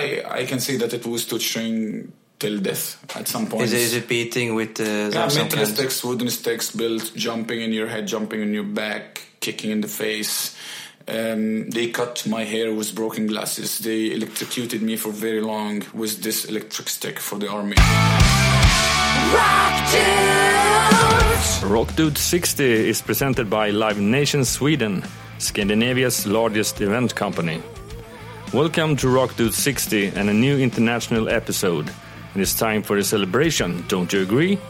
I 0.00 0.40
I 0.40 0.46
can 0.46 0.60
say 0.60 0.76
that 0.78 0.92
it 0.92 1.04
was 1.06 1.26
torturing 1.26 2.12
till 2.38 2.58
death 2.60 2.84
at 3.16 3.28
some 3.28 3.46
point. 3.46 3.64
Is 3.64 3.72
it, 3.72 3.80
is 3.80 3.94
it 3.94 4.08
beating 4.08 4.54
with 4.54 4.80
uh, 4.80 4.84
yeah, 4.84 5.28
some 5.28 5.44
metal 5.44 5.58
kind- 5.58 5.74
sticks, 5.74 6.04
wooden 6.04 6.30
sticks, 6.30 6.70
built, 6.70 7.12
jumping 7.14 7.60
in 7.60 7.72
your 7.72 7.88
head, 7.88 8.06
jumping 8.06 8.40
in 8.42 8.52
your 8.52 8.68
back, 8.82 9.22
kicking 9.40 9.70
in 9.70 9.80
the 9.80 9.88
face. 9.88 10.56
Um, 11.06 11.68
they 11.68 11.88
cut 11.90 12.26
my 12.26 12.44
hair 12.44 12.72
with 12.72 12.94
broken 12.94 13.26
glasses. 13.26 13.78
They 13.78 14.12
electrocuted 14.12 14.80
me 14.80 14.96
for 14.96 15.12
very 15.12 15.42
long 15.42 15.82
with 15.92 16.22
this 16.22 16.46
electric 16.46 16.88
stick 16.88 17.18
for 17.18 17.38
the 17.38 17.48
army. 17.48 17.76
Rock 21.62 21.94
Dude 21.94 22.16
60 22.16 22.64
is 22.64 23.02
presented 23.02 23.50
by 23.50 23.70
Live 23.70 24.00
Nation 24.00 24.44
Sweden, 24.44 25.04
Scandinavia's 25.38 26.26
largest 26.26 26.80
event 26.80 27.14
company. 27.14 27.60
Welcome 28.54 28.94
to 28.98 29.08
Rock 29.08 29.34
Dude 29.34 29.52
60 29.52 30.12
and 30.14 30.30
a 30.30 30.32
new 30.32 30.56
international 30.56 31.28
episode. 31.28 31.90
And 32.32 32.40
it's 32.40 32.54
time 32.54 32.84
for 32.84 32.96
a 32.96 33.02
celebration, 33.02 33.84
don't 33.88 34.12
you 34.12 34.22
agree? 34.22 34.60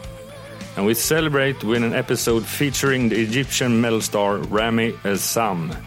And 0.75 0.87
we 0.87 0.95
celebrate 0.95 1.63
with 1.63 1.83
an 1.83 1.93
episode 1.93 2.47
featuring 2.47 3.09
the 3.09 3.21
Egyptian 3.21 3.79
metal 3.79 4.01
star 4.01 4.37
Rami 4.37 4.93
Essam. 5.03 5.79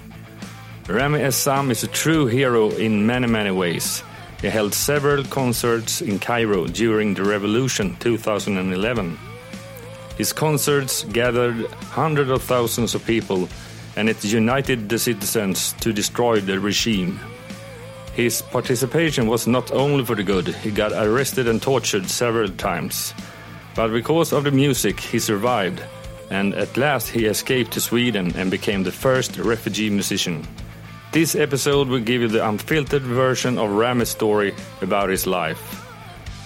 Rami 0.87 1.19
Essam 1.19 1.73
is 1.73 1.83
a 1.83 1.89
true 1.89 2.27
hero 2.27 2.71
in 2.71 3.05
many, 3.05 3.27
many 3.27 3.51
ways. 3.51 4.05
He 4.41 4.47
held 4.47 4.75
several 4.75 5.25
concerts 5.25 6.01
in 6.01 6.21
Cairo 6.21 6.69
during 6.69 7.15
the 7.15 7.25
revolution 7.25 7.97
2011. 7.97 9.19
His 10.17 10.33
concerts 10.33 11.03
gathered 11.03 11.67
hundreds 11.91 12.31
of 12.31 12.45
thousands 12.45 12.95
of 12.95 13.05
people 13.05 13.49
and 13.97 14.09
it 14.09 14.23
united 14.25 14.89
the 14.89 15.01
citizens 15.01 15.73
to 15.81 15.93
destroy 15.93 16.41
the 16.41 16.61
regime. 16.61 17.19
His 18.19 18.43
participation 18.43 19.29
was 19.29 19.47
not 19.47 19.71
only 19.71 20.05
for 20.05 20.17
the 20.17 20.25
good, 20.25 20.49
he 20.49 20.73
got 20.73 20.91
arrested 20.91 21.47
and 21.47 21.63
tortured 21.63 22.11
several 22.11 22.49
times. 22.49 23.15
But 23.77 23.93
because 23.93 24.33
of 24.33 24.43
the 24.43 24.51
music, 24.51 24.99
he 24.99 25.21
survived, 25.21 25.81
and 26.29 26.53
at 26.55 26.77
last 26.77 27.11
he 27.11 27.27
escaped 27.27 27.71
to 27.75 27.81
Sweden 27.81 28.33
and 28.35 28.51
became 28.51 28.83
the 28.83 28.91
first 28.91 29.39
refugee 29.39 29.89
musician. 29.89 30.45
This 31.13 31.37
episode 31.37 31.87
will 31.87 32.01
give 32.01 32.21
you 32.21 32.27
the 32.27 32.45
unfiltered 32.45 33.03
version 33.03 33.57
of 33.57 33.71
Rami's 33.71 34.09
story 34.09 34.53
about 34.83 35.11
his 35.11 35.29
life. 35.29 35.87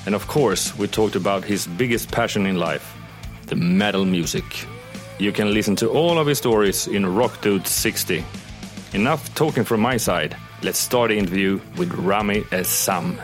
And 0.05 0.15
of 0.15 0.29
course, 0.29 0.77
we 0.77 0.89
talked 0.89 1.17
about 1.17 1.43
his 1.43 1.67
biggest 1.67 2.11
passion 2.11 2.45
in 2.45 2.57
life 2.57 2.95
the 3.47 3.57
metal 3.57 4.05
music. 4.05 4.45
You 5.19 5.33
can 5.33 5.55
listen 5.55 5.77
to 5.77 5.89
all 5.89 6.19
of 6.19 6.27
his 6.27 6.37
stories 6.37 6.87
in 6.87 7.07
Rock 7.07 7.41
Dude 7.41 7.67
60. 7.67 8.23
Enough 8.93 9.35
talking 9.35 9.65
from 9.65 9.81
my 9.81 9.97
side. 9.97 10.37
Let's 10.63 10.79
start 10.79 11.09
the 11.11 11.19
interview 11.19 11.61
with 11.77 11.93
Rami 11.95 12.43
Essam. 12.53 13.19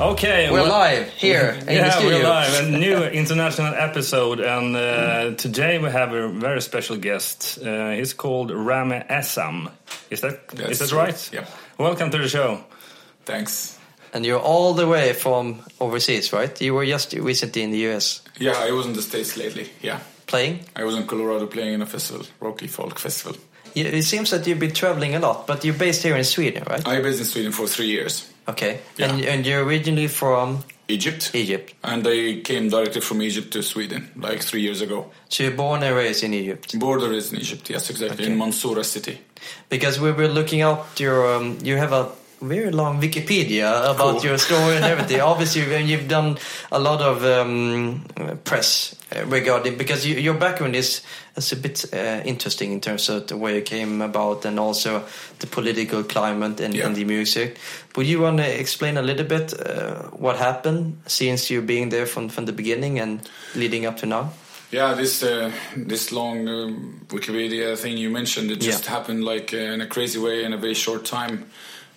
Okay, 0.00 0.48
We're 0.50 0.62
well- 0.62 0.68
live 0.70 1.08
here 1.10 1.56
in 1.60 1.66
the 1.66 1.72
yeah, 1.74 1.90
studio. 1.90 2.18
we're 2.18 2.24
live. 2.28 2.64
A 2.64 2.70
new 2.70 3.02
international 3.22 3.74
episode, 3.74 4.40
and 4.40 4.76
uh, 4.76 5.34
today 5.36 5.78
we 5.78 5.90
have 5.90 6.12
a 6.12 6.28
very 6.28 6.60
special 6.62 6.96
guest. 6.96 7.58
Uh, 7.60 7.90
he's 7.92 8.12
called 8.14 8.50
Rami 8.50 9.02
Essam. 9.10 9.70
Is 10.10 10.20
that 10.20 10.40
is 10.54 10.78
That's 10.78 10.90
that 10.90 10.92
right? 10.92 11.30
Yeah. 11.32 11.46
Welcome 11.78 12.10
to 12.10 12.18
the 12.18 12.28
show. 12.28 12.64
Thanks. 13.24 13.76
And 14.12 14.24
you're 14.24 14.40
all 14.40 14.72
the 14.74 14.86
way 14.86 15.12
from 15.12 15.62
overseas, 15.80 16.32
right? 16.32 16.60
You 16.60 16.74
were 16.74 16.86
just 16.86 17.12
recently 17.12 17.62
in 17.62 17.70
the 17.72 17.86
US 17.92 18.22
Yeah, 18.38 18.54
I 18.56 18.70
was 18.72 18.86
in 18.86 18.94
the 18.94 19.02
States 19.02 19.36
lately. 19.36 19.68
Yeah. 19.82 19.98
Playing. 20.28 20.60
I 20.76 20.84
was 20.84 20.94
in 20.94 21.06
Colorado 21.06 21.46
playing 21.46 21.74
in 21.74 21.82
a 21.82 21.86
festival, 21.86 22.26
Rocky 22.40 22.68
Folk 22.68 22.98
Festival. 22.98 23.36
You, 23.74 23.84
it 23.84 24.04
seems 24.04 24.30
that 24.30 24.46
you've 24.46 24.60
been 24.60 24.72
traveling 24.74 25.14
a 25.14 25.18
lot, 25.18 25.46
but 25.46 25.64
you're 25.64 25.74
based 25.78 26.02
here 26.02 26.16
in 26.16 26.24
Sweden, 26.24 26.62
right? 26.70 26.86
I 26.86 27.00
was 27.00 27.18
in 27.18 27.26
Sweden 27.26 27.52
for 27.52 27.66
three 27.66 27.88
years. 27.88 28.30
Okay. 28.46 28.78
Yeah. 28.96 29.12
And, 29.12 29.24
and 29.24 29.46
you're 29.46 29.62
originally 29.64 30.08
from 30.08 30.64
Egypt. 30.88 31.30
Egypt. 31.34 31.74
And 31.84 32.06
I 32.06 32.40
came 32.42 32.70
directly 32.70 33.02
from 33.02 33.20
Egypt 33.20 33.52
to 33.52 33.62
Sweden 33.62 34.10
like 34.16 34.40
three 34.42 34.62
years 34.62 34.80
ago. 34.80 35.10
So 35.28 35.42
you're 35.44 35.52
born 35.56 35.82
and 35.82 35.94
raised 35.94 36.24
in 36.24 36.32
Egypt. 36.32 36.78
Border 36.78 37.12
is 37.12 37.30
in 37.32 37.40
Egypt, 37.40 37.68
yes, 37.68 37.90
exactly, 37.90 38.24
Okay. 38.24 38.32
in 38.32 38.38
Mansoura 38.38 38.84
city. 38.84 39.18
Because 39.68 40.00
we 40.00 40.12
were 40.12 40.28
looking 40.28 40.62
up 40.62 40.98
your, 40.98 41.34
um, 41.34 41.58
you 41.62 41.76
have 41.76 41.92
a 41.92 42.08
very 42.40 42.70
long 42.70 43.00
Wikipedia 43.00 43.90
about 43.90 44.16
Cool. 44.20 44.24
your 44.24 44.38
story 44.38 44.76
and 44.76 44.84
everything. 44.84 45.20
Obviously, 45.32 45.62
when 45.68 45.86
you've 45.88 46.08
done 46.08 46.38
a 46.70 46.78
lot 46.78 47.00
of 47.00 47.24
um, 47.24 48.04
press 48.44 48.94
regarding 49.26 49.76
because 49.76 50.06
you, 50.06 50.16
your 50.16 50.34
background 50.34 50.76
is 50.76 51.02
is 51.36 51.52
a 51.52 51.56
bit 51.56 51.84
uh, 51.92 52.20
interesting 52.24 52.72
in 52.72 52.80
terms 52.80 53.08
of 53.08 53.26
the 53.26 53.36
way 53.36 53.58
it 53.58 53.64
came 53.64 54.02
about 54.02 54.44
and 54.44 54.58
also 54.60 55.02
the 55.38 55.46
political 55.46 56.02
climate 56.02 56.60
and, 56.60 56.74
Yeah. 56.74 56.86
and 56.86 56.96
the 56.96 57.04
music. 57.04 57.58
Would 57.96 58.06
you 58.06 58.20
want 58.20 58.38
to 58.38 58.60
explain 58.60 58.96
a 58.96 59.02
little 59.02 59.26
bit 59.26 59.52
uh, 59.54 60.02
what 60.18 60.36
happened 60.36 61.00
since 61.06 61.50
you 61.50 61.62
being 61.62 61.90
there 61.90 62.06
from 62.06 62.28
from 62.28 62.46
the 62.46 62.52
beginning 62.52 63.00
and 63.00 63.20
leading 63.54 63.86
up 63.86 63.96
to 63.98 64.06
now? 64.06 64.30
Yeah, 64.70 64.94
this 64.94 65.22
uh, 65.22 65.50
this 65.76 66.12
long 66.12 66.46
um, 66.48 67.00
Wikipedia 67.08 67.76
thing 67.76 67.96
you 67.96 68.10
mentioned, 68.10 68.50
it 68.50 68.60
just 68.60 68.84
Yeah. 68.84 68.90
happened 68.96 69.24
like 69.24 69.54
uh, 69.54 69.72
in 69.74 69.80
a 69.80 69.86
crazy 69.86 70.18
way 70.18 70.44
in 70.44 70.52
a 70.52 70.58
very 70.58 70.74
short 70.74 71.04
time. 71.06 71.46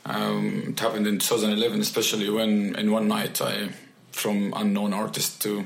Um, 0.06 0.66
it 0.70 0.80
happened 0.80 1.08
in 1.08 1.20
2011, 1.20 1.80
especially 1.82 2.30
when 2.30 2.76
in 2.76 2.92
one 2.92 3.08
night 3.08 3.42
I, 3.42 3.70
from 4.12 4.54
unknown 4.56 4.94
artist 4.94 5.42
to 5.44 5.66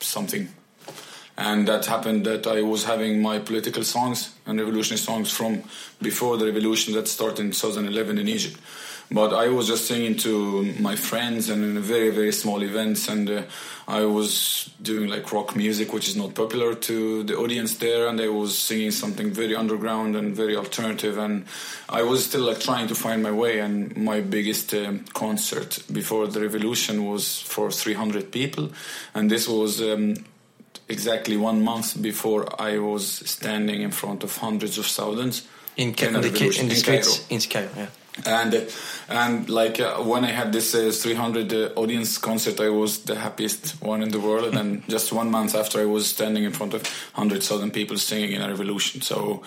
something, 0.00 0.48
and 1.36 1.68
that 1.68 1.86
happened 1.86 2.26
that 2.26 2.46
I 2.46 2.62
was 2.62 2.84
having 2.84 3.22
my 3.22 3.38
political 3.38 3.84
songs 3.84 4.34
and 4.46 4.58
revolutionary 4.58 4.98
songs 4.98 5.30
from 5.30 5.62
before 6.02 6.36
the 6.36 6.46
revolution 6.46 6.94
that 6.94 7.06
started 7.06 7.40
in 7.40 7.52
2011 7.52 8.18
in 8.18 8.28
Egypt. 8.28 8.58
But 9.10 9.32
I 9.32 9.48
was 9.48 9.66
just 9.68 9.86
singing 9.86 10.16
to 10.18 10.62
my 10.78 10.94
friends 10.94 11.48
and 11.48 11.64
in 11.64 11.82
very 11.82 12.10
very 12.10 12.32
small 12.32 12.62
events, 12.62 13.08
and 13.08 13.30
uh, 13.30 13.42
I 13.86 14.04
was 14.04 14.68
doing 14.82 15.08
like 15.08 15.32
rock 15.32 15.56
music, 15.56 15.94
which 15.94 16.08
is 16.08 16.16
not 16.16 16.34
popular 16.34 16.74
to 16.74 17.22
the 17.24 17.34
audience 17.36 17.76
there, 17.78 18.06
and 18.08 18.20
I 18.20 18.28
was 18.28 18.58
singing 18.58 18.90
something 18.90 19.30
very 19.30 19.56
underground 19.56 20.14
and 20.14 20.36
very 20.36 20.56
alternative, 20.56 21.16
and 21.16 21.46
I 21.88 22.02
was 22.02 22.26
still 22.26 22.42
like 22.42 22.60
trying 22.60 22.86
to 22.88 22.94
find 22.94 23.22
my 23.22 23.30
way. 23.32 23.60
And 23.60 23.96
my 23.96 24.20
biggest 24.20 24.74
um, 24.74 25.04
concert 25.14 25.78
before 25.90 26.26
the 26.26 26.40
revolution 26.42 27.06
was 27.06 27.40
for 27.40 27.70
300 27.70 28.30
people, 28.30 28.70
and 29.14 29.30
this 29.30 29.48
was. 29.48 29.80
Um, 29.80 30.14
exactly 30.90 31.36
one 31.36 31.62
month 31.62 32.00
before 32.00 32.46
I 32.58 32.78
was 32.78 33.06
standing 33.28 33.82
in 33.82 33.90
front 33.90 34.24
of 34.24 34.34
hundreds 34.38 34.78
of 34.78 34.86
thousands 34.86 35.46
In, 35.76 35.92
Ca- 35.94 36.06
in 36.08 36.14
in 36.16 36.20
the, 36.22 36.28
in 36.28 36.32
the 36.34 36.60
in 36.60 36.70
streets 36.70 37.18
Cairo. 37.18 37.26
in 37.28 37.40
Cairo, 37.40 37.68
yeah. 37.76 37.86
And 38.26 38.68
and 39.08 39.48
like 39.48 39.80
uh, 39.80 40.02
when 40.02 40.24
I 40.24 40.30
had 40.30 40.52
this 40.52 40.74
uh, 40.74 40.90
300 40.92 41.52
uh, 41.52 41.56
audience 41.76 42.18
concert, 42.18 42.60
I 42.60 42.68
was 42.68 43.04
the 43.04 43.14
happiest 43.14 43.80
one 43.82 44.02
in 44.02 44.10
the 44.10 44.20
world. 44.20 44.54
and 44.54 44.82
just 44.88 45.12
one 45.12 45.30
month 45.30 45.54
after, 45.54 45.80
I 45.80 45.84
was 45.84 46.06
standing 46.06 46.44
in 46.44 46.52
front 46.52 46.74
of 46.74 46.82
hundred 47.12 47.42
thousand 47.42 47.72
people 47.72 47.96
singing 47.98 48.32
in 48.32 48.42
a 48.42 48.48
revolution. 48.48 49.00
So 49.00 49.42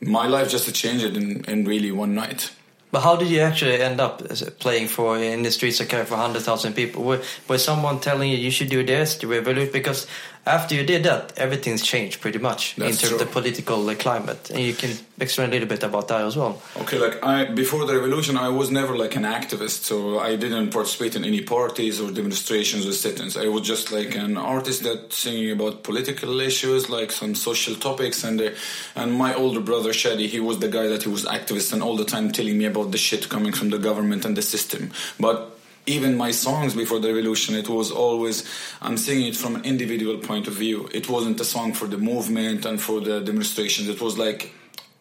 my 0.00 0.26
life 0.26 0.50
just 0.50 0.72
changed 0.74 1.04
in, 1.04 1.44
in 1.44 1.64
really 1.64 1.92
one 1.92 2.14
night. 2.14 2.50
But 2.94 3.02
how 3.02 3.16
did 3.16 3.28
you 3.28 3.40
actually 3.40 3.82
end 3.82 4.00
up 4.00 4.22
playing 4.60 4.86
for 4.86 5.18
in 5.18 5.42
the 5.42 5.50
streets 5.50 5.80
of 5.80 5.88
Cairo 5.88 6.04
for 6.04 6.16
hundred 6.16 6.42
thousand 6.42 6.74
people? 6.74 7.02
Were, 7.02 7.22
was 7.48 7.64
someone 7.64 7.98
telling 7.98 8.30
you 8.30 8.36
you 8.36 8.52
should 8.52 8.70
do 8.70 8.84
this 8.84 9.16
to 9.16 9.26
revolute? 9.26 9.72
Because 9.72 10.06
after 10.46 10.74
you 10.74 10.84
did 10.84 11.04
that, 11.04 11.32
everything's 11.38 11.82
changed 11.82 12.20
pretty 12.20 12.38
much 12.38 12.76
in 12.76 12.84
That's 12.84 13.00
terms 13.00 13.14
of 13.14 13.18
the 13.18 13.26
political 13.26 13.94
climate. 13.94 14.50
And 14.50 14.60
you 14.60 14.74
can 14.74 14.90
explain 15.18 15.48
a 15.48 15.52
little 15.52 15.68
bit 15.68 15.82
about 15.82 16.08
that 16.08 16.20
as 16.22 16.36
well. 16.36 16.60
Okay, 16.76 16.98
like 16.98 17.24
I 17.24 17.44
before 17.44 17.86
the 17.86 17.94
revolution, 17.94 18.36
I 18.36 18.50
was 18.50 18.70
never 18.70 18.96
like 18.96 19.16
an 19.16 19.22
activist, 19.22 19.84
so 19.84 20.18
I 20.18 20.36
didn't 20.36 20.70
participate 20.70 21.16
in 21.16 21.24
any 21.24 21.40
parties 21.40 22.00
or 22.00 22.10
demonstrations 22.10 22.86
or 22.86 22.92
sit-ins. 22.92 23.36
I 23.36 23.46
was 23.46 23.62
just 23.62 23.90
like 23.90 24.14
an 24.14 24.36
artist 24.36 24.82
that 24.82 25.12
singing 25.12 25.50
about 25.52 25.82
political 25.82 26.40
issues, 26.40 26.90
like 26.90 27.10
some 27.10 27.34
social 27.34 27.74
topics, 27.74 28.24
and 28.24 28.40
uh, 28.40 28.50
and 28.94 29.12
my 29.14 29.34
older 29.34 29.60
brother 29.60 29.90
Shadi, 29.90 30.28
he 30.28 30.40
was 30.40 30.58
the 30.58 30.68
guy 30.68 30.88
that 30.88 31.04
he 31.04 31.08
was 31.08 31.24
activist 31.24 31.72
and 31.72 31.82
all 31.82 31.96
the 31.96 32.04
time 32.04 32.30
telling 32.32 32.58
me 32.58 32.66
about 32.66 32.90
the 32.90 32.98
shit 32.98 33.28
coming 33.28 33.52
from 33.52 33.70
the 33.70 33.78
government 33.78 34.24
and 34.24 34.36
the 34.36 34.42
system, 34.42 34.90
but. 35.18 35.52
Even 35.86 36.16
my 36.16 36.30
songs 36.30 36.74
before 36.74 36.98
the 36.98 37.08
revolution, 37.08 37.54
it 37.54 37.68
was 37.68 37.90
always 37.90 38.48
I'm 38.80 38.96
singing 38.96 39.26
it 39.28 39.36
from 39.36 39.56
an 39.56 39.64
individual 39.64 40.18
point 40.18 40.48
of 40.48 40.54
view. 40.54 40.88
It 40.94 41.08
wasn't 41.08 41.40
a 41.40 41.44
song 41.44 41.74
for 41.74 41.86
the 41.86 41.98
movement 41.98 42.64
and 42.64 42.80
for 42.80 43.00
the 43.00 43.20
demonstrations. 43.20 43.88
It 43.88 44.00
was 44.00 44.16
like 44.16 44.52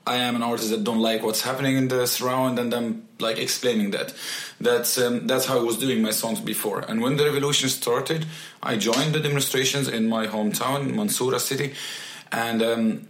I 0.05 0.17
am 0.17 0.35
an 0.35 0.43
artist 0.43 0.69
that 0.71 0.83
don't 0.83 0.99
like 0.99 1.23
what's 1.23 1.41
happening 1.41 1.77
in 1.77 1.87
the 1.87 2.05
surround, 2.07 2.59
and 2.59 2.73
I'm 2.73 3.07
like 3.19 3.37
explaining 3.37 3.91
that. 3.91 4.13
That's 4.59 4.97
um, 4.97 5.27
that's 5.27 5.45
how 5.45 5.59
I 5.59 5.63
was 5.63 5.77
doing 5.77 6.01
my 6.01 6.11
songs 6.11 6.41
before. 6.41 6.79
And 6.81 7.01
when 7.01 7.15
the 7.15 7.23
revolution 7.23 7.69
started, 7.69 8.25
I 8.61 8.75
joined 8.75 9.13
the 9.13 9.21
demonstrations 9.21 9.87
in 9.87 10.09
my 10.09 10.27
hometown, 10.27 10.91
Mansoura 10.91 11.39
city, 11.39 11.73
and 12.33 12.61
um, 12.61 13.07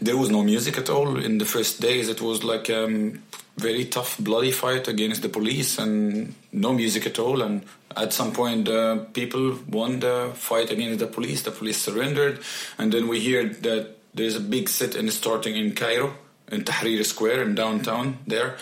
there 0.00 0.16
was 0.16 0.30
no 0.30 0.42
music 0.42 0.78
at 0.78 0.88
all 0.88 1.18
in 1.18 1.38
the 1.38 1.44
first 1.44 1.80
days. 1.80 2.08
It 2.08 2.20
was 2.20 2.42
like 2.42 2.70
um, 2.70 3.22
very 3.56 3.84
tough, 3.84 4.18
bloody 4.18 4.50
fight 4.50 4.88
against 4.88 5.22
the 5.22 5.28
police, 5.28 5.78
and 5.78 6.34
no 6.52 6.72
music 6.72 7.06
at 7.06 7.18
all. 7.18 7.42
And 7.42 7.64
at 7.96 8.12
some 8.12 8.32
point, 8.32 8.68
uh, 8.68 8.96
people 9.12 9.58
won 9.68 10.00
the 10.00 10.32
fight 10.34 10.70
against 10.70 10.98
the 10.98 11.06
police. 11.06 11.42
The 11.42 11.50
police 11.50 11.78
surrendered, 11.78 12.40
and 12.78 12.92
then 12.92 13.08
we 13.08 13.20
hear 13.20 13.48
that 13.48 13.96
there's 14.14 14.36
a 14.36 14.40
big 14.40 14.68
sit-in 14.68 15.10
starting 15.10 15.56
in 15.56 15.74
Cairo 15.74 16.14
in 16.50 16.64
Tahrir 16.64 17.04
Square 17.04 17.42
in 17.42 17.54
downtown 17.54 18.18
there. 18.26 18.56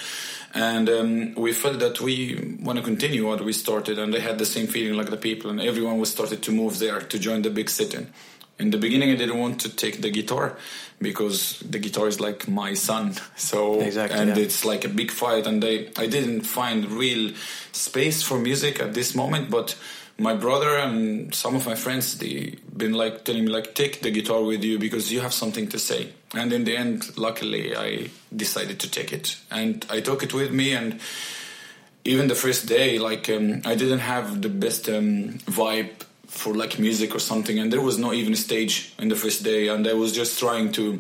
And 0.55 0.89
um, 0.91 1.35
we 1.35 1.53
felt 1.53 1.79
that 1.79 2.01
we 2.01 2.57
want 2.61 2.79
to 2.79 2.85
continue 2.85 3.27
what 3.27 3.43
we 3.43 3.55
started, 3.55 3.99
and 3.99 4.13
they 4.13 4.21
had 4.21 4.39
the 4.39 4.45
same 4.45 4.67
feeling 4.67 4.99
like 4.99 5.09
the 5.09 5.17
people, 5.17 5.51
and 5.51 5.61
everyone 5.61 5.99
was 5.99 6.11
started 6.11 6.43
to 6.43 6.53
move 6.53 6.79
there 6.79 7.01
to 7.01 7.19
join 7.19 7.41
the 7.41 7.51
big 7.51 7.71
sit-in. 7.71 8.03
In 8.03 8.13
the 8.71 8.79
beginning, 8.79 9.11
I 9.11 9.17
didn't 9.17 9.39
want 9.39 9.61
to 9.63 9.69
take 9.69 10.03
the 10.03 10.11
guitar 10.11 10.57
because 11.01 11.59
the 11.61 11.79
guitar 11.79 12.07
is 12.07 12.21
like 12.21 12.49
my 12.49 12.75
son. 12.75 13.15
So 13.37 13.81
Exactly, 13.81 14.19
and 14.19 14.37
yeah. 14.37 14.45
it's 14.45 14.65
like 14.65 14.85
a 14.85 14.89
big 14.89 15.11
fight, 15.11 15.47
and 15.47 15.63
they 15.63 15.91
I 15.97 16.07
didn't 16.07 16.43
find 16.43 16.91
real 16.91 17.35
space 17.73 18.23
for 18.23 18.39
music 18.39 18.81
at 18.81 18.95
this 18.95 19.15
moment, 19.15 19.51
but 19.51 19.77
my 20.19 20.35
brother 20.35 20.77
and 20.77 21.35
some 21.35 21.57
of 21.57 21.67
my 21.67 21.75
friends 21.75 22.19
they 22.19 22.55
been 22.77 22.93
like 22.93 23.25
telling 23.25 23.45
me 23.45 23.51
like 23.51 23.75
take 23.75 24.03
the 24.03 24.11
guitar 24.11 24.43
with 24.43 24.63
you 24.63 24.79
because 24.79 25.11
you 25.13 25.21
have 25.21 25.33
something 25.33 25.67
to 25.69 25.79
say 25.79 26.13
and 26.35 26.53
in 26.53 26.65
the 26.65 26.77
end 26.77 27.17
luckily 27.17 27.75
i 27.77 28.09
decided 28.35 28.79
to 28.79 28.91
take 28.91 29.13
it 29.13 29.37
and 29.51 29.87
i 29.91 30.01
took 30.01 30.23
it 30.23 30.35
with 30.35 30.53
me 30.53 30.73
and 30.73 31.01
even 32.05 32.29
the 32.29 32.35
first 32.35 32.67
day 32.67 32.99
like 32.99 33.29
um, 33.31 33.63
i 33.65 33.75
didn't 33.75 34.01
have 34.01 34.43
the 34.43 34.49
best 34.49 34.89
um, 34.89 35.39
vibe 35.47 35.91
for 36.33 36.55
like 36.55 36.79
music 36.79 37.15
or 37.15 37.19
something 37.19 37.59
and 37.59 37.73
there 37.73 37.83
was 37.83 37.99
no 37.99 38.13
even 38.13 38.33
a 38.33 38.37
stage 38.37 38.95
in 38.99 39.09
the 39.09 39.15
first 39.15 39.45
day 39.45 39.69
and 39.69 39.87
i 39.87 39.93
was 39.93 40.13
just 40.13 40.39
trying 40.39 40.73
to 40.73 40.99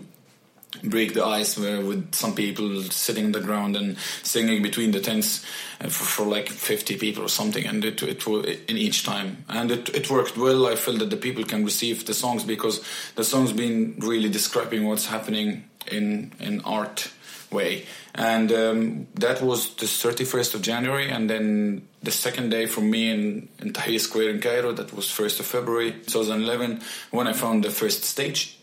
break 0.82 1.14
the 1.14 1.25
ice 1.25 1.56
with 1.56 2.14
some 2.14 2.34
people 2.34 2.82
sitting 2.84 3.26
on 3.26 3.32
the 3.32 3.40
ground 3.40 3.76
and 3.76 3.96
singing 4.23 4.62
between 4.62 4.90
the 4.90 5.00
tents 5.00 5.44
uh, 5.81 5.88
for, 5.88 6.05
for 6.05 6.26
like 6.26 6.49
50 6.49 6.96
people 6.96 7.23
or 7.23 7.29
something 7.29 7.67
and 7.67 7.84
it, 7.84 8.02
it 8.02 8.26
in 8.26 8.79
each 8.79 9.05
time. 9.05 9.44
And 9.49 9.70
it, 9.70 9.90
it 9.90 10.11
worked 10.11 10.37
well. 10.37 10.67
I 10.67 10.76
felt 10.76 10.99
that 11.00 11.11
the 11.11 11.17
people 11.17 11.44
can 11.44 11.64
receive 11.64 12.06
the 12.06 12.14
songs 12.14 12.44
because 12.44 12.82
the 13.17 13.25
songs 13.25 13.52
been 13.52 13.96
really 13.99 14.31
describing 14.31 14.87
what's 14.87 15.06
happening 15.06 15.69
in 15.90 16.32
in 16.38 16.61
art 16.62 17.11
way. 17.53 17.87
And 18.15 18.53
um, 18.53 19.07
that 19.15 19.43
was 19.43 19.75
the 19.75 19.87
31st 19.87 20.55
of 20.55 20.63
january 20.63 21.11
and 21.11 21.29
then 21.31 21.87
the 22.03 22.11
second 22.11 22.51
day 22.51 22.67
for 22.67 22.81
me 22.81 23.11
in, 23.11 23.49
in 23.61 23.73
tahrir 23.73 24.01
square 24.01 24.31
in 24.31 24.41
cairo 24.41 24.73
that 24.73 24.93
was 24.93 25.07
1st 25.07 25.41
of 25.41 25.47
february 25.47 25.93
2011 25.93 26.83
when 27.11 27.27
i 27.27 27.33
found 27.33 27.65
the 27.65 27.71
first 27.71 28.05
stage 28.05 28.59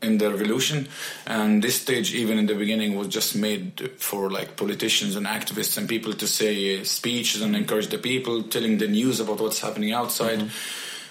in 0.00 0.18
the 0.18 0.30
revolution. 0.30 0.88
And 1.26 1.62
this 1.62 1.80
stage 1.80 2.14
even 2.14 2.38
in 2.38 2.46
the 2.46 2.54
beginning 2.54 2.96
was 2.96 3.08
just 3.08 3.34
made 3.34 3.90
for 3.98 4.30
like 4.30 4.56
politicians 4.56 5.16
and 5.16 5.26
activists 5.26 5.76
and 5.76 5.88
people 5.88 6.12
to 6.12 6.26
say 6.26 6.82
speeches 6.84 7.42
and 7.42 7.56
encourage 7.56 7.88
the 7.88 7.98
people 7.98 8.42
telling 8.44 8.78
the 8.78 8.88
news 8.88 9.20
about 9.20 9.40
what's 9.40 9.60
happening 9.60 9.92
outside 9.92 10.50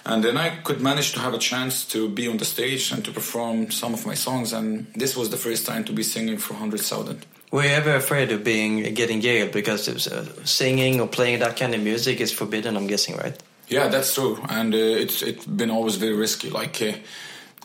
and 0.04 0.22
then 0.24 0.36
i 0.36 0.48
could 0.64 0.80
manage 0.80 1.12
to 1.12 1.20
have 1.20 1.34
a 1.34 1.38
chance 1.38 1.84
to 1.84 2.08
be 2.08 2.28
on 2.28 2.36
the 2.38 2.44
stage 2.44 2.92
and 2.92 3.04
to 3.04 3.10
perform 3.12 3.70
some 3.70 3.94
of 3.94 4.04
my 4.06 4.14
songs 4.14 4.52
and 4.52 4.86
this 4.94 5.16
was 5.16 5.28
the 5.30 5.36
first 5.36 5.66
time 5.66 5.84
to 5.84 5.92
be 5.92 6.02
singing 6.02 6.38
for 6.38 6.54
100000 6.54 7.26
Were 7.50 7.64
you 7.64 7.70
ever 7.70 7.94
afraid 7.96 8.30
of 8.32 8.42
being 8.44 8.94
getting 8.94 9.20
jailed 9.22 9.52
because 9.52 9.88
it 9.90 9.94
was, 9.94 10.06
uh, 10.06 10.24
singing 10.44 11.00
or 11.00 11.08
playing 11.08 11.40
that 11.40 11.56
kind 11.56 11.74
of 11.74 11.80
music 11.80 12.20
is 12.20 12.30
forbidden? 12.32 12.76
I'm 12.76 12.86
guessing, 12.86 13.16
right? 13.16 13.36
Yeah, 13.68 13.88
that's 13.88 14.12
true, 14.14 14.36
and 14.48 14.74
uh, 14.74 15.02
it's 15.04 15.22
it's 15.22 15.46
been 15.46 15.70
always 15.70 15.96
very 15.96 16.16
risky. 16.16 16.48
Like, 16.50 16.76
uh, 16.82 16.92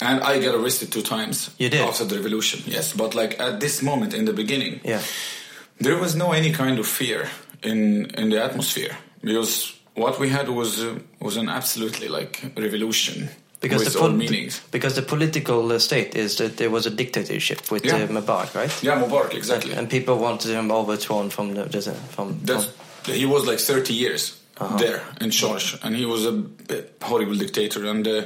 and 0.08 0.24
I 0.24 0.40
got 0.46 0.56
arrested 0.56 0.88
two 0.92 1.02
times. 1.02 1.50
You 1.60 1.70
did? 1.70 1.82
after 1.82 2.06
the 2.06 2.16
revolution. 2.16 2.60
Yes, 2.66 2.94
but 2.96 3.14
like 3.14 3.34
at 3.40 3.60
this 3.60 3.82
moment 3.82 4.14
in 4.14 4.26
the 4.26 4.34
beginning, 4.34 4.80
Yeah. 4.84 5.02
there 5.86 5.98
was 5.98 6.14
no 6.16 6.32
any 6.32 6.52
kind 6.52 6.80
of 6.80 6.88
fear 6.88 7.28
in 7.62 8.06
in 8.22 8.30
the 8.32 8.40
atmosphere 8.44 8.96
because 9.22 9.74
what 9.96 10.20
we 10.20 10.30
had 10.30 10.48
was 10.50 10.80
uh, 10.84 10.96
was 11.20 11.38
an 11.38 11.50
absolutely 11.50 12.08
like 12.08 12.40
revolution 12.58 13.30
Because 13.62 13.84
with 13.86 13.94
the 13.94 14.00
all 14.02 14.10
meanings. 14.12 14.62
because 14.72 14.94
the 14.96 15.02
political 15.02 15.72
uh, 15.72 15.80
state 15.80 16.16
is 16.16 16.36
that 16.36 16.58
there 16.58 16.70
was 16.70 16.86
a 16.86 16.90
dictatorship 16.90 17.72
with 17.72 17.86
Yeah. 17.86 18.04
uh, 18.04 18.08
Mubarak, 18.22 18.54
right? 18.56 18.84
Yeah, 18.84 19.00
Mubarak 19.02 19.34
exactly. 19.34 19.74
And 19.74 19.88
people 19.90 20.16
wanted 20.18 20.52
him 20.52 20.72
overthrown 20.72 21.30
from 21.30 21.54
the 21.54 21.64
from. 22.16 22.40
That's, 22.46 22.66
from 22.66 23.14
he 23.16 23.26
was 23.26 23.46
like 23.46 23.60
30 23.60 23.94
years 23.94 24.34
Uh-huh. 24.60 24.78
there 24.78 25.02
in 25.22 25.32
charge, 25.32 25.78
and 25.84 25.96
he 25.96 26.06
was 26.06 26.26
a 26.26 26.34
horrible 27.02 27.36
dictator, 27.38 27.90
and 27.90 28.08
uh, 28.08 28.22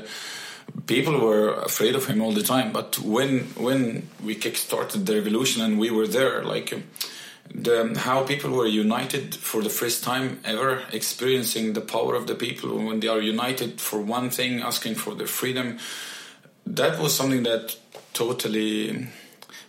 people 0.85 1.13
were 1.19 1.53
afraid 1.65 1.95
of 1.95 2.05
him 2.05 2.21
all 2.21 2.33
the 2.33 2.43
time. 2.43 2.71
But 2.73 2.97
when 2.99 3.47
when 3.55 4.09
we 4.25 4.35
kick-started 4.35 5.05
the 5.05 5.13
revolution 5.13 5.63
and 5.65 5.79
we 5.79 5.89
were 5.89 6.07
there, 6.07 6.43
like 6.55 6.75
the 7.53 7.97
how 7.97 8.23
people 8.23 8.51
were 8.51 8.67
united 8.67 9.35
for 9.35 9.61
the 9.61 9.69
first 9.69 10.03
time 10.03 10.39
ever, 10.45 10.83
experiencing 10.91 11.73
the 11.73 11.81
power 11.81 12.15
of 12.15 12.27
the 12.27 12.35
people 12.35 12.77
when 12.77 12.99
they 12.99 13.07
are 13.07 13.21
united 13.21 13.81
for 13.81 13.99
one 13.99 14.29
thing, 14.29 14.61
asking 14.61 14.95
for 14.95 15.15
their 15.15 15.27
freedom, 15.27 15.77
that 16.65 16.99
was 16.99 17.15
something 17.15 17.43
that 17.43 17.75
totally 18.13 19.07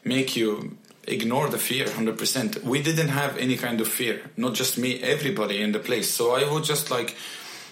make 0.05 0.37
you 0.37 0.77
ignore 1.05 1.49
the 1.49 1.59
fear 1.59 1.87
100% 1.87 2.63
we 2.65 2.83
didn't 2.83 3.09
have 3.09 3.37
any 3.39 3.57
kind 3.57 3.81
of 3.81 3.89
fear 3.89 4.21
not 4.37 4.55
just 4.55 4.77
me 4.77 5.03
everybody 5.03 5.61
in 5.63 5.73
the 5.73 5.79
place. 5.79 6.11
So 6.11 6.35
i 6.35 6.45
was 6.51 6.67
just 6.67 6.91
like 6.91 7.11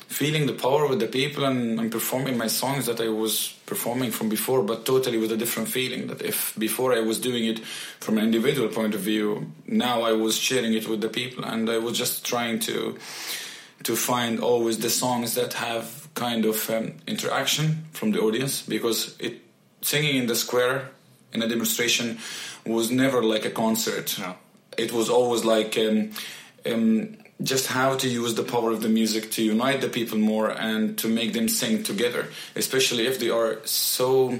feeling 0.09 0.47
the 0.47 0.53
power 0.53 0.89
with 0.89 1.01
the 1.01 1.07
people 1.07 1.45
and, 1.45 1.79
and 1.79 1.91
performing 1.91 2.39
my 2.39 2.47
songs 2.47 2.87
that 2.87 3.01
i 3.01 3.09
was 3.09 3.56
performing 3.67 4.11
from 4.11 4.29
before 4.29 4.63
but 4.63 4.87
totally 4.87 5.19
with 5.19 5.33
a 5.33 5.37
different 5.37 5.69
feeling 5.69 6.07
that 6.07 6.23
if 6.23 6.55
before 6.59 6.93
i 6.95 7.01
was 7.01 7.21
doing 7.21 7.45
it 7.45 7.59
from 8.01 8.17
an 8.19 8.25
individual 8.25 8.69
point 8.69 8.95
of 8.95 9.01
view 9.01 9.51
now 9.67 10.03
i 10.03 10.13
was 10.13 10.37
sharing 10.37 10.73
it 10.73 10.89
with 10.89 11.01
the 11.01 11.09
people 11.09 11.45
and 11.45 11.69
i 11.69 11.79
was 11.79 11.99
just 11.99 12.25
trying 12.25 12.59
to 12.59 12.97
to 13.83 13.95
find 13.95 14.41
always 14.41 14.79
the 14.79 14.91
songs 14.91 15.35
that 15.35 15.53
have 15.55 16.09
kind 16.15 16.45
of 16.45 16.71
um, 16.71 16.95
interaction 17.07 17.85
from 17.93 18.11
the 18.11 18.21
audience 18.21 18.63
because 18.63 19.15
it 19.21 19.43
singing 19.83 20.17
in 20.17 20.27
the 20.27 20.35
square 20.35 20.91
in 21.33 21.43
a 21.43 21.49
demonstration 21.49 22.19
was 22.65 22.91
never 22.91 23.23
like 23.23 23.45
a 23.45 23.51
concert. 23.51 24.19
No. 24.19 24.35
It 24.77 24.93
was 24.93 25.09
always 25.09 25.45
like 25.45 25.79
um, 25.79 26.11
um, 26.71 27.17
just 27.43 27.67
how 27.67 27.97
to 27.97 28.09
use 28.09 28.35
the 28.35 28.43
power 28.43 28.71
of 28.71 28.81
the 28.81 28.89
music 28.89 29.31
to 29.33 29.43
unite 29.43 29.81
the 29.81 29.89
people 29.89 30.19
more 30.19 30.51
and 30.51 30.97
to 30.99 31.09
make 31.09 31.35
them 31.35 31.49
sing 31.49 31.83
together, 31.83 32.29
especially 32.55 33.07
if 33.07 33.19
they 33.19 33.29
are 33.29 33.59
so 33.65 34.39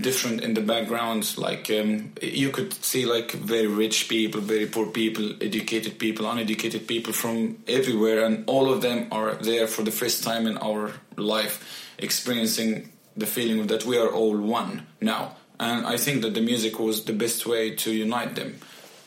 different 0.00 0.42
in 0.42 0.54
the 0.54 0.60
backgrounds. 0.60 1.38
Like 1.38 1.70
um, 1.70 2.12
you 2.20 2.50
could 2.50 2.72
see 2.72 3.06
like 3.06 3.30
very 3.30 3.68
rich 3.68 4.08
people, 4.08 4.40
very 4.40 4.66
poor 4.66 4.86
people, 4.86 5.34
educated 5.40 5.98
people, 5.98 6.28
uneducated 6.28 6.88
people 6.88 7.12
from 7.12 7.58
everywhere, 7.68 8.24
and 8.24 8.44
all 8.48 8.72
of 8.72 8.82
them 8.82 9.08
are 9.12 9.34
there 9.34 9.68
for 9.68 9.82
the 9.82 9.92
first 9.92 10.24
time 10.24 10.46
in 10.46 10.58
our 10.58 10.92
life, 11.16 11.94
experiencing 11.98 12.90
the 13.16 13.26
feeling 13.26 13.66
that 13.68 13.84
we 13.84 13.98
are 13.98 14.08
all 14.08 14.36
one 14.36 14.86
now. 15.00 15.36
And 15.60 15.86
I 15.86 15.96
think 15.96 16.22
that 16.22 16.34
the 16.34 16.40
music 16.40 16.80
was 16.80 17.04
the 17.04 17.12
best 17.12 17.46
way 17.46 17.76
to 17.76 17.92
unite 17.92 18.34
them. 18.34 18.58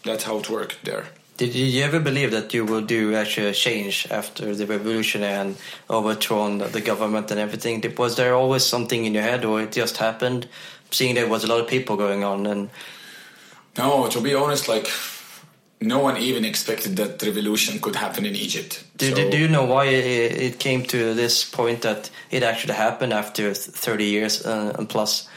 That's 0.04 0.24
how 0.24 0.38
it 0.38 0.50
worked 0.50 0.86
there. 0.86 1.08
Did 1.38 1.54
you 1.54 1.84
ever 1.84 2.00
believe 2.00 2.32
that 2.32 2.54
you 2.54 2.64
will 2.64 2.82
do 2.82 3.14
actually 3.14 3.48
a 3.48 3.54
change 3.54 4.08
after 4.10 4.56
the 4.56 4.66
revolution 4.66 5.22
and 5.22 5.58
overthrown 5.90 6.60
the 6.60 6.80
government 6.80 7.30
and 7.30 7.40
everything? 7.40 7.84
Was 7.98 8.16
there 8.16 8.34
always 8.34 8.64
something 8.66 9.04
in 9.04 9.14
your 9.14 9.24
head, 9.24 9.44
or 9.44 9.62
it 9.62 9.74
just 9.74 9.98
happened? 9.98 10.48
Seeing 10.92 11.16
there 11.16 11.28
was 11.28 11.44
a 11.44 11.48
lot 11.48 11.60
of 11.60 11.68
people 11.68 11.98
going 11.98 12.24
on, 12.24 12.46
and 12.48 12.70
No, 13.78 14.08
to 14.08 14.22
be 14.22 14.34
honest, 14.34 14.70
like 14.70 14.88
no 15.82 16.00
one 16.00 16.16
even 16.16 16.46
expected 16.46 16.96
that 16.96 17.22
revolution 17.22 17.80
could 17.82 17.98
happen 17.98 18.26
in 18.26 18.34
Egypt. 18.36 18.86
do, 18.96 19.10
So- 19.14 19.30
do, 19.30 19.38
you 19.38 19.50
know 19.50 19.66
why 19.66 19.86
it, 19.88 20.32
it 20.42 20.60
came 20.60 20.84
to 20.84 21.14
this 21.14 21.44
point 21.44 21.82
that 21.82 22.10
it 22.32 22.44
actually 22.44 22.76
happened 22.76 23.12
after 23.12 23.54
30 23.54 24.06
years 24.06 24.46
uh, 24.46 24.74
and 24.80 24.88
plus? 24.88 25.28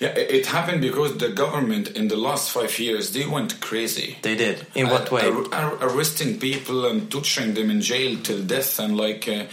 Yeah, 0.00 0.14
it 0.16 0.46
happened 0.46 0.80
because 0.80 1.18
the 1.18 1.28
government 1.28 1.88
in 1.88 2.08
the 2.08 2.16
last 2.16 2.50
five 2.50 2.78
years 2.78 3.10
they 3.12 3.26
went 3.26 3.60
crazy. 3.60 4.16
They 4.22 4.34
did. 4.34 4.66
In 4.74 4.88
what 4.88 5.12
Uh, 5.12 5.14
way? 5.16 5.22
ar- 5.28 5.54
ar- 5.54 5.78
arresting 5.82 6.38
people 6.38 6.86
and 6.86 7.10
torturing 7.10 7.52
them 7.54 7.70
in 7.70 7.80
jail 7.82 8.16
till 8.22 8.40
death, 8.42 8.78
and 8.80 8.96
like, 8.96 9.28
uh, 9.28 9.44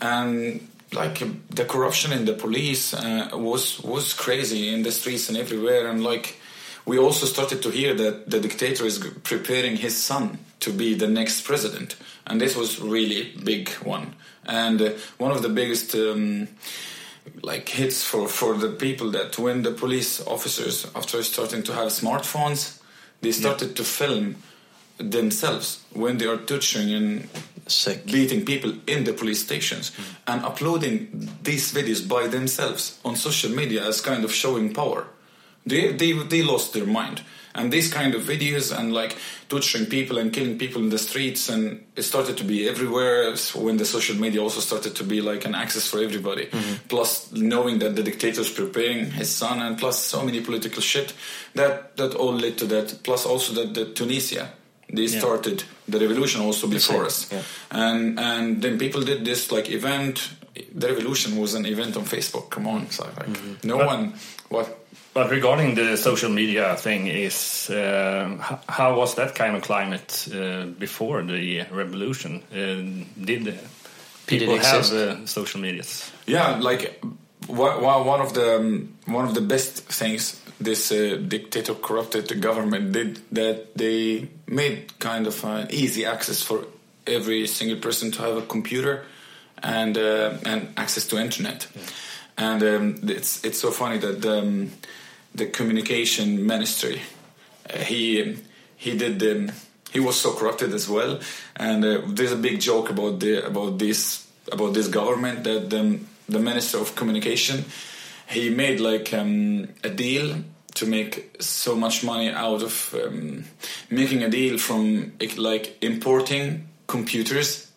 and 0.00 0.60
like 0.92 1.22
uh, 1.22 1.28
the 1.54 1.64
corruption 1.64 2.12
in 2.12 2.26
the 2.26 2.34
police 2.34 2.92
uh, 2.94 3.30
was 3.32 3.80
was 3.82 4.12
crazy 4.14 4.68
in 4.74 4.82
the 4.82 4.92
streets 4.92 5.28
and 5.30 5.38
everywhere, 5.38 5.88
and 5.90 6.02
like 6.04 6.36
we 6.84 6.98
also 6.98 7.26
started 7.26 7.62
to 7.62 7.70
hear 7.70 7.94
that 7.94 8.30
the 8.30 8.38
dictator 8.38 8.84
is 8.86 8.98
preparing 9.24 9.76
his 9.78 9.96
son 9.96 10.38
to 10.60 10.70
be 10.72 10.94
the 10.94 11.08
next 11.08 11.40
president, 11.46 11.96
and 12.26 12.38
this 12.40 12.54
was 12.54 12.78
really 12.80 13.32
big 13.44 13.70
one, 13.84 14.06
and 14.44 14.80
uh, 14.82 14.90
one 15.18 15.32
of 15.32 15.40
the 15.42 15.48
biggest. 15.48 15.94
Um, 15.94 16.48
like 17.42 17.68
hits 17.68 18.04
for 18.04 18.28
for 18.28 18.54
the 18.54 18.68
people 18.68 19.10
that 19.10 19.38
when 19.38 19.62
the 19.62 19.72
police 19.72 20.24
officers 20.26 20.86
after 20.94 21.22
starting 21.22 21.62
to 21.62 21.72
have 21.72 21.88
smartphones 21.88 22.80
they 23.20 23.32
started 23.32 23.74
to 23.76 23.84
film 23.84 24.36
themselves 24.98 25.84
when 25.92 26.18
they 26.18 26.26
are 26.26 26.38
touching 26.38 26.92
and 26.92 27.28
Sick. 27.66 28.06
beating 28.06 28.44
people 28.44 28.72
in 28.86 29.04
the 29.04 29.12
police 29.12 29.44
stations 29.44 29.90
hmm. 29.94 30.02
and 30.26 30.44
uploading 30.44 31.30
these 31.42 31.72
videos 31.72 32.06
by 32.06 32.26
themselves 32.28 32.98
on 33.04 33.16
social 33.16 33.50
media 33.50 33.84
as 33.86 34.00
kind 34.00 34.24
of 34.24 34.32
showing 34.32 34.72
power. 34.72 35.06
They 35.66 35.92
they, 35.92 36.12
they 36.12 36.42
lost 36.42 36.72
their 36.72 36.86
mind 36.86 37.22
And 37.56 37.72
these 37.72 37.92
kind 37.92 38.14
of 38.14 38.22
videos 38.22 38.76
and 38.76 38.92
like 38.92 39.16
torturing 39.48 39.86
people 39.86 40.18
and 40.18 40.32
killing 40.32 40.58
people 40.58 40.82
in 40.82 40.90
the 40.90 40.98
streets, 40.98 41.48
and 41.48 41.84
it 41.96 42.02
started 42.02 42.36
to 42.36 42.44
be 42.44 42.68
everywhere. 42.68 43.34
So 43.36 43.60
when 43.60 43.76
the 43.78 43.84
social 43.84 44.16
media 44.16 44.42
also 44.42 44.60
started 44.60 44.94
to 44.96 45.04
be 45.04 45.20
like 45.20 45.44
an 45.48 45.54
access 45.54 45.88
for 45.88 45.98
everybody. 46.02 46.46
Mm-hmm. 46.46 46.88
Plus 46.88 47.32
knowing 47.32 47.78
that 47.80 47.96
the 47.96 48.02
dictator 48.02 48.26
dictator's 48.26 48.52
preparing 48.52 49.10
his 49.12 49.30
son, 49.30 49.60
and 49.62 49.78
plus 49.78 49.98
so 50.02 50.22
many 50.22 50.40
political 50.40 50.82
shit, 50.82 51.14
that 51.54 51.96
that 51.96 52.14
all 52.14 52.34
led 52.34 52.58
to 52.58 52.66
that. 52.66 53.02
Plus 53.02 53.26
also 53.26 53.52
that 53.54 53.74
the 53.74 53.84
Tunisia 53.94 54.48
they 54.92 55.02
Yeah. 55.06 55.18
started 55.18 55.64
the 55.88 55.98
revolution 55.98 56.40
also 56.42 56.66
before 56.68 57.06
us 57.06 57.26
yeah. 57.32 57.42
and 57.70 58.18
and 58.20 58.62
then 58.62 58.78
people 58.78 59.02
did 59.02 59.24
this 59.24 59.50
like 59.50 59.68
event 59.70 60.30
the 60.74 60.86
revolution 60.88 61.36
was 61.36 61.54
an 61.54 61.66
event 61.66 61.96
on 61.96 62.04
facebook 62.04 62.50
come 62.50 62.66
on 62.68 62.88
so 62.90 63.04
like 63.04 63.26
mm-hmm. 63.26 63.68
no 63.68 63.78
But- 63.78 63.86
one 63.86 64.14
what 64.48 64.85
But 65.16 65.30
regarding 65.30 65.76
the 65.76 65.96
social 65.96 66.28
media 66.30 66.76
thing, 66.76 67.06
is 67.06 67.70
uh, 67.70 68.36
how 68.68 68.98
was 68.98 69.14
that 69.14 69.34
kind 69.34 69.56
of 69.56 69.62
climate 69.62 70.28
uh, 70.30 70.66
before 70.78 71.22
the 71.22 71.64
revolution? 71.72 72.42
Uh, 72.52 73.24
did 73.24 73.58
people 74.26 74.58
have 74.58 74.92
uh, 74.92 75.24
social 75.26 75.60
medias? 75.60 76.12
yeah 76.26 76.58
like 76.58 77.02
wha- 77.48 77.78
wha- 77.80 78.02
one 78.02 78.20
of 78.20 78.34
the 78.34 78.56
um, 78.56 78.94
one 79.06 79.24
of 79.24 79.34
the 79.34 79.40
best 79.40 79.84
things 79.88 80.40
this 80.60 80.92
uh, 80.92 81.16
dictator 81.28 81.74
corrupted 81.74 82.28
the 82.28 82.34
government 82.34 82.92
did 82.92 83.20
that 83.32 83.74
they 83.76 84.28
made 84.46 84.98
kind 84.98 85.26
of 85.26 85.44
an 85.44 85.66
easy 85.70 86.04
access 86.04 86.42
for 86.42 86.66
every 87.06 87.46
single 87.46 87.78
person 87.78 88.10
to 88.10 88.22
have 88.22 88.36
a 88.36 88.42
computer 88.42 89.04
and 89.62 89.96
uh, 89.96 90.34
and 90.44 90.68
access 90.76 91.06
to 91.06 91.16
internet 91.18 91.68
and 92.36 92.62
um, 92.62 92.94
it's 93.08 93.44
it's 93.44 93.60
so 93.60 93.70
funny 93.70 93.98
that 93.98 94.24
um, 94.26 94.70
the 95.36 95.46
communication 95.46 96.46
ministry. 96.46 97.00
Uh, 97.68 97.78
he 97.78 98.36
he 98.76 98.96
did 98.96 99.22
um, 99.22 99.52
he 99.92 100.00
was 100.00 100.16
so 100.20 100.32
corrupted 100.34 100.72
as 100.74 100.88
well. 100.88 101.20
And 101.56 101.84
uh, 101.84 102.02
there's 102.06 102.32
a 102.32 102.36
big 102.36 102.60
joke 102.60 102.90
about 102.90 103.20
the 103.20 103.46
about 103.46 103.78
this 103.78 104.26
about 104.52 104.74
this 104.74 104.88
government 104.88 105.44
that 105.44 105.72
um, 105.74 106.06
the 106.28 106.38
minister 106.38 106.78
of 106.78 106.94
communication 106.94 107.64
he 108.28 108.50
made 108.50 108.80
like 108.80 109.12
um, 109.14 109.68
a 109.84 109.90
deal 109.90 110.42
to 110.74 110.86
make 110.86 111.36
so 111.40 111.74
much 111.74 112.04
money 112.04 112.28
out 112.30 112.62
of 112.62 112.94
um, 112.94 113.44
making 113.90 114.22
a 114.22 114.28
deal 114.28 114.58
from 114.58 115.12
like 115.36 115.76
importing 115.80 116.68
computers 116.86 117.70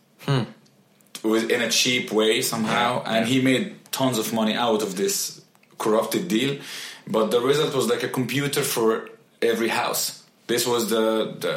with 1.23 1.49
in 1.49 1.61
a 1.61 1.69
cheap 1.69 2.11
way 2.11 2.41
somehow, 2.41 3.03
and 3.05 3.27
he 3.27 3.41
made 3.41 3.75
tons 3.91 4.17
of 4.17 4.33
money 4.33 4.53
out 4.53 4.81
of 4.81 4.95
this 4.95 5.41
corrupted 5.77 6.27
deal. 6.27 6.59
But 7.09 7.31
the 7.31 7.41
result 7.41 7.73
was 7.73 7.87
like 7.87 8.03
a 8.03 8.07
computer 8.07 8.61
for 8.61 9.09
every 9.41 9.69
house. 9.69 10.23
This 10.47 10.65
was 10.65 10.89
the 10.89 11.35
the, 11.39 11.55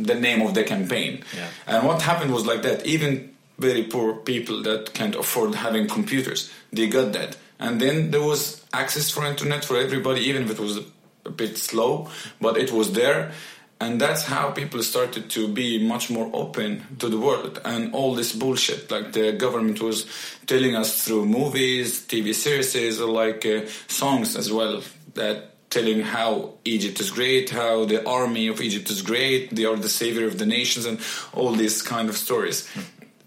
the 0.00 0.14
name 0.14 0.40
of 0.42 0.54
the 0.54 0.64
campaign. 0.64 1.24
Yeah. 1.36 1.48
And 1.66 1.86
what 1.86 2.02
happened 2.02 2.32
was 2.32 2.46
like 2.46 2.62
that. 2.62 2.86
Even 2.86 3.34
very 3.58 3.84
poor 3.84 4.14
people 4.14 4.62
that 4.62 4.94
can't 4.94 5.14
afford 5.14 5.54
having 5.54 5.88
computers, 5.88 6.50
they 6.72 6.88
got 6.88 7.12
that. 7.12 7.36
And 7.58 7.80
then 7.80 8.10
there 8.10 8.22
was 8.22 8.64
access 8.72 9.10
for 9.10 9.24
internet 9.24 9.64
for 9.64 9.76
everybody, 9.76 10.22
even 10.22 10.42
if 10.42 10.50
it 10.50 10.58
was 10.58 10.80
a 11.24 11.30
bit 11.30 11.56
slow, 11.56 12.08
but 12.40 12.56
it 12.56 12.72
was 12.72 12.92
there. 12.92 13.32
And 13.80 14.00
that's 14.00 14.24
how 14.24 14.50
people 14.50 14.82
started 14.82 15.28
to 15.30 15.48
be 15.48 15.84
much 15.86 16.08
more 16.08 16.30
open 16.32 16.84
to 17.00 17.08
the 17.08 17.18
world 17.18 17.60
and 17.64 17.92
all 17.92 18.14
this 18.14 18.32
bullshit. 18.32 18.90
Like 18.90 19.12
the 19.12 19.32
government 19.32 19.80
was 19.80 20.06
telling 20.46 20.76
us 20.76 21.04
through 21.04 21.26
movies, 21.26 22.06
TV 22.06 22.34
series, 22.34 23.00
or 23.00 23.10
like 23.10 23.44
uh, 23.44 23.66
songs 23.88 24.36
as 24.36 24.52
well, 24.52 24.82
that 25.14 25.50
telling 25.70 26.02
how 26.02 26.54
Egypt 26.64 27.00
is 27.00 27.10
great, 27.10 27.50
how 27.50 27.84
the 27.84 28.06
army 28.08 28.46
of 28.46 28.60
Egypt 28.60 28.90
is 28.90 29.02
great, 29.02 29.54
they 29.54 29.64
are 29.64 29.76
the 29.76 29.88
savior 29.88 30.26
of 30.26 30.38
the 30.38 30.46
nations, 30.46 30.86
and 30.86 31.00
all 31.32 31.52
these 31.52 31.82
kind 31.82 32.08
of 32.08 32.16
stories. 32.16 32.70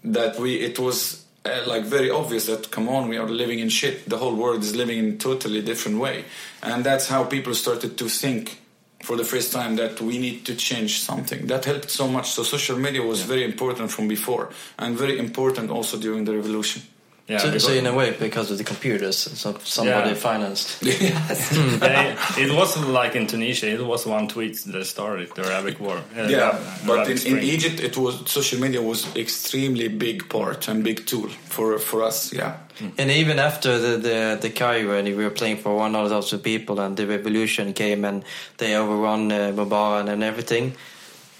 That 0.02 0.38
we, 0.38 0.54
it 0.56 0.78
was 0.78 1.26
uh, 1.44 1.64
like 1.66 1.84
very 1.84 2.10
obvious 2.10 2.46
that 2.46 2.70
come 2.70 2.88
on, 2.88 3.08
we 3.08 3.18
are 3.18 3.28
living 3.28 3.58
in 3.58 3.68
shit. 3.68 4.08
The 4.08 4.16
whole 4.16 4.34
world 4.34 4.62
is 4.62 4.74
living 4.74 4.98
in 4.98 5.18
totally 5.18 5.60
different 5.60 5.98
way, 5.98 6.24
and 6.62 6.82
that's 6.84 7.08
how 7.08 7.24
people 7.24 7.54
started 7.54 7.98
to 7.98 8.08
think 8.08 8.58
for 9.02 9.16
the 9.16 9.24
first 9.24 9.52
time 9.52 9.76
that 9.76 10.00
we 10.00 10.18
need 10.18 10.44
to 10.46 10.54
change 10.54 11.00
something. 11.00 11.46
That 11.46 11.64
helped 11.64 11.90
so 11.90 12.08
much. 12.08 12.30
So 12.30 12.42
social 12.42 12.78
media 12.78 13.02
was 13.02 13.22
very 13.22 13.44
important 13.44 13.90
from 13.90 14.08
before, 14.08 14.50
and 14.78 14.96
very 14.96 15.18
important 15.18 15.70
also 15.70 15.98
during 15.98 16.24
the 16.24 16.34
revolution. 16.34 16.82
Yeah, 17.28 17.38
so, 17.40 17.58
so 17.58 17.72
in 17.72 17.86
a 17.86 17.92
way, 17.92 18.16
because 18.18 18.50
of 18.50 18.56
the 18.56 18.64
computers, 18.64 19.16
so 19.18 19.54
somebody 19.64 20.10
Yeah. 20.10 20.14
financed. 20.16 20.82
Yeah, 20.82 22.16
it 22.38 22.50
wasn't 22.52 22.88
like 22.88 23.14
in 23.18 23.26
Tunisia. 23.26 23.66
It 23.68 23.84
was 23.84 24.06
one 24.06 24.28
tweet 24.28 24.56
that 24.72 24.84
started 24.86 25.28
the 25.34 25.42
Arabic 25.44 25.78
War. 25.80 25.96
uh, 26.16 26.22
yeah, 26.28 26.38
Arab- 26.38 26.60
but 26.86 26.98
Arabic 27.00 27.26
in, 27.26 27.36
in 27.38 27.44
Egypt, 27.44 27.80
it 27.80 27.96
was 27.96 28.14
social 28.30 28.58
media 28.60 28.80
was 28.80 29.06
extremely 29.16 29.88
big 29.88 30.28
part 30.28 30.68
and 30.68 30.82
big 30.82 31.04
tool 31.06 31.28
for 31.48 31.78
for 31.78 32.02
us. 32.02 32.32
Yeah, 32.32 32.52
And 32.98 33.10
even 33.10 33.38
after 33.38 33.78
the 33.78 33.98
the, 33.98 34.38
the 34.40 34.50
Cairo, 34.50 34.98
and 34.98 35.06
we 35.08 35.14
were 35.24 35.30
playing 35.40 35.58
for 35.62 35.76
one 35.76 35.94
of 35.98 36.08
those 36.08 36.36
people, 36.38 36.80
and 36.80 36.96
the 36.96 37.06
revolution 37.06 37.72
came, 37.74 38.08
and 38.08 38.24
they 38.56 38.74
overrun 38.76 39.30
uh, 39.32 39.52
Mubarak 39.56 40.08
and 40.08 40.22
everything. 40.22 40.72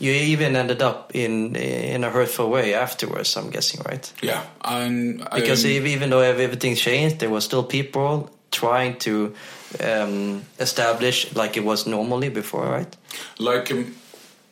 You 0.00 0.12
even 0.12 0.57
ended 0.57 0.81
up 0.83 1.11
in 1.14 1.57
in 1.57 2.05
a 2.05 2.11
hurtful 2.11 2.50
way 2.50 2.75
afterwards. 2.75 3.37
I'm 3.37 3.50
guessing, 3.50 3.83
right? 3.90 4.12
yeah, 4.23 4.43
and 4.64 5.19
Because 5.35 5.64
um, 5.64 5.71
ev- 5.73 5.87
even 5.87 6.11
though 6.11 6.21
everything 6.21 6.76
changed, 6.76 7.19
there 7.19 7.31
were 7.31 7.40
still 7.43 7.64
people 7.64 8.31
trying 8.50 8.97
to 8.99 9.35
um, 9.81 10.43
establish 10.59 11.35
like 11.35 11.57
it 11.57 11.64
was 11.64 11.87
normally 11.87 12.28
before, 12.31 12.67
right? 12.67 12.97
like 13.38 13.71
um, 13.73 13.95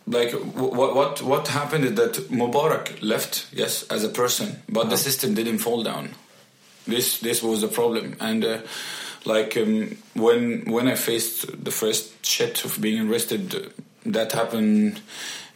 like 0.06 0.32
what 0.54 0.94
what 0.94 1.22
what 1.22 1.48
happened 1.48 1.84
is 1.84 1.94
that 1.94 2.12
Mubarak 2.30 2.98
left 3.02 3.46
yes 3.52 3.84
as 3.90 4.04
a 4.04 4.08
person 4.08 4.62
but 4.68 4.88
the 4.90 4.96
system 4.96 5.34
didn't 5.34 5.58
fall 5.58 5.82
down 5.82 6.10
this 6.86 7.18
this 7.20 7.42
was 7.42 7.60
the 7.60 7.68
problem 7.68 8.14
and 8.20 8.44
uh, 8.44 8.58
like 9.24 9.56
um, 9.56 9.96
when 10.14 10.70
when 10.70 10.86
I 10.86 10.94
faced 10.94 11.64
the 11.64 11.72
first 11.72 12.24
shit 12.24 12.64
of 12.64 12.80
being 12.80 13.08
arrested 13.10 13.72
that 14.12 14.32
happened 14.32 15.00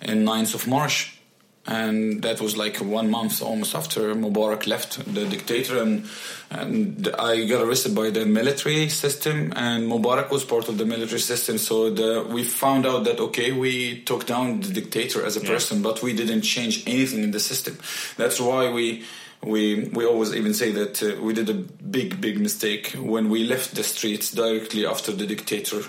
in 0.03 0.25
9th 0.25 0.55
of 0.55 0.67
March 0.67 1.21
and 1.67 2.23
that 2.23 2.41
was 2.41 2.57
like 2.57 2.79
one 2.79 3.11
month 3.11 3.43
almost 3.43 3.75
after 3.75 4.15
Mubarak 4.15 4.67
left 4.67 5.05
the 5.15 5.27
dictator 5.27 5.81
and 5.83 6.07
and 6.51 7.09
I 7.19 7.45
got 7.45 7.63
arrested 7.63 7.95
by 7.95 8.11
the 8.11 8.25
military 8.25 8.89
system 8.89 9.53
and 9.55 9.87
Mubarak 9.87 10.31
was 10.31 10.45
part 10.45 10.69
of 10.69 10.79
the 10.79 10.87
military 10.87 11.21
system 11.21 11.59
so 11.59 11.91
the, 11.91 12.27
we 12.29 12.45
found 12.45 12.87
out 12.87 13.05
that 13.05 13.21
okay 13.21 13.53
we 13.53 14.01
took 14.03 14.27
down 14.27 14.61
the 14.61 14.73
dictator 14.73 15.25
as 15.25 15.37
a 15.37 15.41
person 15.41 15.83
but 15.83 16.03
we 16.03 16.15
didn't 16.15 16.43
change 16.43 16.83
anything 16.87 17.23
in 17.23 17.31
the 17.31 17.41
system. 17.41 17.79
That's 18.17 18.41
why 18.41 18.73
we 18.73 19.05
we 19.43 19.91
we 19.93 20.07
always 20.07 20.35
even 20.35 20.55
say 20.55 20.73
that 20.73 21.03
uh, 21.03 21.23
we 21.23 21.35
did 21.35 21.49
a 21.51 21.55
big 21.55 22.21
big 22.21 22.41
mistake 22.41 22.93
when 22.99 23.29
we 23.29 23.45
left 23.45 23.75
the 23.75 23.83
streets 23.83 24.33
directly 24.33 24.87
after 24.87 25.13
the 25.13 25.27
dictator 25.27 25.83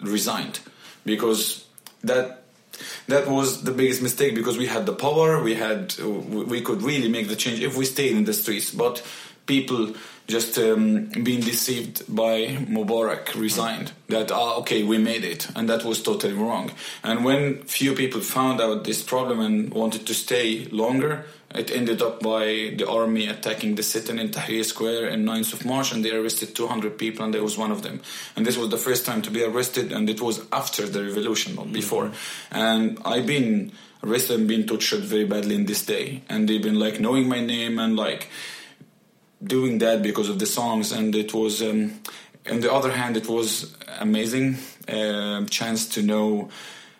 resigned 0.00 0.60
because 1.04 1.61
that 2.04 2.42
that 3.06 3.28
was 3.28 3.62
the 3.62 3.70
biggest 3.70 4.02
mistake 4.02 4.34
because 4.34 4.58
we 4.58 4.66
had 4.66 4.86
the 4.86 4.92
power 4.92 5.42
we 5.42 5.54
had 5.54 5.98
we 5.98 6.60
could 6.60 6.82
really 6.82 7.08
make 7.08 7.28
the 7.28 7.36
change 7.36 7.60
if 7.60 7.76
we 7.76 7.84
stayed 7.84 8.16
in 8.16 8.24
the 8.24 8.32
streets. 8.32 8.70
But 8.70 9.02
people 9.46 9.94
just 10.28 10.56
um, 10.58 11.06
being 11.22 11.40
deceived 11.40 12.04
by 12.14 12.46
Mubarak 12.70 13.34
resigned. 13.34 13.92
That 14.08 14.30
ah 14.30 14.56
okay 14.60 14.82
we 14.82 14.98
made 14.98 15.24
it. 15.24 15.48
And 15.56 15.68
that 15.68 15.84
was 15.84 16.02
totally 16.02 16.34
wrong. 16.34 16.72
And 17.02 17.24
when 17.24 17.62
few 17.64 17.94
people 17.94 18.20
found 18.20 18.60
out 18.60 18.84
this 18.84 19.02
problem 19.02 19.40
and 19.40 19.72
wanted 19.74 20.06
to 20.06 20.14
stay 20.14 20.66
longer 20.66 21.26
it 21.54 21.70
ended 21.70 22.00
up 22.02 22.20
by 22.20 22.74
the 22.76 22.88
army 22.88 23.26
attacking 23.28 23.74
the 23.74 23.82
sit-in 23.82 24.18
in 24.18 24.30
Tahrir 24.30 24.64
Square 24.64 25.08
in 25.08 25.24
9th 25.24 25.52
of 25.52 25.64
March 25.64 25.92
and 25.92 26.04
they 26.04 26.10
arrested 26.10 26.54
200 26.54 26.96
people 26.98 27.24
and 27.24 27.34
I 27.36 27.40
was 27.40 27.58
one 27.58 27.70
of 27.70 27.82
them. 27.82 28.00
And 28.36 28.46
this 28.46 28.56
was 28.56 28.70
the 28.70 28.78
first 28.78 29.04
time 29.04 29.22
to 29.22 29.30
be 29.30 29.42
arrested 29.44 29.92
and 29.92 30.08
it 30.08 30.20
was 30.20 30.44
after 30.52 30.86
the 30.86 31.02
revolution, 31.02 31.54
not 31.54 31.72
before. 31.72 32.12
And 32.50 32.98
I've 33.04 33.26
been 33.26 33.72
arrested 34.02 34.40
and 34.40 34.48
been 34.48 34.66
tortured 34.66 35.02
very 35.02 35.24
badly 35.24 35.54
in 35.54 35.66
this 35.66 35.84
day. 35.84 36.22
And 36.28 36.48
they've 36.48 36.62
been 36.62 36.78
like 36.78 37.00
knowing 37.00 37.28
my 37.28 37.40
name 37.40 37.78
and 37.78 37.96
like 37.96 38.28
doing 39.42 39.78
that 39.78 40.02
because 40.02 40.28
of 40.28 40.38
the 40.38 40.46
songs 40.46 40.92
and 40.92 41.14
it 41.14 41.34
was 41.34 41.62
um, 41.62 42.00
on 42.50 42.60
the 42.60 42.72
other 42.72 42.92
hand 42.92 43.16
it 43.16 43.28
was 43.28 43.76
amazing 43.98 44.56
uh, 44.88 45.44
chance 45.46 45.88
to 45.88 46.02
know 46.02 46.48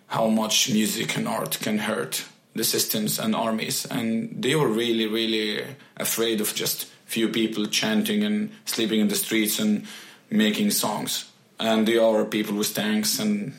how 0.09 0.27
much 0.27 0.71
music 0.71 1.17
and 1.17 1.29
art 1.29 1.59
can 1.61 1.79
hurt 1.79 2.25
the 2.55 2.65
systems 2.65 3.19
and 3.19 3.35
armies 3.35 3.87
and 3.87 4.43
they 4.43 4.55
were 4.55 4.69
really 4.69 5.07
really 5.07 5.65
afraid 5.97 6.41
of 6.41 6.55
just 6.55 6.87
few 7.07 7.29
people 7.29 7.67
chanting 7.67 8.23
and 8.23 8.51
sleeping 8.65 9.01
in 9.01 9.09
the 9.09 9.15
streets 9.15 9.59
and 9.59 9.87
making 10.31 10.71
songs 10.71 11.31
and 11.59 11.87
they 11.87 11.99
are 11.99 12.25
people 12.25 12.55
with 12.57 12.75
tanks 12.75 13.19
and 13.19 13.55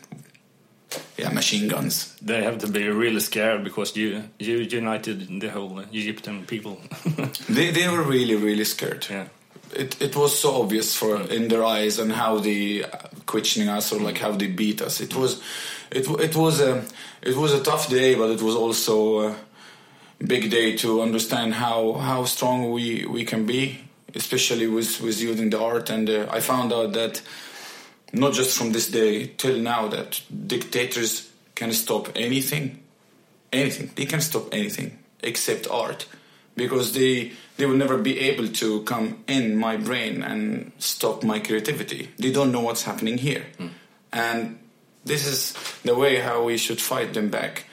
yeah 1.17 1.29
machine 1.29 1.67
guns 1.67 2.15
They 2.21 2.43
have 2.43 2.59
to 2.59 2.67
be 2.67 2.87
really 2.89 3.19
scared 3.19 3.63
because 3.63 3.95
you 3.95 4.23
you 4.39 4.57
united 4.57 5.39
the 5.39 5.49
whole 5.49 5.79
Egyptian 5.91 6.45
people. 6.45 6.77
they, 7.49 7.71
they 7.71 7.87
were 7.87 8.03
really 8.03 8.35
really 8.35 8.65
scared 8.65 9.07
yeah. 9.09 9.27
it, 9.75 10.01
it 10.01 10.15
was 10.15 10.37
so 10.39 10.61
obvious 10.61 10.95
for 10.95 11.21
in 11.21 11.47
their 11.47 11.63
eyes 11.65 11.99
and 11.99 12.11
how 12.11 12.39
they 12.39 12.83
uh, 12.83 12.89
questioning 13.25 13.69
us 13.69 13.91
or 13.91 13.99
like 13.99 14.19
how 14.19 14.31
they 14.31 14.47
beat 14.47 14.81
us 14.81 15.01
it 15.01 15.15
was 15.15 15.41
it 15.93 16.07
it 16.19 16.35
was 16.35 16.59
a 16.59 16.83
it 17.21 17.35
was 17.35 17.53
a 17.53 17.61
tough 17.63 17.89
day, 17.89 18.15
but 18.15 18.29
it 18.31 18.41
was 18.41 18.55
also 18.55 19.29
a 19.29 19.35
big 20.25 20.49
day 20.49 20.75
to 20.77 21.01
understand 21.01 21.53
how 21.53 21.93
how 21.93 22.25
strong 22.25 22.71
we 22.71 23.05
we 23.05 23.23
can 23.25 23.45
be, 23.45 23.79
especially 24.15 24.67
with 24.67 25.01
with 25.01 25.21
using 25.21 25.49
the 25.51 25.59
art. 25.59 25.89
And 25.89 26.09
uh, 26.09 26.27
I 26.37 26.39
found 26.41 26.73
out 26.73 26.93
that 26.93 27.21
not 28.11 28.33
just 28.33 28.57
from 28.57 28.71
this 28.71 28.89
day 28.89 29.27
till 29.37 29.59
now 29.59 29.87
that 29.89 30.21
dictators 30.29 31.29
can 31.55 31.73
stop 31.73 32.09
anything, 32.15 32.79
anything. 33.51 33.91
They 33.95 34.05
can 34.05 34.21
stop 34.21 34.53
anything 34.53 34.99
except 35.21 35.67
art, 35.69 36.07
because 36.55 36.93
they 36.93 37.31
they 37.57 37.65
will 37.65 37.77
never 37.77 37.97
be 37.97 38.19
able 38.19 38.47
to 38.47 38.83
come 38.83 39.23
in 39.27 39.55
my 39.55 39.77
brain 39.77 40.23
and 40.23 40.71
stop 40.79 41.23
my 41.23 41.39
creativity. 41.39 42.09
They 42.17 42.31
don't 42.31 42.51
know 42.51 42.61
what's 42.61 42.83
happening 42.83 43.19
here, 43.19 43.45
and 44.11 44.57
this 45.05 45.25
is 45.27 45.53
the 45.83 45.95
way 45.95 46.19
how 46.19 46.43
we 46.43 46.57
should 46.57 46.81
fight 46.81 47.13
them 47.13 47.29
back. 47.29 47.65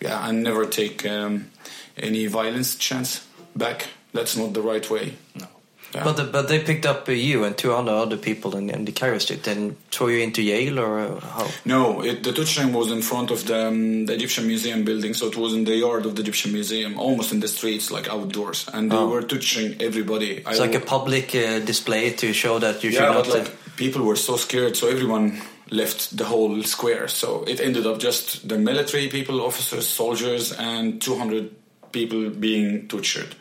Yeah, 0.00 0.28
and 0.28 0.42
never 0.42 0.66
take 0.66 1.06
um, 1.06 1.50
any 1.96 2.26
violence 2.26 2.74
chance 2.76 3.26
back. 3.54 3.88
That's 4.12 4.36
not 4.36 4.52
the 4.52 4.60
right 4.62 4.88
way. 4.90 5.14
No. 5.38 5.46
Yeah. 5.94 6.04
But 6.04 6.16
the, 6.16 6.24
but 6.24 6.48
they 6.48 6.58
picked 6.58 6.86
up 6.86 7.06
uh, 7.08 7.12
you 7.12 7.44
and 7.44 7.56
200 7.56 7.90
other 7.92 8.16
people 8.16 8.56
in, 8.56 8.70
in 8.70 8.86
the 8.86 8.92
Cairo 8.92 9.18
Street 9.18 9.46
and 9.46 9.76
throw 9.90 10.06
you 10.08 10.20
into 10.22 10.42
jail 10.42 10.78
or 10.78 10.98
uh, 11.00 11.20
how? 11.20 11.46
No, 11.66 12.02
it, 12.02 12.24
the 12.24 12.32
touching 12.32 12.72
was 12.72 12.90
in 12.90 13.02
front 13.02 13.30
of 13.30 13.46
the, 13.46 13.66
um, 13.68 14.06
the 14.06 14.14
Egyptian 14.14 14.46
Museum 14.46 14.84
building, 14.84 15.12
so 15.12 15.26
it 15.26 15.36
was 15.36 15.52
in 15.52 15.64
the 15.64 15.76
yard 15.76 16.06
of 16.06 16.16
the 16.16 16.22
Egyptian 16.22 16.52
Museum, 16.52 16.98
almost 16.98 17.30
in 17.30 17.40
the 17.40 17.48
streets, 17.48 17.90
like 17.90 18.08
outdoors, 18.08 18.68
and 18.72 18.90
they 18.90 18.96
Oh. 18.96 19.08
were 19.10 19.22
touching 19.22 19.76
everybody. 19.82 20.42
It's 20.46 20.58
like 20.60 20.74
a 20.74 20.80
public 20.80 21.34
uh, 21.34 21.58
display 21.60 22.12
to 22.14 22.32
show 22.32 22.58
that 22.58 22.82
you 22.82 22.90
should 22.90 23.02
not. 23.02 23.26
but 23.26 23.28
like 23.38 23.76
people 23.76 24.02
were 24.02 24.16
so 24.16 24.36
scared, 24.36 24.76
so 24.78 24.88
everyone 24.88 25.42
left 25.72 26.16
the 26.16 26.24
whole 26.24 26.62
square. 26.62 27.08
So 27.08 27.44
it 27.44 27.60
ended 27.60 27.86
up 27.86 27.98
just 27.98 28.48
the 28.48 28.58
military 28.58 29.08
people, 29.08 29.40
officers, 29.40 29.88
soldiers, 29.88 30.52
and 30.52 31.00
200 31.00 31.50
people 31.92 32.30
being 32.30 32.88
tortured 32.88 33.34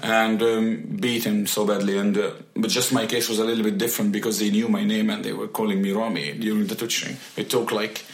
and 0.00 0.42
um, 0.42 0.96
beaten 1.00 1.46
so 1.46 1.66
badly. 1.66 1.98
And 1.98 2.16
uh, 2.16 2.32
but 2.54 2.70
just 2.70 2.92
my 2.92 3.06
case 3.06 3.28
was 3.28 3.38
a 3.38 3.44
little 3.44 3.64
bit 3.64 3.78
different 3.78 4.12
because 4.12 4.38
they 4.38 4.50
knew 4.50 4.68
my 4.68 4.84
name 4.84 5.10
and 5.10 5.24
they 5.24 5.32
were 5.32 5.48
calling 5.48 5.82
me 5.82 5.92
Rami 5.92 6.32
during 6.38 6.66
the 6.66 6.74
torturing. 6.74 7.16
It 7.36 7.50
took 7.50 7.72
like 7.72 8.04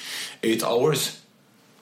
eight 0.43 0.63
hours, 0.63 1.21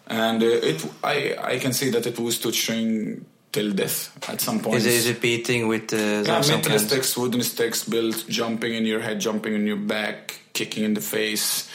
and 0.06 0.42
uh, 0.42 0.46
it 0.46 0.84
I 1.04 1.36
I 1.54 1.58
can 1.58 1.72
say 1.72 1.90
that 1.90 2.06
it 2.06 2.18
was 2.18 2.38
torturing 2.38 3.24
till 3.52 3.72
death 3.72 4.10
at 4.28 4.40
some 4.40 4.60
point. 4.60 4.78
is, 4.78 4.86
it, 4.86 4.92
is 4.94 5.06
it 5.08 5.20
beating 5.20 5.68
with 5.68 5.92
uh, 5.92 5.96
Yeah, 5.96 6.42
mental 6.48 6.78
sticks, 6.78 7.16
wooden 7.16 7.42
sticks, 7.42 7.84
built, 7.84 8.24
jumping 8.28 8.74
in 8.74 8.86
your 8.86 9.00
head, 9.00 9.20
jumping 9.20 9.54
in 9.54 9.66
your 9.66 9.76
back, 9.76 10.40
kicking 10.52 10.84
in 10.84 10.94
the 10.94 11.00
face. 11.00 11.68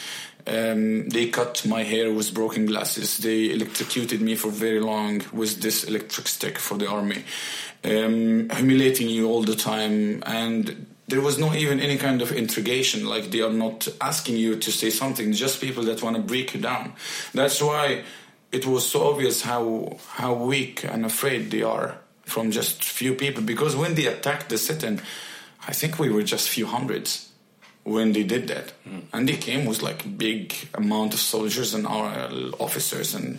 Um, 0.46 1.10
they 1.10 1.28
cut 1.28 1.66
my 1.66 1.82
hair 1.82 2.10
with 2.12 2.32
broken 2.32 2.64
glasses. 2.64 3.18
They 3.18 3.50
electrocuted 3.50 4.22
me 4.22 4.34
for 4.34 4.50
very 4.50 4.80
long 4.80 5.22
with 5.32 5.60
this 5.60 5.84
electric 5.84 6.26
stick 6.26 6.58
for 6.58 6.78
the 6.78 6.88
army, 6.88 7.24
um, 7.84 8.48
humiliating 8.48 9.10
you 9.10 9.28
all 9.28 9.42
the 9.42 9.56
time. 9.56 10.22
And 10.24 10.86
there 11.06 11.20
was 11.20 11.38
not 11.38 11.56
even 11.56 11.80
any 11.80 11.98
kind 11.98 12.22
of 12.22 12.32
interrogation. 12.32 13.06
Like 13.06 13.30
they 13.30 13.42
are 13.42 13.52
not 13.52 13.88
asking 14.00 14.36
you 14.36 14.56
to 14.56 14.72
say 14.72 14.88
something. 14.88 15.32
Just 15.32 15.60
people 15.60 15.82
that 15.84 16.02
want 16.02 16.16
to 16.16 16.22
break 16.22 16.54
you 16.54 16.60
down. 16.60 16.94
That's 17.34 17.60
why 17.60 18.04
it 18.50 18.66
was 18.66 18.88
so 18.88 19.10
obvious 19.10 19.42
how 19.42 19.98
how 20.12 20.32
weak 20.32 20.82
and 20.84 21.04
afraid 21.04 21.50
they 21.50 21.62
are 21.62 21.98
from 22.24 22.50
just 22.50 22.82
few 22.82 23.14
people. 23.14 23.42
Because 23.42 23.76
when 23.76 23.96
they 23.96 24.06
attacked 24.06 24.48
the 24.48 24.56
sit-in, 24.56 25.02
I 25.66 25.72
think 25.72 25.98
we 25.98 26.08
were 26.08 26.22
just 26.22 26.48
few 26.48 26.66
hundreds 26.66 27.27
when 27.88 28.12
they 28.12 28.22
did 28.24 28.48
that, 28.48 28.72
and 29.12 29.28
they 29.28 29.36
came 29.36 29.64
with 29.66 29.82
like 29.82 30.04
a 30.04 30.08
big 30.08 30.54
amount 30.74 31.14
of 31.14 31.20
soldiers 31.20 31.74
and 31.74 31.86
our 31.86 32.28
officers 32.58 33.14
and 33.14 33.38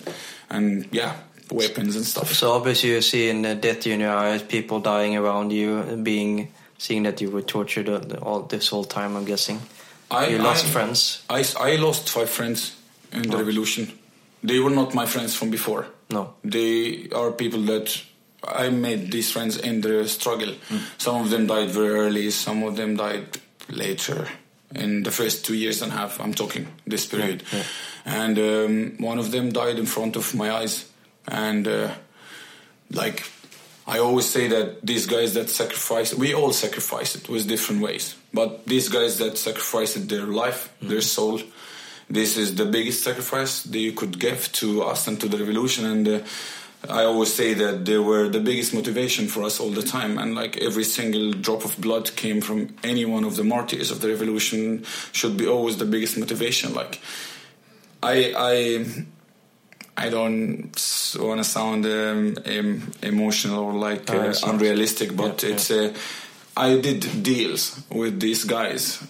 and 0.50 0.88
yeah 0.92 1.14
weapons 1.52 1.96
and 1.96 2.06
stuff. 2.06 2.34
So 2.34 2.52
obviously 2.52 2.90
you're 2.92 3.02
seeing 3.02 3.46
uh, 3.46 3.54
death 3.56 3.88
in 3.88 4.00
your 4.00 4.14
eyes, 4.14 4.44
people 4.44 4.80
dying 4.80 5.18
around 5.18 5.52
you, 5.52 6.00
being 6.04 6.52
seeing 6.78 7.04
that 7.04 7.22
you 7.22 7.30
were 7.32 7.42
tortured 7.42 7.90
all, 8.22 8.44
this 8.44 8.70
whole 8.70 8.86
time. 8.86 9.16
I'm 9.18 9.26
guessing 9.26 9.60
I, 10.12 10.28
you 10.28 10.38
lost 10.40 10.66
I- 10.66 10.70
friends. 10.70 11.24
I, 11.30 11.44
I 11.60 11.76
lost 11.78 12.10
five 12.10 12.30
friends 12.30 12.76
in 13.12 13.24
the 13.24 13.38
revolution. 13.38 13.92
They 14.44 14.60
were 14.60 14.70
not 14.70 14.94
my 14.94 15.06
friends 15.06 15.36
from 15.36 15.50
before. 15.50 15.88
No, 16.12 16.34
They 16.44 17.10
are 17.14 17.32
people 17.32 17.62
that 17.64 18.02
I 18.44 18.70
made 18.70 19.12
these 19.12 19.32
friends 19.32 19.58
in 19.58 19.82
the 19.82 20.08
struggle. 20.08 20.54
Some 20.98 21.22
of 21.22 21.30
them 21.30 21.46
died 21.48 21.70
very 21.70 21.90
early, 22.00 22.32
some 22.32 22.64
of 22.64 22.76
them 22.78 22.96
died 22.96 23.38
later. 23.70 24.28
In 24.76 25.04
the 25.04 25.12
first 25.12 25.46
two 25.46 25.56
years 25.56 25.82
and 25.82 25.92
a 25.92 25.96
half, 25.96 26.20
I'm 26.20 26.34
talking 26.34 26.68
this 26.86 27.06
period. 27.06 27.44
yeah. 27.52 27.64
And 28.06 28.38
um, 28.38 28.96
one 29.00 29.18
of 29.18 29.32
them 29.32 29.52
died 29.52 29.80
in 29.80 29.86
front 29.86 30.16
of 30.16 30.36
my 30.36 30.52
eyes. 30.52 30.86
And 31.28 31.68
uh, 31.68 31.92
like, 32.92 33.24
I 33.88 33.98
always 33.98 34.30
say 34.30 34.48
that 34.48 34.86
these 34.86 35.08
guys 35.08 35.34
that 35.34 35.50
sacrifice, 35.50 36.14
we 36.14 36.36
all 36.36 36.54
sacrifice 36.54 37.16
it 37.16 37.28
with 37.30 37.48
different 37.48 37.82
ways. 37.82 38.16
But 38.32 38.68
these 38.68 38.90
guys 38.90 39.18
that 39.18 39.38
sacrificed 39.38 40.08
their 40.08 40.28
life, 40.28 40.72
their 40.82 41.02
soul, 41.02 41.42
this 42.08 42.38
is 42.38 42.56
the 42.56 42.66
biggest 42.66 43.04
sacrifice 43.04 43.64
that 43.64 43.80
you 43.80 43.94
could 43.94 44.20
give 44.20 44.52
to 44.54 44.84
us 44.84 45.08
and 45.08 45.20
to 45.20 45.28
the 45.28 45.38
revolution. 45.38 45.86
And 45.86 46.08
uh, 46.08 46.20
I 46.88 47.04
always 47.04 47.34
say 47.34 47.54
that 47.56 47.86
they 47.86 47.98
were 47.98 48.30
the 48.30 48.40
biggest 48.40 48.74
motivation 48.74 49.28
for 49.28 49.44
us 49.44 49.60
all 49.60 49.70
the 49.70 49.82
time. 49.82 50.18
And 50.18 50.34
like 50.34 50.58
every 50.58 50.86
single 50.86 51.34
drop 51.34 51.66
of 51.66 51.80
blood 51.80 52.16
came 52.16 52.40
from 52.42 52.76
any 52.84 53.04
one 53.06 53.26
of 53.26 53.36
the 53.36 53.44
martyrs 53.44 53.92
of 53.92 54.00
the 54.00 54.08
revolution 54.08 54.86
should 55.12 55.36
be 55.36 55.46
always 55.48 55.78
the 55.78 55.86
biggest 55.86 56.18
motivation. 56.18 56.74
Like 56.74 57.02
I, 58.02 58.34
I, 58.38 59.06
I 59.98 60.10
don't 60.10 60.74
want 61.20 61.40
to 61.40 61.44
sound 61.44 61.86
um, 61.86 62.38
um, 62.46 62.92
emotional 63.04 63.66
or 63.66 63.74
like 63.74 64.08
No, 64.08 64.30
uh, 64.30 64.34
unrealistic, 64.46 65.16
but 65.16 65.44
Yeah, 65.44 65.50
it's. 65.50 65.72
Uh, 65.72 65.94
I 66.56 66.78
did 66.78 67.24
deals 67.24 67.82
with 67.90 68.20
these 68.20 68.44
guys. 68.44 69.02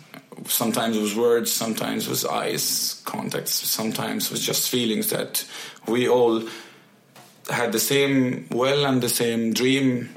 Sometimes 0.45 0.97
with 0.97 1.15
words, 1.15 1.51
sometimes 1.51 2.07
with 2.07 2.25
eyes 2.25 3.01
contacts, 3.05 3.51
sometimes 3.51 4.29
with 4.29 4.41
just 4.41 4.69
feelings 4.69 5.09
that 5.09 5.45
we 5.87 6.07
all 6.07 6.43
had 7.49 7.71
the 7.71 7.79
same 7.79 8.47
well 8.51 8.85
and 8.85 9.01
the 9.01 9.09
same 9.09 9.53
dream 9.53 10.09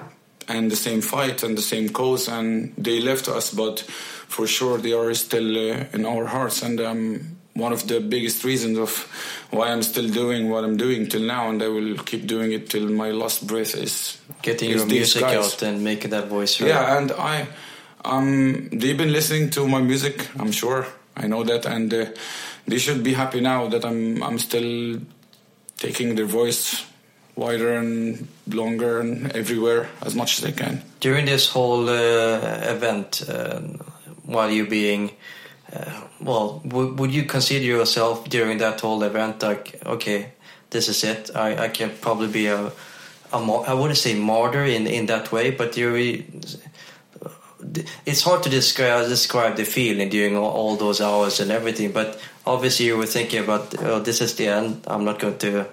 and 0.48 0.70
the 0.70 0.76
same 0.76 1.00
fight 1.00 1.42
and 1.42 1.56
the 1.56 1.62
same 1.62 1.88
cause 1.88 2.28
and 2.28 2.74
they 2.76 3.00
left 3.00 3.28
us 3.28 3.52
but 3.52 3.80
for 3.80 4.46
sure 4.46 4.78
they 4.78 4.92
are 4.92 5.14
still 5.14 5.56
uh, 5.56 5.84
in 5.92 6.04
our 6.04 6.26
hearts 6.26 6.62
and 6.62 6.80
um, 6.80 7.36
one 7.54 7.72
of 7.72 7.86
the 7.86 8.00
biggest 8.00 8.44
reasons 8.44 8.78
of 8.78 8.90
why 9.50 9.68
I'm 9.68 9.82
still 9.82 10.08
doing 10.08 10.48
what 10.48 10.64
I'm 10.64 10.76
doing 10.76 11.06
till 11.06 11.22
now 11.22 11.50
and 11.50 11.62
I 11.62 11.68
will 11.68 11.98
keep 11.98 12.26
doing 12.26 12.52
it 12.52 12.70
till 12.70 12.88
my 12.88 13.10
last 13.10 13.46
breath 13.46 13.74
is 13.74 14.18
getting 14.40 14.70
is 14.70 14.76
your 14.76 14.86
music 14.86 15.22
guys. 15.22 15.54
out 15.54 15.62
and 15.62 15.84
making 15.84 16.10
that 16.10 16.28
voice. 16.28 16.60
Yeah, 16.60 16.96
and 16.96 17.12
I, 17.12 17.46
um, 18.04 18.70
they've 18.70 18.96
been 18.96 19.12
listening 19.12 19.50
to 19.50 19.68
my 19.68 19.82
music. 19.82 20.28
I'm 20.38 20.50
sure 20.52 20.86
I 21.14 21.26
know 21.26 21.44
that, 21.44 21.66
and 21.66 21.92
uh, 21.92 22.06
they 22.66 22.78
should 22.78 23.02
be 23.02 23.12
happy 23.12 23.40
now 23.40 23.68
that 23.68 23.84
I'm 23.84 24.22
I'm 24.22 24.38
still 24.38 25.00
taking 25.76 26.14
their 26.14 26.26
voice 26.26 26.84
wider 27.34 27.74
and 27.74 28.28
longer 28.46 29.00
and 29.00 29.32
everywhere 29.32 29.88
as 30.02 30.14
much 30.14 30.38
as 30.38 30.44
I 30.44 30.52
can. 30.52 30.82
During 31.00 31.26
this 31.26 31.48
whole 31.48 31.88
uh, 31.88 32.74
event, 32.74 33.22
uh, 33.28 33.60
while 34.24 34.50
you 34.50 34.66
being, 34.66 35.12
uh, 35.72 36.02
well, 36.20 36.60
would 36.64 37.12
you 37.12 37.24
consider 37.24 37.64
yourself 37.64 38.28
during 38.28 38.58
that 38.58 38.80
whole 38.80 39.02
event 39.02 39.42
like, 39.42 39.80
okay, 39.86 40.32
this 40.70 40.88
is 40.88 41.04
it. 41.04 41.30
I, 41.34 41.64
I 41.64 41.68
can 41.68 41.90
probably 42.00 42.28
be 42.28 42.46
a, 42.46 42.72
a 43.32 43.36
I 43.36 43.74
wouldn't 43.74 43.98
say 43.98 44.14
martyr 44.14 44.64
in 44.64 44.86
in 44.86 45.06
that 45.06 45.32
way, 45.32 45.50
but 45.50 45.76
you. 45.76 46.24
It's 48.04 48.22
hard 48.22 48.42
to 48.42 48.50
describe 48.50 49.08
describe 49.08 49.56
the 49.56 49.64
feeling 49.64 50.08
during 50.08 50.36
all, 50.36 50.50
all 50.50 50.76
those 50.76 51.00
hours 51.00 51.40
and 51.40 51.50
everything. 51.50 51.92
But 51.92 52.20
obviously, 52.44 52.86
you 52.86 52.96
were 52.96 53.06
thinking 53.06 53.44
about, 53.44 53.74
oh, 53.80 54.00
this 54.00 54.20
is 54.20 54.34
the 54.34 54.48
end. 54.48 54.82
I'm 54.86 55.04
not 55.04 55.18
going 55.18 55.38
to. 55.38 55.66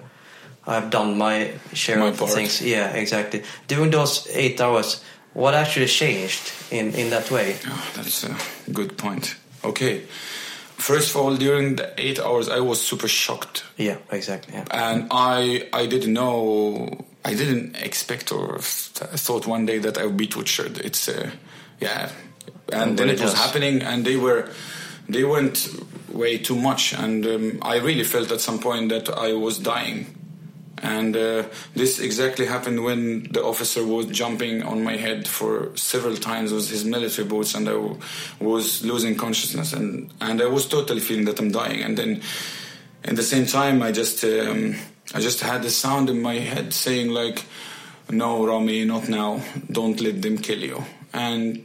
I've 0.70 0.88
done 0.90 1.18
my 1.18 1.52
share 1.72 1.98
My 1.98 2.08
of 2.08 2.18
part. 2.18 2.32
things. 2.32 2.60
Yeah, 2.62 2.90
exactly. 2.94 3.42
During 3.68 3.90
those 3.90 4.28
eight 4.32 4.60
hours, 4.60 5.02
what 5.34 5.54
actually 5.54 5.86
changed 5.88 6.52
in 6.70 6.94
in 6.94 7.10
that 7.10 7.30
way? 7.30 7.56
Oh, 7.66 7.90
that's 7.96 8.24
a 8.24 8.34
good 8.72 8.96
point. 8.96 9.36
Okay, 9.64 10.02
first 10.78 11.10
of 11.10 11.16
all, 11.16 11.36
during 11.36 11.76
the 11.76 11.86
eight 11.98 12.18
hours, 12.18 12.48
I 12.48 12.60
was 12.60 12.80
super 12.80 13.08
shocked 13.08 13.64
Yeah, 13.76 13.96
exactly. 14.10 14.54
Yeah. 14.54 14.64
and 14.70 15.08
I 15.10 15.68
I 15.72 15.86
didn't 15.86 16.12
know 16.12 16.88
I 17.24 17.34
didn't 17.34 17.76
expect 17.76 18.32
or 18.32 18.58
th- 18.58 19.20
thought 19.20 19.46
one 19.46 19.66
day 19.66 19.78
that 19.80 19.98
I 19.98 20.04
would 20.06 20.16
be 20.16 20.26
tortured. 20.26 20.78
It's 20.78 21.08
uh, 21.08 21.30
yeah, 21.80 22.08
and 22.72 22.96
then 22.98 23.08
it 23.10 23.20
was 23.20 23.34
happening, 23.34 23.82
and 23.82 24.04
they 24.04 24.16
were 24.16 24.48
they 25.08 25.24
went 25.24 25.68
way 26.12 26.38
too 26.38 26.56
much, 26.56 26.94
and 26.94 27.26
um, 27.26 27.58
I 27.62 27.76
really 27.78 28.04
felt 28.04 28.30
at 28.32 28.40
some 28.40 28.58
point 28.58 28.88
that 28.90 29.08
I 29.08 29.32
was 29.34 29.58
dying. 29.58 30.06
And 30.82 31.14
uh, 31.14 31.44
this 31.74 32.00
exactly 32.00 32.46
happened 32.46 32.82
when 32.82 33.24
the 33.32 33.42
officer 33.44 33.84
was 33.84 34.06
jumping 34.06 34.62
on 34.62 34.82
my 34.82 34.96
head 34.96 35.28
for 35.28 35.76
several 35.76 36.16
times 36.16 36.52
with 36.52 36.70
his 36.70 36.84
military 36.84 37.28
boots, 37.28 37.54
and 37.54 37.68
I 37.68 37.72
w- 37.72 37.98
was 38.38 38.82
losing 38.84 39.14
consciousness, 39.16 39.74
and, 39.74 40.10
and 40.20 40.40
I 40.40 40.46
was 40.46 40.66
totally 40.66 41.00
feeling 41.00 41.26
that 41.26 41.38
I'm 41.38 41.50
dying. 41.50 41.82
And 41.82 41.98
then 41.98 42.22
in 43.04 43.14
the 43.14 43.22
same 43.22 43.46
time, 43.46 43.82
I 43.82 43.92
just 43.92 44.24
um, 44.24 44.76
I 45.14 45.20
just 45.20 45.40
had 45.40 45.62
the 45.62 45.70
sound 45.70 46.08
in 46.08 46.22
my 46.22 46.34
head 46.34 46.72
saying 46.72 47.10
like, 47.10 47.44
"No, 48.08 48.46
Rami, 48.46 48.84
not 48.84 49.08
now. 49.08 49.42
Don't 49.70 50.00
let 50.00 50.22
them 50.22 50.38
kill 50.38 50.60
you." 50.60 50.84
And 51.12 51.64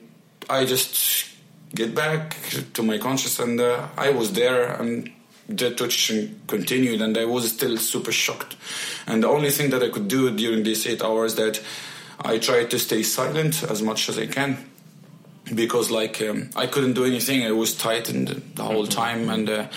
I 0.50 0.66
just 0.66 1.30
get 1.74 1.96
back 1.96 2.36
to 2.74 2.84
my 2.84 2.98
conscious, 2.98 3.40
and 3.40 3.60
uh, 3.60 3.88
I 3.98 4.12
was 4.12 4.34
there, 4.34 4.74
and 4.74 5.12
the 5.48 5.72
torture 5.72 6.30
continued, 6.48 7.02
and 7.02 7.18
I 7.18 7.26
was 7.26 7.52
still 7.52 7.78
super 7.78 8.12
shocked. 8.12 8.56
And 9.08 9.24
the 9.24 9.28
only 9.28 9.52
thing 9.52 9.70
that 9.70 9.84
I 9.84 9.90
could 9.90 10.08
do 10.08 10.36
during 10.36 10.64
these 10.64 10.88
eight 10.88 11.04
hours 11.04 11.36
that 11.36 11.62
I 12.20 12.40
tried 12.40 12.72
to 12.72 12.80
stay 12.80 13.04
silent 13.04 13.64
as 13.64 13.82
much 13.82 14.10
as 14.10 14.18
I 14.18 14.28
can 14.28 14.70
because 15.54 15.92
like 15.92 16.22
um, 16.22 16.50
I 16.56 16.68
couldn't 16.68 16.94
do 16.94 17.06
anything. 17.06 17.46
I 17.46 17.52
was 17.52 17.76
tightened 17.76 18.30
the 18.56 18.64
whole 18.64 18.88
time, 18.88 19.30
and 19.30 19.50
uh, 19.50 19.68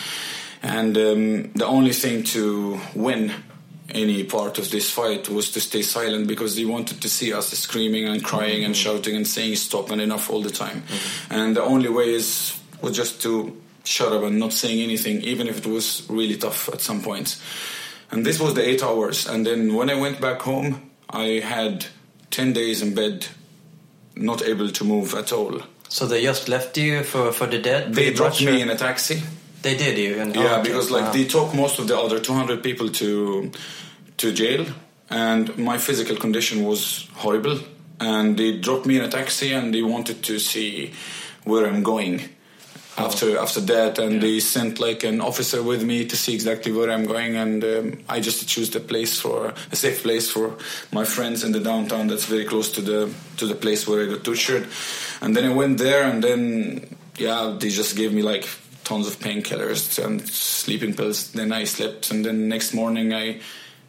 and 0.62 0.96
um, 0.96 1.52
the 1.52 1.66
only 1.66 1.92
thing 1.92 2.22
to 2.24 2.80
win 2.94 3.32
any 3.90 4.22
part 4.24 4.58
of 4.58 4.70
this 4.70 4.90
fight 4.90 5.28
was 5.28 5.50
to 5.52 5.60
stay 5.60 5.82
silent 5.82 6.28
because 6.28 6.56
they 6.56 6.64
wanted 6.64 7.00
to 7.00 7.08
see 7.08 7.32
us 7.32 7.48
screaming 7.48 8.06
and 8.06 8.22
crying 8.22 8.64
and 8.64 8.76
shouting 8.76 9.16
and 9.16 9.26
saying 9.26 9.56
stop 9.56 9.90
and 9.90 10.00
enough 10.00 10.30
all 10.30 10.42
the 10.42 10.50
time. 10.50 10.82
And 11.30 11.56
the 11.56 11.62
only 11.62 11.88
way 11.88 12.10
is 12.14 12.58
was 12.82 12.96
just 12.96 13.22
to 13.22 13.56
shut 13.88 14.12
up 14.12 14.22
and 14.22 14.38
not 14.38 14.52
saying 14.52 14.80
anything, 14.82 15.22
even 15.22 15.48
if 15.48 15.58
it 15.58 15.66
was 15.66 16.06
really 16.10 16.36
tough 16.36 16.68
at 16.68 16.80
some 16.80 17.00
points. 17.00 17.40
And 18.10 18.24
this 18.24 18.38
was 18.38 18.54
the 18.54 18.66
eight 18.68 18.82
hours. 18.82 19.26
And 19.26 19.46
then 19.46 19.74
when 19.74 19.88
I 19.90 19.94
went 19.94 20.20
back 20.20 20.42
home, 20.42 20.90
I 21.08 21.40
had 21.42 21.86
ten 22.30 22.52
days 22.52 22.82
in 22.82 22.94
bed, 22.94 23.26
not 24.14 24.42
able 24.42 24.70
to 24.70 24.84
move 24.84 25.14
at 25.14 25.32
all. 25.32 25.60
So 25.88 26.06
they 26.06 26.22
just 26.22 26.48
left 26.48 26.76
you 26.76 27.02
for, 27.02 27.32
for 27.32 27.46
the 27.46 27.58
dead? 27.58 27.94
They 27.94 28.12
dropped 28.12 28.42
me 28.44 28.60
in 28.60 28.68
a 28.68 28.76
taxi. 28.76 29.22
They 29.62 29.76
did 29.76 29.98
you? 29.98 30.20
And, 30.20 30.36
Yeah, 30.36 30.58
oh, 30.58 30.62
because 30.62 30.90
like 30.90 31.06
Wow. 31.06 31.12
they 31.12 31.24
took 31.24 31.54
most 31.54 31.78
of 31.78 31.88
the 31.88 31.98
other 31.98 32.20
200 32.20 32.62
people 32.62 32.88
to 32.90 33.50
to 34.18 34.32
jail, 34.32 34.66
and 35.08 35.56
my 35.56 35.78
physical 35.78 36.16
condition 36.16 36.64
was 36.64 37.08
horrible. 37.14 37.58
And 38.00 38.36
they 38.36 38.58
dropped 38.58 38.86
me 38.86 38.96
in 38.98 39.02
a 39.02 39.08
taxi, 39.08 39.52
and 39.52 39.72
they 39.74 39.82
wanted 39.82 40.22
to 40.24 40.38
see 40.38 40.92
where 41.44 41.66
I'm 41.66 41.82
going 41.82 42.16
after 42.98 43.38
after 43.38 43.60
that. 43.60 43.98
And 43.98 44.20
they 44.20 44.40
sent 44.40 44.78
like 44.78 45.04
an 45.04 45.20
officer 45.20 45.62
with 45.62 45.82
me 45.82 46.04
to 46.06 46.16
see 46.16 46.34
exactly 46.34 46.72
where 46.72 46.90
I'm 46.90 47.06
going. 47.06 47.36
And 47.36 47.64
um, 47.64 47.98
I 48.08 48.20
just 48.20 48.48
choose 48.48 48.70
the 48.70 48.80
place 48.80 49.20
for 49.20 49.54
a 49.72 49.76
safe 49.76 50.02
place 50.02 50.30
for 50.30 50.56
my 50.92 51.04
friends 51.04 51.44
in 51.44 51.52
the 51.52 51.60
downtown. 51.60 52.08
That's 52.08 52.26
very 52.26 52.44
close 52.44 52.72
to 52.72 52.80
the 52.80 53.12
to 53.36 53.46
the 53.46 53.54
place 53.54 53.86
where 53.86 54.02
I 54.04 54.06
got 54.06 54.24
tortured. 54.24 54.68
And 55.20 55.34
then 55.34 55.44
I 55.44 55.54
went 55.54 55.78
there, 55.78 56.04
and 56.04 56.22
then 56.22 56.96
yeah, 57.16 57.56
they 57.58 57.68
just 57.68 57.96
gave 57.96 58.12
me 58.12 58.22
like 58.22 58.46
tons 58.84 59.06
of 59.06 59.18
painkillers 59.18 60.02
and 60.02 60.26
sleeping 60.28 60.94
pills. 60.94 61.32
Then 61.32 61.52
I 61.52 61.64
slept, 61.64 62.10
and 62.10 62.24
then 62.24 62.48
next 62.48 62.74
morning, 62.74 63.12
I 63.12 63.40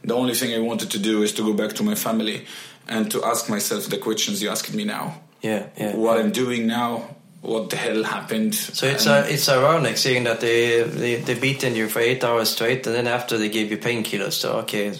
the 0.04 0.16
only 0.16 0.34
thing 0.34 0.54
I 0.54 0.60
wanted 0.60 0.92
to 0.92 1.00
do 1.00 1.24
is 1.24 1.34
to 1.34 1.44
go 1.44 1.54
back 1.54 1.76
to 1.78 1.84
my 1.84 1.96
family 1.96 2.46
and 2.88 3.12
to 3.12 3.24
ask 3.24 3.50
myself 3.50 3.88
the 3.88 3.98
questions 3.98 4.42
you 4.42 4.50
asked 4.50 4.74
me 4.74 4.84
now. 4.84 5.22
Yeah, 5.42 5.68
yeah. 5.78 5.96
What 5.96 6.20
I'm 6.20 6.32
doing 6.32 6.68
now? 6.68 7.16
What 7.42 7.70
the 7.70 7.78
hell 7.78 8.04
happened? 8.04 8.54
So 8.54 8.86
it's 8.86 9.08
uh, 9.08 9.26
it's 9.30 9.48
ironic 9.48 9.98
seeing 9.98 10.26
that 10.26 10.42
they 10.42 10.84
they 10.84 11.16
they 11.16 11.40
beaten 11.40 11.74
you 11.74 11.88
for 11.88 12.00
eight 12.00 12.24
hours 12.24 12.50
straight, 12.50 12.86
and 12.86 12.94
then 12.94 13.08
after 13.08 13.38
they 13.38 13.50
gave 13.50 13.72
you 13.72 13.78
painkillers. 13.78 14.34
So 14.34 14.60
okay, 14.60 14.92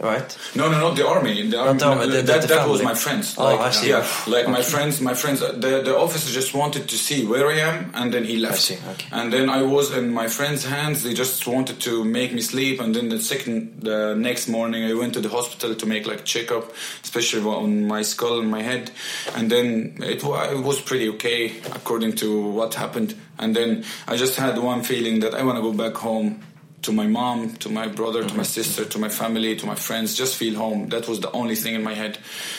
right? 0.00 0.38
No, 0.54 0.70
no, 0.70 0.78
not 0.80 0.96
the 0.96 1.06
army. 1.06 1.48
The 1.48 1.58
army 1.58 1.78
no, 1.78 2.06
the- 2.06 2.22
that, 2.22 2.42
the 2.42 2.48
that 2.48 2.68
was 2.68 2.82
my 2.82 2.94
friends. 2.94 3.36
Oh, 3.38 3.44
like, 3.44 3.60
I 3.60 3.70
see. 3.70 3.90
Yeah, 3.90 4.06
like 4.26 4.48
my 4.48 4.62
friends, 4.62 5.00
my 5.00 5.14
friends. 5.14 5.40
The 5.40 5.82
the 5.84 5.96
officer 5.96 6.32
just 6.32 6.54
wanted 6.54 6.88
to 6.88 6.96
see 6.96 7.26
where 7.26 7.48
I 7.48 7.58
am, 7.60 7.90
and 7.94 8.12
then 8.12 8.24
he 8.24 8.36
left. 8.38 8.54
I 8.54 8.58
see, 8.58 8.78
okay. 8.92 9.06
And 9.12 9.32
then 9.32 9.48
I 9.50 9.62
was 9.62 9.92
in 9.92 10.12
my 10.12 10.28
friends' 10.28 10.64
hands. 10.64 11.02
They 11.02 11.14
just 11.14 11.46
wanted 11.46 11.80
to 11.80 12.04
make 12.04 12.32
me 12.32 12.40
sleep, 12.40 12.80
and 12.80 12.94
then 12.94 13.08
the 13.08 13.20
second, 13.20 13.82
the 13.82 14.14
next 14.14 14.48
morning, 14.48 14.84
I 14.84 14.94
went 14.94 15.14
to 15.14 15.20
the 15.20 15.28
hospital 15.28 15.74
to 15.74 15.86
make 15.86 16.06
like 16.06 16.24
checkup, 16.24 16.72
especially 17.02 17.42
on 17.42 17.86
my 17.86 18.02
skull 18.02 18.40
and 18.40 18.50
my 18.50 18.62
head, 18.62 18.90
and 19.34 19.50
then 19.50 19.96
it, 20.00 20.22
it 20.24 20.62
was 20.64 20.80
pretty 20.80 21.08
okay 21.10 21.52
according 21.72 22.12
to 22.16 22.48
what 22.50 22.74
happened. 22.74 23.14
And 23.38 23.56
then 23.56 23.84
I 24.06 24.16
just 24.16 24.36
had 24.36 24.58
one 24.58 24.82
feeling 24.82 25.20
that 25.20 25.34
I 25.34 25.42
want 25.42 25.56
to 25.56 25.62
go 25.62 25.72
back 25.72 25.94
home 25.96 26.42
to 26.82 26.92
my 26.92 27.06
mom, 27.06 27.56
to 27.56 27.68
my 27.68 27.88
brother, 27.88 28.24
to 28.24 28.34
my 28.34 28.42
sister, 28.42 28.84
to 28.84 28.98
my 28.98 29.08
family, 29.08 29.56
to 29.56 29.66
my 29.66 29.74
friends, 29.74 30.16
just 30.16 30.36
feel 30.36 30.56
home. 30.56 30.88
That 30.88 31.08
was 31.08 31.20
the 31.20 31.30
only 31.32 31.54
thing 31.54 31.74
in 31.74 31.82
my 31.82 31.94
head. 31.94 32.18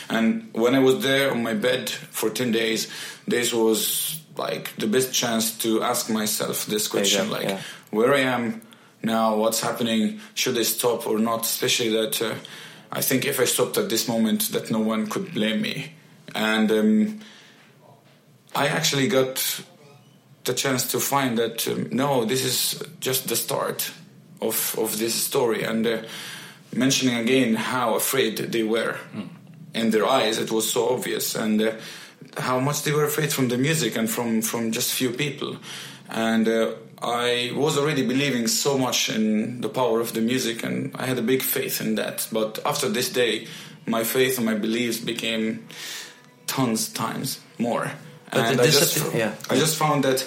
And 0.10 0.50
when 0.54 0.76
I 0.76 0.80
was 0.80 1.02
there 1.02 1.32
on 1.32 1.42
my 1.42 1.54
bed 1.54 1.90
for 1.90 2.30
10 2.30 2.52
days, 2.52 2.88
this 3.28 3.54
was 3.54 4.20
like 4.38 4.76
the 4.78 4.88
best 4.88 5.14
chance 5.14 5.58
to 5.60 5.82
ask 5.84 6.10
myself 6.10 6.66
this 6.66 6.88
question 6.88 7.22
Exactly, 7.22 7.48
like, 7.48 7.56
yeah. 7.56 7.62
where 7.90 8.14
I 8.14 8.20
am 8.20 8.62
now, 9.04 9.36
what's 9.36 9.62
happening, 9.62 10.20
should 10.36 10.58
I 10.58 10.64
stop 10.64 11.08
or 11.08 11.18
not? 11.18 11.46
Especially 11.46 11.90
that 11.90 12.22
uh, 12.22 12.36
I 12.92 13.02
think 13.02 13.26
if 13.26 13.40
I 13.40 13.46
stopped 13.46 13.78
at 13.78 13.90
this 13.90 14.08
moment, 14.08 14.52
that 14.52 14.70
no 14.70 14.80
one 14.80 15.08
could 15.08 15.34
blame 15.34 15.62
me. 15.62 15.94
And 16.36 16.72
um, 16.72 17.20
I 18.56 18.68
actually 18.68 19.08
got 19.08 19.64
the 20.44 20.54
chance 20.54 20.92
to 20.92 21.00
find 21.00 21.38
that 21.38 21.68
um, 21.68 21.90
no, 21.92 22.26
this 22.26 22.46
is 22.46 22.84
just 23.00 23.28
the 23.28 23.36
start 23.36 23.92
of 24.42 24.76
of 24.78 24.98
this 24.98 25.16
story, 25.16 25.64
and 25.64 25.86
uh, 25.86 26.02
mentioning 26.76 27.18
again 27.18 27.56
how 27.56 27.96
afraid 27.96 28.38
they 28.38 28.64
were 28.64 28.98
in 29.74 29.92
their 29.92 30.06
eyes, 30.06 30.38
it 30.38 30.52
was 30.52 30.72
so 30.72 30.90
obvious, 30.90 31.36
and 31.36 31.62
uh, 31.62 31.72
how 32.38 32.60
much 32.60 32.84
they 32.84 32.92
were 32.92 33.06
afraid 33.06 33.32
from 33.32 33.48
the 33.48 33.58
music 33.58 33.98
and 33.98 34.10
from 34.10 34.42
from 34.42 34.72
just 34.72 34.94
few 34.94 35.12
people, 35.12 35.58
and. 36.10 36.48
Uh, 36.48 36.74
I 37.04 37.52
was 37.56 37.80
already 37.80 38.06
believing 38.06 38.48
so 38.48 38.78
much 38.78 39.10
in 39.10 39.62
the 39.62 39.70
power 39.70 40.00
of 40.00 40.14
the 40.14 40.22
music, 40.22 40.64
and 40.64 40.96
I 40.96 41.08
had 41.08 41.18
a 41.18 41.24
big 41.24 41.42
faith 41.42 41.82
in 41.82 41.96
that. 41.96 42.28
But 42.32 42.60
after 42.64 42.90
this 42.90 43.10
day, 43.12 43.48
my 43.88 44.04
faith 44.04 44.38
and 44.38 44.46
my 44.46 44.54
beliefs 44.54 45.00
became 45.00 45.68
tons 46.46 46.90
times 46.94 47.40
more. 47.58 47.92
But 48.32 48.40
and 48.40 48.62
I 48.62 48.66
just, 48.66 49.14
yeah. 49.16 49.34
I 49.50 49.56
just 49.56 49.78
found 49.78 50.04
that 50.04 50.24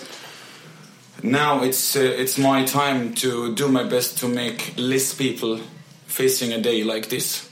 now 1.24 1.62
it's 1.62 1.96
uh, 1.96 2.00
it's 2.00 2.36
my 2.36 2.64
time 2.64 3.14
to 3.14 3.54
do 3.54 3.66
my 3.68 3.82
best 3.82 4.18
to 4.18 4.28
make 4.28 4.74
less 4.76 5.14
people 5.14 5.58
facing 6.06 6.52
a 6.52 6.60
day 6.60 6.84
like 6.84 7.08
this. 7.08 7.48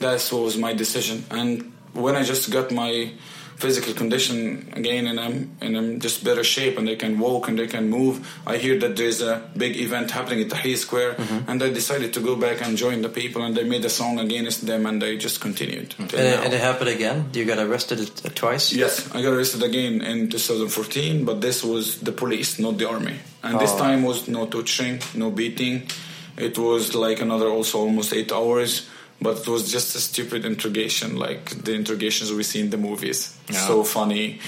That 0.00 0.28
was 0.32 0.58
my 0.58 0.74
decision, 0.74 1.24
and 1.30 1.72
when 1.94 2.16
I 2.16 2.24
just 2.24 2.50
got 2.50 2.72
my 2.72 3.12
physical 3.56 3.94
condition 3.94 4.68
again 4.74 5.06
and 5.06 5.18
I'm 5.20 5.50
in 5.60 5.76
I'm 5.76 6.00
just 6.00 6.24
better 6.24 6.42
shape 6.44 6.78
and 6.78 6.86
they 6.88 6.96
can 6.96 7.18
walk 7.18 7.48
and 7.48 7.58
they 7.58 7.66
can 7.68 7.88
move. 7.90 8.14
I 8.46 8.56
hear 8.58 8.78
that 8.80 8.96
there's 8.96 9.20
a 9.22 9.42
big 9.56 9.76
event 9.76 10.10
happening 10.10 10.40
at 10.44 10.48
Tahrir 10.48 10.76
Square 10.76 11.14
Mm-hmm. 11.14 11.50
and 11.50 11.62
I 11.62 11.70
decided 11.70 12.12
to 12.14 12.20
go 12.20 12.34
back 12.36 12.60
and 12.62 12.76
join 12.76 13.02
the 13.02 13.08
people 13.08 13.42
and 13.42 13.54
they 13.56 13.64
made 13.64 13.84
a 13.84 13.90
song 13.90 14.18
against 14.18 14.66
them 14.66 14.86
and 14.86 15.00
they 15.00 15.16
just 15.16 15.40
continued. 15.40 15.94
And, 15.98 16.12
and 16.14 16.52
it 16.54 16.60
happened 16.60 16.88
again. 16.90 17.30
You 17.34 17.44
got 17.44 17.58
arrested 17.58 18.00
uh, 18.00 18.30
twice. 18.34 18.72
Yes, 18.72 19.08
I 19.14 19.22
got 19.22 19.32
arrested 19.32 19.62
again 19.62 20.00
in 20.02 20.28
2014, 20.30 21.24
but 21.24 21.40
this 21.40 21.62
was 21.64 22.00
the 22.00 22.12
police, 22.12 22.58
not 22.58 22.78
the 22.78 22.88
army. 22.88 23.16
And 23.42 23.58
this 23.60 23.72
Oh. 23.74 23.78
time 23.78 24.02
was 24.02 24.28
no 24.28 24.46
touching, 24.46 25.00
no 25.14 25.30
beating. 25.30 25.82
It 26.36 26.56
was 26.58 26.94
like 26.94 27.20
another 27.20 27.48
also 27.48 27.78
almost 27.80 28.12
eight 28.12 28.32
hours, 28.32 28.88
but 29.22 29.38
it 29.38 29.48
was 29.48 29.70
just 29.70 29.94
a 29.94 30.00
stupid 30.00 30.44
interrogation, 30.44 31.16
like 31.16 31.50
the 31.64 31.72
interrogations 31.72 32.32
we 32.32 32.42
see 32.42 32.60
in 32.60 32.70
the 32.70 32.76
movies. 32.76 33.36
Yeah. 33.48 33.58
So 33.66 33.84
funny, 33.84 34.40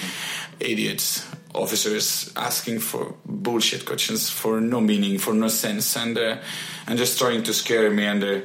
idiots, 0.61 1.25
officers 1.55 2.33
asking 2.37 2.81
for 2.81 3.15
bullshit 3.25 3.87
questions 3.87 4.31
for 4.31 4.61
no 4.61 4.81
meaning, 4.81 5.19
for 5.19 5.35
no 5.35 5.49
sense, 5.49 5.97
and 5.97 6.19
uh, 6.19 6.37
and 6.87 6.99
just 6.99 7.19
trying 7.19 7.43
to 7.45 7.53
scare 7.55 7.91
me. 7.91 8.05
And 8.05 8.25
uh, 8.25 8.41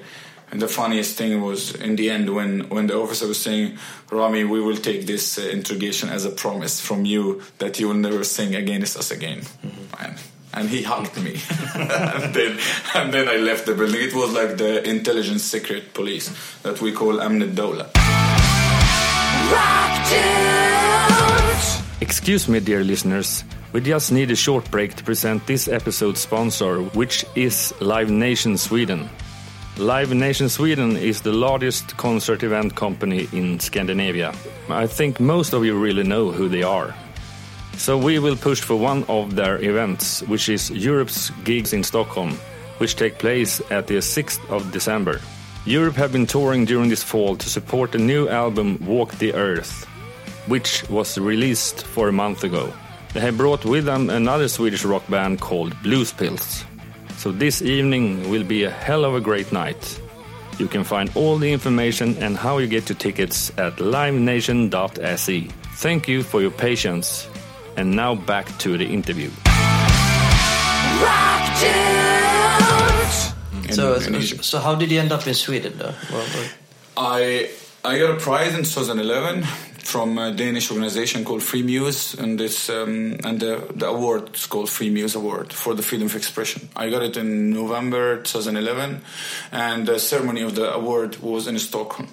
and 0.51 0.61
the 0.61 0.67
funniest 0.67 1.17
thing 1.17 1.41
was 1.41 1.75
in 1.75 1.95
the 1.95 2.09
end 2.09 2.33
when 2.33 2.69
when 2.69 2.87
the 2.87 2.95
officer 2.95 3.27
was 3.27 3.41
saying, 3.41 3.77
"Rami, 4.11 4.43
we 4.43 4.61
will 4.61 4.77
take 4.77 5.05
this 5.05 5.37
uh, 5.37 5.41
interrogation 5.41 6.09
as 6.09 6.25
a 6.25 6.31
promise 6.31 6.79
from 6.79 7.05
you 7.05 7.41
that 7.57 7.79
you 7.79 7.87
will 7.87 7.95
never 7.95 8.23
sing 8.23 8.55
against 8.55 8.97
us 8.97 9.11
again." 9.11 9.41
And, 9.99 10.17
and 10.53 10.69
he 10.69 10.83
hugged 10.83 11.15
me, 11.21 11.39
and 11.75 12.33
then 12.33 12.57
and 12.95 13.13
then 13.13 13.27
I 13.27 13.38
left 13.38 13.65
the 13.65 13.75
building. 13.75 14.01
It 14.01 14.13
was 14.13 14.33
like 14.33 14.57
the 14.57 14.88
intelligence 14.88 15.43
secret 15.43 15.93
police 15.93 16.29
that 16.63 16.81
we 16.81 16.91
call 16.91 17.19
Amn 17.19 17.53
Dawla. 17.53 17.89
Excuse 22.01 22.47
me, 22.47 22.59
dear 22.59 22.83
listeners. 22.83 23.43
We 23.71 23.81
just 23.81 24.12
need 24.12 24.31
a 24.31 24.35
short 24.35 24.69
break 24.71 24.95
to 24.95 25.03
present 25.03 25.45
this 25.45 25.67
episode's 25.67 26.21
sponsor, 26.21 26.81
which 26.95 27.23
is 27.35 27.73
Live 27.81 28.09
Nation 28.09 28.57
Sweden. 28.57 29.09
Live 29.77 30.13
Nation 30.13 30.49
Sweden 30.49 30.97
is 30.97 31.21
the 31.21 31.31
largest 31.31 31.95
concert 31.97 32.43
event 32.43 32.75
company 32.75 33.29
in 33.31 33.59
Scandinavia. 33.59 34.33
I 34.69 34.88
think 34.88 35.19
most 35.19 35.53
of 35.53 35.63
you 35.63 35.77
really 35.79 36.03
know 36.03 36.31
who 36.31 36.49
they 36.49 36.63
are. 36.63 36.95
So 37.79 37.97
we 37.97 38.19
will 38.19 38.35
push 38.35 38.59
for 38.59 38.75
one 38.75 39.05
of 39.07 39.37
their 39.37 39.57
events, 39.63 40.21
which 40.23 40.49
is 40.49 40.69
Europe's 40.69 41.29
gigs 41.45 41.71
in 41.71 41.81
Stockholm, 41.81 42.37
which 42.77 42.97
take 42.97 43.17
place 43.19 43.61
at 43.71 43.87
the 43.87 43.95
6th 44.01 44.41
of 44.49 44.73
December. 44.73 45.21
Europe 45.65 45.95
have 45.95 46.11
been 46.11 46.27
touring 46.27 46.65
during 46.65 46.89
this 46.89 47.03
fall 47.03 47.37
to 47.37 47.49
support 47.49 47.93
the 47.93 47.97
new 47.97 48.27
album 48.27 48.77
Walk 48.85 49.13
the 49.13 49.33
Earth, 49.33 49.85
which 50.47 50.87
was 50.89 51.17
released 51.17 51.85
for 51.85 52.09
a 52.09 52.11
month 52.11 52.43
ago. 52.43 52.73
They 53.13 53.21
have 53.21 53.37
brought 53.37 53.63
with 53.63 53.85
them 53.85 54.09
another 54.09 54.49
Swedish 54.49 54.83
rock 54.83 55.07
band 55.07 55.39
called 55.39 55.73
Blues 55.81 56.11
Pills. 56.11 56.65
So 57.15 57.31
this 57.31 57.61
evening 57.61 58.29
will 58.29 58.43
be 58.43 58.65
a 58.65 58.69
hell 58.69 59.05
of 59.05 59.15
a 59.15 59.21
great 59.21 59.53
night. 59.53 60.01
You 60.59 60.67
can 60.67 60.83
find 60.83 61.09
all 61.15 61.37
the 61.37 61.53
information 61.53 62.17
and 62.17 62.35
how 62.35 62.57
you 62.57 62.67
get 62.67 62.89
your 62.89 62.97
tickets 62.97 63.51
at 63.57 63.77
livenation.se. 63.77 65.47
Thank 65.75 66.09
you 66.09 66.23
for 66.23 66.41
your 66.41 66.51
patience. 66.51 67.29
And 67.77 67.95
now 67.95 68.15
back 68.15 68.45
to 68.60 68.77
the 68.77 68.86
interview. 68.86 69.29
So, 73.71 73.93
in- 73.95 74.15
in 74.15 74.21
so, 74.23 74.38
so 74.41 74.60
how 74.60 74.75
did 74.75 74.91
you 74.91 74.99
end 74.99 75.12
up 75.12 75.25
in 75.27 75.34
Sweden 75.34 75.73
though? 75.77 75.93
Well, 76.12 76.25
well, 76.34 76.49
I 76.97 77.49
I 77.86 77.97
got 77.99 78.12
a 78.12 78.19
prize 78.19 78.53
in 78.55 78.63
2011 78.63 79.43
from 79.84 80.17
a 80.17 80.32
Danish 80.32 80.69
organization 80.71 81.23
called 81.23 81.41
Freemuse, 81.41 82.17
and 82.19 82.41
it's 82.41 82.69
um, 82.69 83.17
and 83.23 83.39
the 83.39 83.62
the 83.75 83.88
award 83.88 84.36
is 84.36 84.47
called 84.47 84.67
Freemuse 84.69 85.15
Award 85.15 85.53
for 85.53 85.75
the 85.75 85.84
freedom 85.84 86.08
of 86.08 86.15
expression. 86.15 86.69
I 86.75 86.89
got 86.89 87.03
it 87.03 87.15
in 87.17 87.51
November 87.51 88.17
2011, 88.23 89.01
and 89.51 89.88
the 89.88 89.99
ceremony 89.99 90.41
of 90.41 90.55
the 90.55 90.73
award 90.73 91.17
was 91.21 91.47
in 91.47 91.58
Stockholm, 91.60 92.08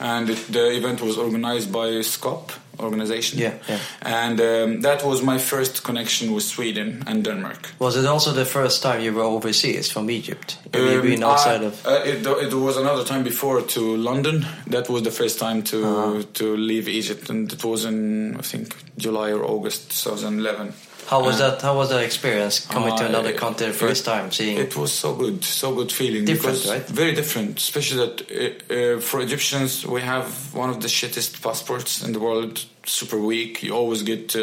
and 0.00 0.28
it, 0.30 0.38
the 0.52 0.76
event 0.76 1.00
was 1.00 1.16
organized 1.16 1.72
by 1.72 2.00
SCOP 2.02 2.52
organization. 2.80 3.38
Yeah, 3.38 3.52
yeah. 3.68 3.78
And 4.02 4.40
um, 4.40 4.80
that 4.82 5.02
was 5.04 5.22
my 5.22 5.38
first 5.38 5.82
connection 5.82 6.32
with 6.34 6.44
Sweden 6.44 7.02
and 7.06 7.24
Denmark. 7.24 7.58
was 7.78 7.96
it 7.96 8.04
also 8.06 8.32
the 8.32 8.44
first 8.44 8.82
time 8.82 9.00
you 9.00 9.12
were 9.14 9.24
overseas 9.36 9.90
from 9.92 10.10
Egypt? 10.10 10.58
Have 10.74 10.82
you 10.92 11.00
Um, 11.00 11.06
been 11.06 11.22
outside 11.24 11.62
I- 11.62 11.66
of? 11.66 11.86
Uh, 11.86 11.90
it, 12.12 12.26
it 12.26 12.54
was 12.54 12.76
another 12.76 13.04
time 13.04 13.22
before 13.24 13.62
to 13.62 13.80
London. 13.96 14.46
That 14.70 14.88
was 14.88 15.02
the 15.02 15.10
first 15.10 15.38
time 15.38 15.62
to 15.62 15.76
Uh-huh. 15.76 16.22
to 16.32 16.44
leave 16.56 16.88
Egypt, 16.98 17.30
and 17.30 17.52
it 17.52 17.62
was 17.64 17.84
in 17.84 18.36
I 18.38 18.42
think 18.42 18.66
July 18.96 19.32
or 19.32 19.44
August 19.44 19.80
2011. 20.04 20.72
How 21.08 21.24
was 21.24 21.40
uh, 21.40 21.50
that? 21.50 21.62
How 21.62 21.74
was 21.74 21.88
that 21.88 22.02
experience 22.10 22.60
coming 22.74 22.94
to 22.96 23.04
Uh, 23.04 23.08
another 23.08 23.32
country 23.32 23.66
the 23.66 23.72
first 23.72 24.02
it- 24.02 24.10
time, 24.10 24.30
seeing? 24.30 24.58
It 24.58 24.74
was 24.76 24.92
so 24.92 25.14
good, 25.14 25.42
so 25.44 25.74
good 25.74 25.90
feeling. 25.90 26.24
Different, 26.26 26.64
right? 26.66 26.86
Very 27.02 27.14
different, 27.14 27.58
especially 27.58 27.98
that 28.04 28.14
uh, 28.20 28.74
uh, 28.96 29.00
for 29.00 29.20
Egyptians 29.20 29.70
we 29.86 30.00
have 30.02 30.26
one 30.62 30.70
of 30.70 30.78
the 30.80 30.88
shittest 30.88 31.40
passports 31.42 32.02
in 32.04 32.12
the 32.12 32.20
world. 32.20 32.64
Super 32.84 33.18
weak. 33.18 33.62
You 33.62 33.72
always 33.74 34.02
get 34.02 34.34
uh, 34.36 34.40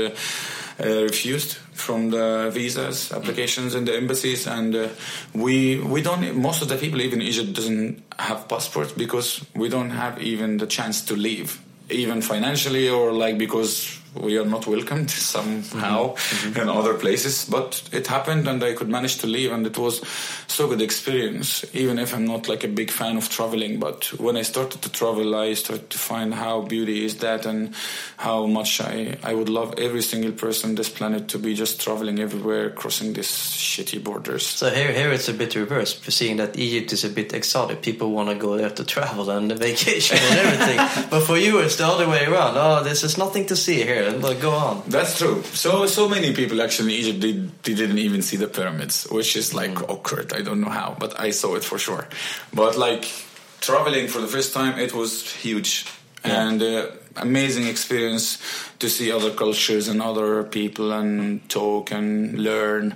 uh, 0.79 1.03
refused 1.09 1.51
from 1.73 2.09
the 2.11 2.49
visas 2.53 3.11
applications 3.11 3.73
in 3.75 3.85
the 3.85 3.95
embassies, 3.95 4.47
and 4.47 4.75
uh, 4.75 4.87
we 5.33 5.77
we 5.93 6.01
don't. 6.01 6.35
Most 6.35 6.61
of 6.63 6.67
the 6.67 6.77
people, 6.77 6.99
even 7.01 7.21
in 7.21 7.27
Egypt, 7.27 7.53
doesn't 7.53 8.01
have 8.17 8.47
passports 8.47 8.91
because 8.93 9.29
we 9.55 9.67
don't 9.69 9.91
have 9.91 10.21
even 10.21 10.57
the 10.57 10.67
chance 10.67 11.01
to 11.05 11.15
leave, 11.15 11.59
even 11.89 12.21
financially 12.21 12.89
or 12.89 13.11
like 13.13 13.37
because 13.37 13.99
we 14.15 14.37
are 14.37 14.45
not 14.45 14.67
welcomed 14.67 15.11
somehow 15.35 16.15
mm-hmm. 16.15 16.59
in 16.59 16.69
other 16.69 16.93
places. 16.93 17.45
But 17.45 17.81
it 17.91 18.07
happened, 18.07 18.47
and 18.47 18.63
I 18.63 18.73
could 18.73 18.89
manage 18.89 19.17
to 19.19 19.27
leave, 19.27 19.51
and 19.51 19.65
it 19.65 19.77
was 19.77 20.01
so 20.47 20.67
good 20.67 20.81
experience. 20.81 21.65
Even 21.73 21.99
if 21.99 22.13
I'm 22.13 22.25
not 22.25 22.47
like 22.47 22.63
a 22.63 22.67
big 22.67 22.91
fan 22.91 23.17
of 23.17 23.29
traveling, 23.29 23.79
but 23.79 24.05
when 24.19 24.37
I 24.37 24.43
started 24.43 24.81
to 24.81 24.91
travel, 24.91 25.35
I 25.35 25.53
started 25.53 25.89
to 25.89 25.97
find 25.97 26.33
how 26.33 26.61
beauty 26.61 27.05
is 27.05 27.17
that, 27.17 27.45
and 27.45 27.73
how 28.17 28.45
much 28.45 28.81
I 28.81 29.17
I 29.23 29.33
would 29.33 29.49
love 29.49 29.75
every 29.77 30.01
single 30.01 30.31
person 30.31 30.71
on 30.71 30.75
this 30.75 30.89
planet 30.89 31.27
to 31.29 31.39
be 31.39 31.53
just 31.55 31.81
traveling 31.81 32.19
everywhere, 32.19 32.69
crossing 32.69 33.13
these 33.13 33.29
shitty 33.29 34.03
borders. 34.03 34.45
So 34.45 34.69
here, 34.69 34.91
here 34.91 35.11
it's 35.11 35.29
a 35.29 35.33
bit 35.33 35.55
reversed. 35.55 36.11
Seeing 36.11 36.37
that 36.37 36.57
Egypt 36.57 36.93
is 36.93 37.03
a 37.03 37.09
bit 37.09 37.33
exotic, 37.33 37.81
people 37.81 38.11
want 38.11 38.29
to 38.29 38.35
go 38.35 38.57
there 38.57 38.69
to 38.69 38.83
travel 38.83 39.29
and 39.29 39.51
vacation 39.51 40.17
and 40.17 40.39
everything. 40.39 41.07
but 41.09 41.21
for 41.21 41.37
you, 41.37 41.59
it's 41.59 41.75
the 41.75 41.85
other 41.85 42.07
way 42.07 42.25
around. 42.25 42.57
Oh, 42.57 42.83
this 42.83 43.03
is 43.03 43.17
nothing 43.17 43.45
to 43.47 43.55
see 43.55 43.83
here. 43.83 44.04
But 44.13 44.39
go 44.39 44.51
on. 44.51 44.83
That's 44.87 45.17
true. 45.17 45.43
So 45.43 45.85
so 45.85 46.09
many 46.09 46.33
people 46.33 46.61
actually 46.61 46.95
in 46.95 46.99
Egypt 47.01 47.21
they, 47.21 47.31
they 47.63 47.75
didn't 47.75 47.99
even 47.99 48.21
see 48.21 48.37
the 48.37 48.47
pyramids, 48.47 49.07
which 49.09 49.35
is 49.35 49.53
like 49.53 49.89
awkward. 49.89 50.33
I 50.33 50.41
don't 50.41 50.61
know 50.61 50.69
how, 50.69 50.95
but 50.99 51.19
I 51.19 51.31
saw 51.31 51.55
it 51.55 51.63
for 51.63 51.77
sure. 51.77 52.07
But 52.53 52.77
like 52.77 53.11
traveling 53.61 54.07
for 54.07 54.21
the 54.21 54.27
first 54.27 54.53
time, 54.53 54.79
it 54.79 54.93
was 54.93 55.31
huge 55.31 55.85
and 56.23 56.61
uh, 56.61 56.87
amazing 57.17 57.67
experience 57.67 58.39
to 58.79 58.89
see 58.89 59.11
other 59.11 59.31
cultures 59.31 59.87
and 59.87 60.01
other 60.01 60.43
people 60.43 60.91
and 60.91 61.47
talk 61.49 61.91
and 61.91 62.37
learn. 62.39 62.95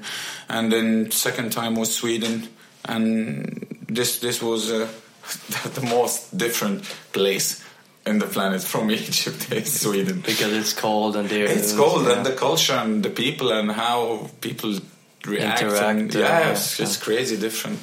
And 0.50 0.72
then 0.72 1.12
second 1.12 1.52
time 1.52 1.76
was 1.76 1.94
Sweden, 1.94 2.50
and 2.86 3.86
this 3.88 4.20
this 4.20 4.42
was 4.42 4.72
uh, 4.72 4.88
the 5.74 5.82
most 5.82 6.38
different 6.38 6.84
place 7.14 7.64
in 8.06 8.20
the 8.20 8.26
planet 8.28 8.62
from 8.62 8.90
Egypt 9.00 9.52
is 9.52 9.82
Sweden. 9.82 10.22
Because 10.22 10.54
it's 10.54 10.74
cold 10.74 11.16
and 11.16 11.30
there. 11.30 11.46
It's 11.46 11.74
cold 11.76 12.08
and 12.08 12.26
the 12.26 12.34
culture 12.34 12.74
and 12.74 13.04
the 13.04 13.10
people 13.10 13.52
and 13.52 13.72
how 13.72 14.30
people 14.42 14.80
react. 15.26 15.62
and, 15.62 15.72
Interact, 16.02 16.16
yeah, 16.16 16.40
yeah, 16.40 16.52
it's, 16.52 16.80
it's 16.80 16.98
crazy 16.98 17.38
different. 17.38 17.80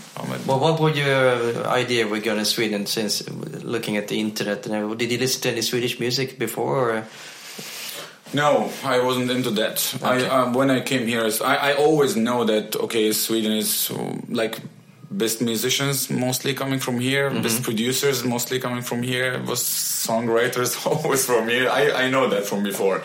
Well, 0.47 0.59
what 0.59 0.81
was 0.81 0.97
your 0.97 1.67
idea 1.67 2.07
regarding 2.07 2.45
Sweden? 2.45 2.87
Since 2.87 3.29
looking 3.63 3.97
at 3.97 4.09
the 4.09 4.19
internet 4.21 4.67
and 4.67 4.99
did 4.99 5.13
you 5.13 5.19
listen 5.19 5.43
to 5.43 5.51
any 5.51 5.63
Swedish 5.63 6.01
music 6.01 6.39
before? 6.39 6.91
Or? 6.91 7.05
No, 8.35 8.71
I 8.85 8.99
wasn't 9.01 9.31
into 9.31 9.51
that. 9.51 9.95
I 10.03 10.17
Okay. 10.17 10.27
um, 10.29 10.53
when 10.53 10.71
I 10.71 10.81
came 10.81 11.07
here, 11.07 11.31
I, 11.45 11.57
I 11.57 11.75
always 11.75 12.17
know 12.17 12.45
that 12.45 12.75
okay, 12.77 13.13
Sweden 13.13 13.53
is 13.53 13.91
uh, 13.91 14.17
like 14.29 14.59
best 15.11 15.41
musicians 15.41 16.11
mostly 16.11 16.55
coming 16.55 16.81
from 16.81 16.99
here, 17.01 17.31
Mm-hmm. 17.31 17.43
best 17.43 17.63
producers 17.63 18.25
mostly 18.25 18.59
coming 18.59 18.83
from 18.83 19.03
here, 19.03 19.41
was 19.47 19.61
songwriters 20.07 20.87
always 20.91 21.25
from 21.25 21.49
here. 21.49 21.69
I, 21.71 22.07
I 22.07 22.11
know 22.11 22.29
that 22.29 22.45
from 22.47 22.63
before, 22.63 23.03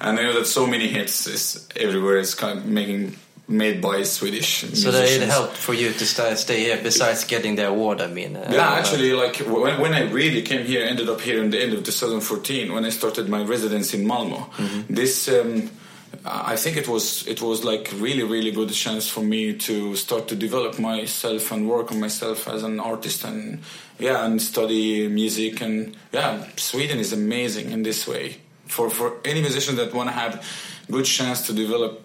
and 0.00 0.18
I 0.18 0.22
know 0.22 0.34
that 0.34 0.46
so 0.46 0.66
many 0.66 0.88
hits 0.88 1.26
is 1.26 1.66
everywhere 1.76 2.18
is 2.18 2.34
kind 2.34 2.58
of 2.58 2.66
making 2.66 3.16
made 3.50 3.80
by 3.80 4.02
Swedish 4.02 4.60
So 4.74 4.90
that 4.90 5.08
it 5.08 5.22
helped 5.22 5.56
for 5.56 5.72
you 5.72 5.90
to 5.92 6.04
stay, 6.04 6.34
stay 6.34 6.64
here. 6.64 6.78
Besides 6.82 7.24
getting 7.24 7.56
the 7.56 7.66
award, 7.68 8.02
I 8.02 8.06
mean. 8.06 8.36
uh, 8.36 8.46
Yeah, 8.52 8.68
actually, 8.80 9.12
like 9.14 9.36
when, 9.38 9.80
when 9.80 9.94
I 9.94 10.02
really 10.10 10.42
came 10.42 10.66
here, 10.66 10.82
ended 10.84 11.08
up 11.08 11.22
here 11.22 11.42
in 11.42 11.48
the 11.50 11.58
end 11.58 11.72
of 11.72 11.82
2014 11.82 12.70
when 12.74 12.84
I 12.84 12.90
started 12.90 13.26
my 13.30 13.42
residence 13.42 13.94
in 13.94 14.06
Malmo. 14.06 14.50
This, 14.90 15.28
um, 15.28 15.70
I 16.24 16.56
think 16.56 16.76
it 16.76 16.88
was 16.88 17.26
it 17.26 17.40
was 17.40 17.64
like 17.64 17.90
really 17.94 18.22
really 18.22 18.50
good 18.50 18.70
chance 18.72 19.08
for 19.08 19.22
me 19.22 19.54
to 19.54 19.96
start 19.96 20.28
to 20.28 20.36
develop 20.36 20.78
myself 20.78 21.52
and 21.52 21.68
work 21.68 21.92
on 21.92 22.00
myself 22.00 22.48
as 22.48 22.62
an 22.62 22.80
artist 22.80 23.24
and 23.24 23.62
yeah 23.98 24.24
and 24.24 24.40
study 24.40 25.08
music 25.08 25.60
and 25.60 25.96
yeah 26.12 26.44
Sweden 26.56 26.98
is 26.98 27.12
amazing 27.12 27.70
in 27.70 27.82
this 27.82 28.06
way 28.06 28.36
for 28.66 28.90
for 28.90 29.18
any 29.24 29.40
musician 29.40 29.76
that 29.76 29.94
want 29.94 30.08
to 30.08 30.14
have 30.14 30.44
good 30.90 31.04
chance 31.04 31.46
to 31.46 31.52
develop 31.52 32.02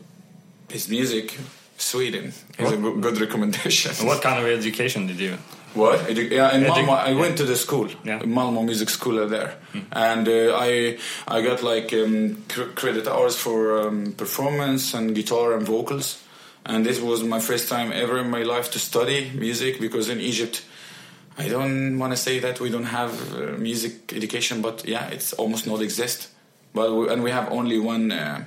his 0.69 0.89
music. 0.89 1.37
Sweden 1.77 2.33
is 2.59 2.71
a 2.71 2.77
good, 2.77 3.19
recommendation. 3.19 3.91
What 4.07 4.21
kind 4.21 4.39
of 4.39 4.45
education 4.47 5.07
did 5.07 5.19
you? 5.19 5.37
What? 5.75 6.01
Edu- 6.07 6.29
yeah, 6.29 6.53
in 6.55 6.61
Edu- 6.63 6.67
Malmo, 6.85 6.91
I 6.91 7.13
went 7.15 7.35
to 7.37 7.45
the 7.45 7.55
school, 7.55 7.89
Yeah. 8.03 8.21
Malmo 8.25 8.61
Music 8.61 8.89
School 8.89 9.27
there, 9.27 9.55
and 9.91 10.27
uh, 10.27 10.55
I 10.55 10.99
I 11.27 11.41
got 11.41 11.63
like 11.63 11.91
um, 11.93 12.43
cr- 12.47 12.71
credit 12.75 13.07
hours 13.07 13.35
for 13.35 13.79
um, 13.87 14.13
performance 14.15 14.93
and 14.97 15.15
guitar 15.15 15.53
and 15.57 15.65
vocals, 15.65 16.21
and 16.63 16.85
this 16.85 16.99
was 17.01 17.23
my 17.23 17.39
first 17.39 17.69
time 17.69 17.91
ever 17.91 18.19
in 18.19 18.29
my 18.29 18.43
life 18.43 18.69
to 18.73 18.79
study 18.79 19.31
music 19.33 19.79
because 19.79 20.09
in 20.11 20.19
Egypt. 20.21 20.63
I 21.39 21.49
don't 21.49 21.97
want 21.97 22.13
to 22.13 22.17
say 22.17 22.37
that 22.41 22.59
we 22.59 22.69
don't 22.69 22.91
have 22.99 23.11
uh, 23.33 23.57
music 23.57 24.13
education, 24.13 24.61
but 24.61 24.85
yeah, 24.85 25.07
it's 25.11 25.33
almost 25.33 25.65
not 25.65 25.81
exist. 25.81 26.29
But 26.75 26.93
we, 26.93 27.09
and 27.11 27.23
we 27.23 27.31
have 27.31 27.51
only 27.51 27.79
one. 27.79 28.11
Uh, 28.11 28.43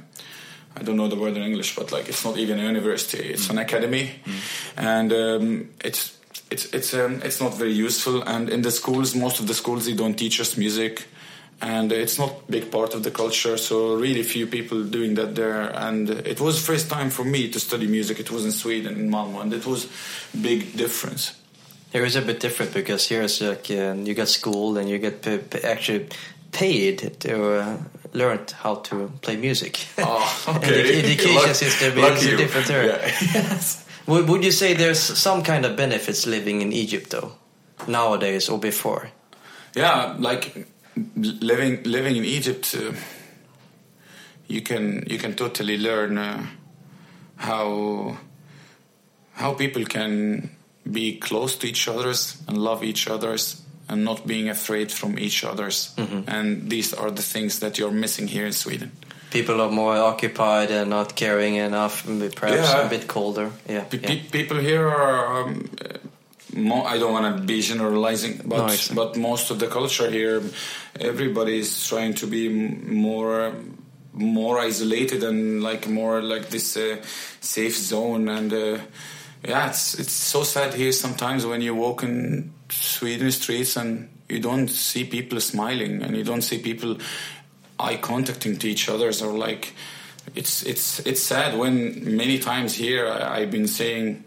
I 0.77 0.83
don't 0.83 0.97
know 0.97 1.09
the 1.09 1.17
word 1.17 1.37
in 1.37 1.43
English, 1.43 1.75
but 1.75 1.91
like 1.91 2.09
it's 2.09 2.25
not 2.25 2.37
even 2.37 2.59
a 2.59 2.63
university; 2.63 3.19
it's 3.19 3.49
an 3.51 3.59
academy, 3.59 4.11
and 4.77 5.13
um, 5.13 5.71
it's 5.83 6.17
it's 6.51 6.67
it's 6.75 6.95
um, 6.95 7.23
it's 7.23 7.41
not 7.41 7.55
very 7.55 7.73
useful. 7.73 8.23
And 8.23 8.51
in 8.51 8.63
the 8.63 8.71
schools, 8.71 9.15
most 9.15 9.41
of 9.41 9.47
the 9.47 9.55
schools 9.55 9.87
they 9.87 9.95
don't 9.95 10.15
teach 10.15 10.41
us 10.41 10.57
music, 10.57 11.07
and 11.61 11.91
it's 11.93 12.19
not 12.19 12.49
big 12.51 12.71
part 12.71 12.95
of 12.95 13.03
the 13.03 13.11
culture. 13.11 13.57
So 13.57 13.95
really 13.97 14.23
few 14.23 14.47
people 14.47 14.85
doing 14.85 15.15
that 15.15 15.35
there. 15.35 15.63
And 15.75 16.11
it 16.11 16.41
was 16.41 16.65
first 16.65 16.91
time 16.91 17.11
for 17.11 17.25
me 17.25 17.51
to 17.51 17.59
study 17.59 17.87
music. 17.87 18.21
It 18.21 18.31
was 18.31 18.45
in 18.45 18.53
Sweden 18.53 18.95
in 18.95 19.11
Malmo, 19.11 19.41
and 19.41 19.53
it 19.53 19.67
was 19.67 19.89
big 20.41 20.77
difference. 20.77 21.33
Here 21.93 22.05
is 22.05 22.17
a 22.17 22.23
bit 22.23 22.41
different 22.41 22.75
because 22.75 23.09
here 23.09 23.23
is 23.23 23.41
like 23.41 23.71
um, 23.71 24.05
you 24.05 24.15
get 24.15 24.29
school 24.29 24.77
and 24.77 24.89
you 24.91 24.99
get 24.99 25.23
p- 25.23 25.39
p- 25.39 25.65
actually 25.65 26.09
paid 26.53 27.21
to 27.21 27.61
uh, 27.61 27.77
learn 28.17 28.41
how 28.63 28.77
to 28.77 29.09
play 29.21 29.37
music. 29.37 29.87
Oh, 29.99 30.45
okay. 30.57 30.83
the 30.83 30.99
education 30.99 31.35
Luck- 31.35 31.55
system 31.57 31.99
is 31.99 32.25
you. 32.25 32.37
different 32.37 32.67
there. 32.67 32.87
Yeah. 32.87 33.61
Would, 34.07 34.29
would 34.29 34.45
you 34.45 34.53
say 34.53 34.75
there's 34.75 35.01
some 35.01 35.43
kind 35.43 35.65
of 35.67 35.77
benefits 35.77 36.27
living 36.27 36.61
in 36.63 36.73
Egypt 36.73 37.11
though, 37.11 37.33
nowadays 37.89 38.49
or 38.49 38.59
before? 38.59 39.11
yeah 39.77 40.15
like 40.19 40.67
living 41.43 41.83
living 41.83 42.17
in 42.17 42.25
egypt 42.25 42.75
uh, 42.79 42.93
you 44.49 44.63
can 44.63 45.05
you 45.07 45.19
can 45.19 45.35
totally 45.35 45.77
learn 45.77 46.17
uh, 46.17 46.47
how 47.37 48.17
how 49.35 49.53
people 49.55 49.85
can 49.85 50.49
be 50.91 51.19
close 51.19 51.57
to 51.59 51.67
each 51.67 51.89
others 51.89 52.43
and 52.49 52.57
love 52.57 52.83
each 52.83 53.07
others 53.09 53.61
and 53.89 54.05
not 54.05 54.27
being 54.27 54.49
afraid 54.49 54.91
from 54.93 55.19
each 55.19 55.45
others 55.45 55.95
and 56.27 56.71
these 56.71 56.93
are 56.95 57.11
the 57.11 57.23
things 57.23 57.59
that 57.61 57.79
you're 57.79 57.91
missing 57.95 58.29
here 58.29 58.47
in 58.47 58.53
sweden 58.53 58.91
people 59.31 59.61
are 59.61 59.71
more 59.71 59.97
occupied 59.97 60.71
and 60.71 60.89
not 60.91 61.15
caring 61.17 61.57
enough, 61.57 62.05
perhaps 62.37 62.73
Yeah. 62.73 62.87
a 62.87 62.89
bit 62.89 63.07
colder. 63.07 63.51
Yeah, 63.69 63.85
Pe- 63.91 63.99
yeah. 63.99 64.09
pe- 64.09 64.29
people 64.31 64.57
here 64.63 64.89
are. 64.89 65.43
Um, 65.43 65.69
mo- 66.55 66.85
I 66.85 66.97
don't 66.99 67.13
want 67.13 67.37
to 67.37 67.43
be 67.43 67.61
generalizing, 67.61 68.41
but 68.45 68.67
No, 68.67 68.95
but 68.95 69.17
most 69.17 69.51
of 69.51 69.59
the 69.59 69.67
culture 69.67 70.11
here, 70.11 70.41
everybody 71.01 71.59
is 71.59 71.89
trying 71.89 72.15
to 72.15 72.27
be 72.27 72.49
more 72.49 73.53
more 74.15 74.59
isolated 74.69 75.23
and 75.25 75.63
like 75.63 75.87
more 75.91 76.23
like 76.23 76.49
this 76.49 76.77
uh, 76.77 76.97
safe 77.41 77.77
zone. 77.77 78.29
And 78.29 78.53
uh, 78.53 78.79
yeah, 79.47 79.69
it's 79.71 79.95
it's 79.99 80.13
so 80.13 80.45
sad 80.45 80.75
here 80.75 80.93
sometimes 80.93 81.45
when 81.45 81.61
you 81.63 81.75
walk 81.75 82.03
in 82.03 82.53
Sweden 82.71 83.31
streets 83.31 83.77
and 83.77 84.09
you 84.29 84.41
don't 84.41 84.69
see 84.69 85.05
people 85.05 85.41
smiling 85.41 86.03
and 86.03 86.17
you 86.17 86.25
don't 86.25 86.43
see 86.43 86.59
people 86.59 86.99
eye 87.79 87.97
contacting 87.97 88.57
to 88.59 88.69
each 88.69 88.89
others 88.89 89.23
or 89.23 89.33
like 89.33 89.75
it's 90.35 90.63
it's 90.65 91.01
it's 91.01 91.23
sad 91.23 91.59
when 91.59 92.17
many 92.17 92.39
times 92.39 92.75
here 92.75 93.07
I, 93.07 93.41
I've 93.41 93.51
been 93.51 93.69
saying 93.69 94.25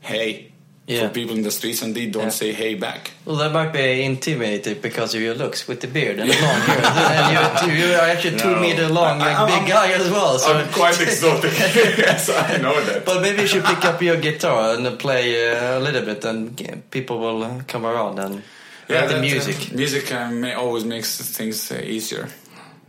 hey 0.00 0.52
Yeah. 0.86 1.08
for 1.08 1.14
people 1.14 1.34
in 1.34 1.42
the 1.42 1.50
streets 1.50 1.80
and 1.82 1.94
they 1.94 2.06
don't 2.06 2.24
Yeah. 2.24 2.28
say 2.28 2.52
hey 2.52 2.74
back. 2.74 3.12
Well, 3.24 3.36
that 3.36 3.52
might 3.52 3.72
be 3.72 4.02
intimidated 4.04 4.82
because 4.82 5.14
of 5.14 5.22
your 5.22 5.34
looks 5.34 5.66
with 5.66 5.80
the 5.80 5.86
beard 5.86 6.18
and 6.18 6.28
the 6.30 6.34
long 6.34 6.60
hair. 6.60 6.80
and 7.64 7.72
you, 7.72 7.86
you 7.86 7.94
are 7.94 8.00
actually 8.12 8.36
two 8.38 8.50
No. 8.54 8.60
meter 8.60 8.88
long, 8.88 9.18
like 9.18 9.34
I'm- 9.38 9.48
big 9.48 9.66
guy 9.68 9.92
as 9.92 10.10
well. 10.10 10.38
So 10.38 10.52
I'm 10.52 10.68
quite 10.72 11.00
exotic. 11.00 11.52
yes, 11.58 12.28
I 12.28 12.58
know 12.58 12.78
that. 12.84 13.06
But 13.06 13.22
maybe 13.22 13.40
you 13.42 13.48
should 13.48 13.64
pick 13.64 13.82
up 13.86 14.02
your 14.02 14.18
guitar 14.18 14.74
and 14.76 14.98
play 14.98 15.24
uh, 15.56 15.78
a 15.78 15.80
little 15.80 16.02
bit, 16.02 16.22
and 16.24 16.54
g- 16.56 16.68
people 16.90 17.18
will 17.18 17.42
uh, 17.42 17.62
come 17.66 17.86
around 17.86 18.18
and 18.18 18.42
yeah, 18.88 19.06
the 19.06 19.14
that, 19.14 19.18
uh, 19.18 19.20
music. 19.22 19.72
music 19.72 20.12
uh, 20.12 20.30
may, 20.30 20.52
always 20.52 20.84
makes 20.84 21.16
things 21.38 21.72
uh, 21.72 21.80
easier. 21.82 22.28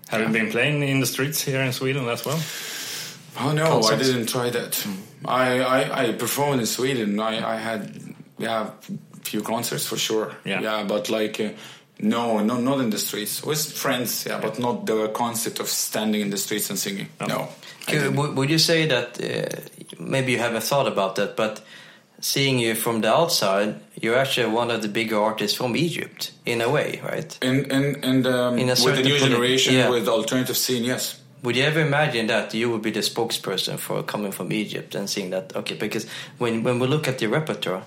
Have 0.09 0.19
you 0.21 0.27
been 0.27 0.51
playing 0.51 0.83
in 0.83 0.99
the 0.99 1.05
streets 1.07 1.41
here 1.41 1.61
in 1.61 1.71
Sweden 1.71 2.07
as 2.09 2.25
well? 2.25 2.39
Oh 3.39 3.51
no, 3.51 3.65
Concerts. 3.65 3.93
I 3.93 4.03
didn't 4.13 4.27
try 4.27 4.49
that. 4.49 4.87
I, 5.25 5.59
I, 5.59 6.03
I 6.07 6.11
performed 6.13 6.59
in 6.59 6.65
Sweden. 6.65 7.19
I, 7.19 7.55
I 7.55 7.57
had 7.57 8.15
yeah 8.37 8.71
few 9.23 9.41
concerts 9.41 9.85
for 9.87 9.97
sure. 9.97 10.35
Yeah. 10.45 10.61
yeah 10.61 10.83
but 10.83 11.09
like 11.09 11.39
uh, 11.39 11.49
no, 11.99 12.39
no, 12.39 12.59
not 12.59 12.79
in 12.79 12.89
the 12.89 12.97
streets. 12.97 13.43
With 13.43 13.71
friends, 13.71 14.25
yeah, 14.25 14.39
but 14.39 14.59
not 14.59 14.85
the 14.85 15.09
concept 15.09 15.59
of 15.59 15.67
standing 15.67 16.21
in 16.21 16.29
the 16.29 16.37
streets 16.37 16.69
and 16.69 16.77
singing. 16.77 17.07
Oh. 17.21 17.25
No. 17.25 17.47
Could- 17.87 18.15
would 18.15 18.35
would 18.35 18.49
you 18.49 18.57
say 18.59 18.87
that 18.87 19.19
uh, 19.21 19.99
maybe 19.99 20.31
you 20.33 20.39
haven't 20.39 20.63
thought 20.63 20.87
about 20.87 21.15
that, 21.15 21.35
but 21.35 21.61
seeing 22.19 22.59
you 22.59 22.75
from 22.75 23.01
the 23.01 23.13
outside, 23.13 23.75
you're 24.01 24.17
actually 24.17 24.51
one 24.51 24.71
of 24.71 24.81
the 24.81 24.87
bigger 24.87 25.19
artists 25.21 25.57
from 25.57 25.75
Egypt 25.75 26.31
in 26.45 26.61
a 26.61 26.69
way, 26.69 27.01
right? 27.03 27.37
And 27.41 27.71
and 27.71 28.03
and 28.03 28.27
um, 28.27 28.57
In 28.57 28.69
a 28.69 28.75
with 28.83 28.95
the 28.95 29.03
new 29.03 29.19
generation, 29.19 29.75
yeah. 29.75 29.89
with 29.89 30.05
the 30.05 30.11
alternative 30.11 30.57
scene, 30.57 30.83
yes. 30.83 31.21
Would 31.45 31.55
you 31.55 31.63
ever 31.63 31.81
imagine 31.81 32.27
that 32.27 32.53
you 32.55 32.71
would 32.71 32.81
be 32.81 32.89
the 32.91 33.01
spokesperson 33.01 33.77
for 33.77 34.01
coming 34.03 34.31
from 34.31 34.51
Egypt 34.51 34.95
and 34.95 35.07
seeing 35.09 35.29
that? 35.29 35.55
Okay, 35.55 35.75
because 35.75 36.07
when 36.39 36.63
when 36.63 36.79
we 36.79 36.87
look 36.87 37.07
at 37.07 37.21
your 37.21 37.29
repertoire, 37.31 37.83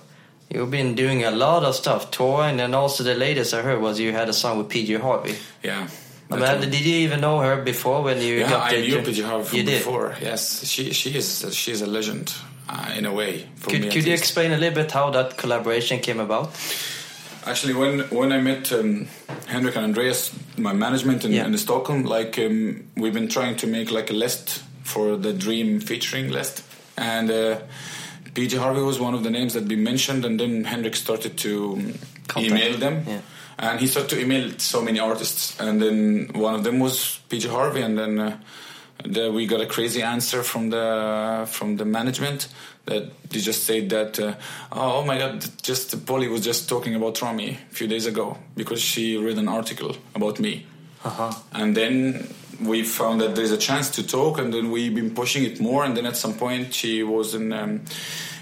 you've 0.49 0.71
been 0.71 0.95
doing 0.95 1.23
a 1.25 1.31
lot 1.31 1.63
of 1.63 1.75
stuff, 1.75 2.09
touring, 2.09 2.59
and 2.61 2.73
also 2.73 3.03
the 3.03 3.15
latest 3.15 3.53
I 3.53 3.61
heard 3.61 3.81
was 3.81 3.99
you 3.99 4.13
had 4.13 4.29
a 4.29 4.33
song 4.33 4.57
with 4.59 4.69
PJ 4.69 4.99
Harvey. 5.01 5.35
Yeah. 5.61 5.87
I 6.31 6.35
mean, 6.37 6.69
did 6.69 6.85
you 6.85 6.95
even 7.07 7.21
know 7.21 7.39
her 7.39 7.61
before 7.63 8.03
when 8.03 8.21
you 8.21 8.35
yeah, 8.39 8.49
got 8.49 8.73
I 8.73 8.79
knew 8.81 8.99
PJ 8.99 9.23
Harvey 9.25 9.45
from 9.45 9.57
You 9.57 9.63
did. 9.65 9.77
before. 9.79 10.15
Yes, 10.21 10.63
she 10.65 10.93
she 10.93 11.17
is 11.17 11.53
she's 11.53 11.81
a 11.81 11.87
legend 11.87 12.33
uh, 12.69 12.93
in 12.97 13.05
a 13.05 13.11
way. 13.13 13.47
For 13.55 13.71
Could, 13.71 13.81
me 13.81 13.89
could 13.89 14.05
you 14.05 14.13
explain 14.13 14.51
a 14.51 14.57
little 14.57 14.75
bit 14.83 14.91
how 14.91 15.09
that 15.09 15.37
collaboration 15.37 15.99
came 15.99 16.19
about? 16.19 16.53
Actually, 17.49 17.73
when 17.73 17.99
when 18.09 18.31
I 18.31 18.39
met 18.41 18.71
um, 18.71 19.07
Henrik 19.47 19.75
and 19.75 19.85
Andreas, 19.85 20.31
my 20.57 20.73
management 20.73 21.25
in, 21.25 21.31
Yeah. 21.31 21.45
in 21.47 21.57
Stockholm, 21.57 22.03
like 22.03 22.37
um, 22.37 22.83
we've 22.95 23.13
been 23.13 23.27
trying 23.29 23.55
to 23.57 23.67
make 23.67 23.89
like 23.91 24.09
a 24.11 24.15
list 24.15 24.63
for 24.83 25.17
the 25.17 25.33
Dream 25.33 25.79
featuring 25.79 26.29
list, 26.31 26.63
and 26.97 27.29
uh, 27.31 27.59
PJ 28.35 28.57
Harvey 28.57 28.81
was 28.81 28.99
one 28.99 29.15
of 29.17 29.23
the 29.23 29.29
names 29.29 29.53
that 29.53 29.67
been 29.67 29.83
mentioned, 29.83 30.25
and 30.25 30.39
then 30.39 30.63
Henrik 30.65 30.95
started 30.95 31.37
to 31.37 31.73
um, 31.73 31.93
Contact. 32.27 32.51
email 32.53 32.77
them. 32.77 33.03
Yeah. 33.07 33.21
And 33.57 33.79
he 33.81 33.87
started 33.87 34.09
to 34.15 34.21
email 34.21 34.51
so 34.57 34.81
many 34.81 34.99
artists, 34.99 35.59
and 35.59 35.81
then 35.81 36.29
one 36.33 36.55
of 36.55 36.63
them 36.63 36.79
was 36.79 37.19
PJ 37.29 37.49
Harvey, 37.49 37.81
and 37.81 37.97
then 37.97 38.19
uh, 38.19 38.37
the, 39.03 39.31
we 39.31 39.45
got 39.47 39.61
a 39.61 39.65
crazy 39.65 40.01
answer 40.01 40.43
from 40.43 40.69
the 40.69 41.47
from 41.51 41.77
the 41.77 41.85
management 41.85 42.47
that 42.85 43.03
they 43.29 43.39
just 43.39 43.63
said 43.63 43.89
that 43.89 44.19
uh, 44.19 44.33
oh, 44.71 44.97
oh 44.99 45.05
my 45.05 45.17
god, 45.17 45.45
just 45.61 46.05
Polly 46.05 46.27
was 46.27 46.41
just 46.41 46.67
talking 46.67 46.95
about 46.95 47.21
Rami 47.21 47.49
a 47.71 47.73
few 47.73 47.87
days 47.87 48.05
ago 48.05 48.37
because 48.55 48.81
she 48.81 49.17
read 49.17 49.37
an 49.37 49.47
article 49.47 49.95
about 50.15 50.39
me, 50.39 50.65
Uh-huh. 51.03 51.31
and 51.53 51.75
then 51.77 52.27
we 52.61 52.83
found 52.83 53.21
that 53.21 53.35
there's 53.35 53.51
a 53.51 53.57
chance 53.57 53.89
to 53.91 54.03
talk, 54.05 54.37
and 54.37 54.53
then 54.53 54.69
we've 54.71 54.93
been 54.93 55.11
pushing 55.15 55.43
it 55.45 55.59
more, 55.61 55.85
and 55.85 55.95
then 55.95 56.05
at 56.05 56.17
some 56.17 56.33
point 56.33 56.73
she 56.73 57.03
was 57.03 57.33
in 57.33 57.53
um, 57.53 57.81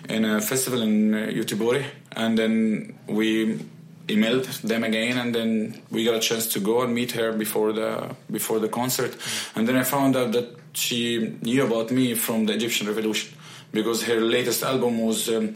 in 0.09 0.25
a 0.25 0.41
festival 0.41 0.81
in 0.81 1.13
uh, 1.13 1.17
Göteborg, 1.33 1.83
and 2.15 2.37
then 2.37 2.95
we 3.07 3.59
emailed 4.07 4.61
them 4.61 4.83
again 4.83 5.17
and 5.17 5.33
then 5.35 5.81
we 5.91 6.03
got 6.03 6.15
a 6.15 6.19
chance 6.19 6.47
to 6.53 6.59
go 6.59 6.81
and 6.81 6.93
meet 6.93 7.11
her 7.11 7.31
before 7.33 7.73
the 7.73 8.15
before 8.31 8.59
the 8.59 8.69
concert. 8.69 9.15
And 9.55 9.67
then 9.67 9.75
I 9.75 9.83
found 9.83 10.15
out 10.15 10.31
that 10.31 10.55
she 10.73 11.37
knew 11.41 11.65
about 11.65 11.91
me 11.91 12.13
from 12.15 12.45
the 12.45 12.53
Egyptian 12.53 12.87
Revolution 12.87 13.37
because 13.71 14.03
her 14.03 14.19
latest 14.19 14.63
album 14.63 14.99
was 14.99 15.27
um, 15.29 15.53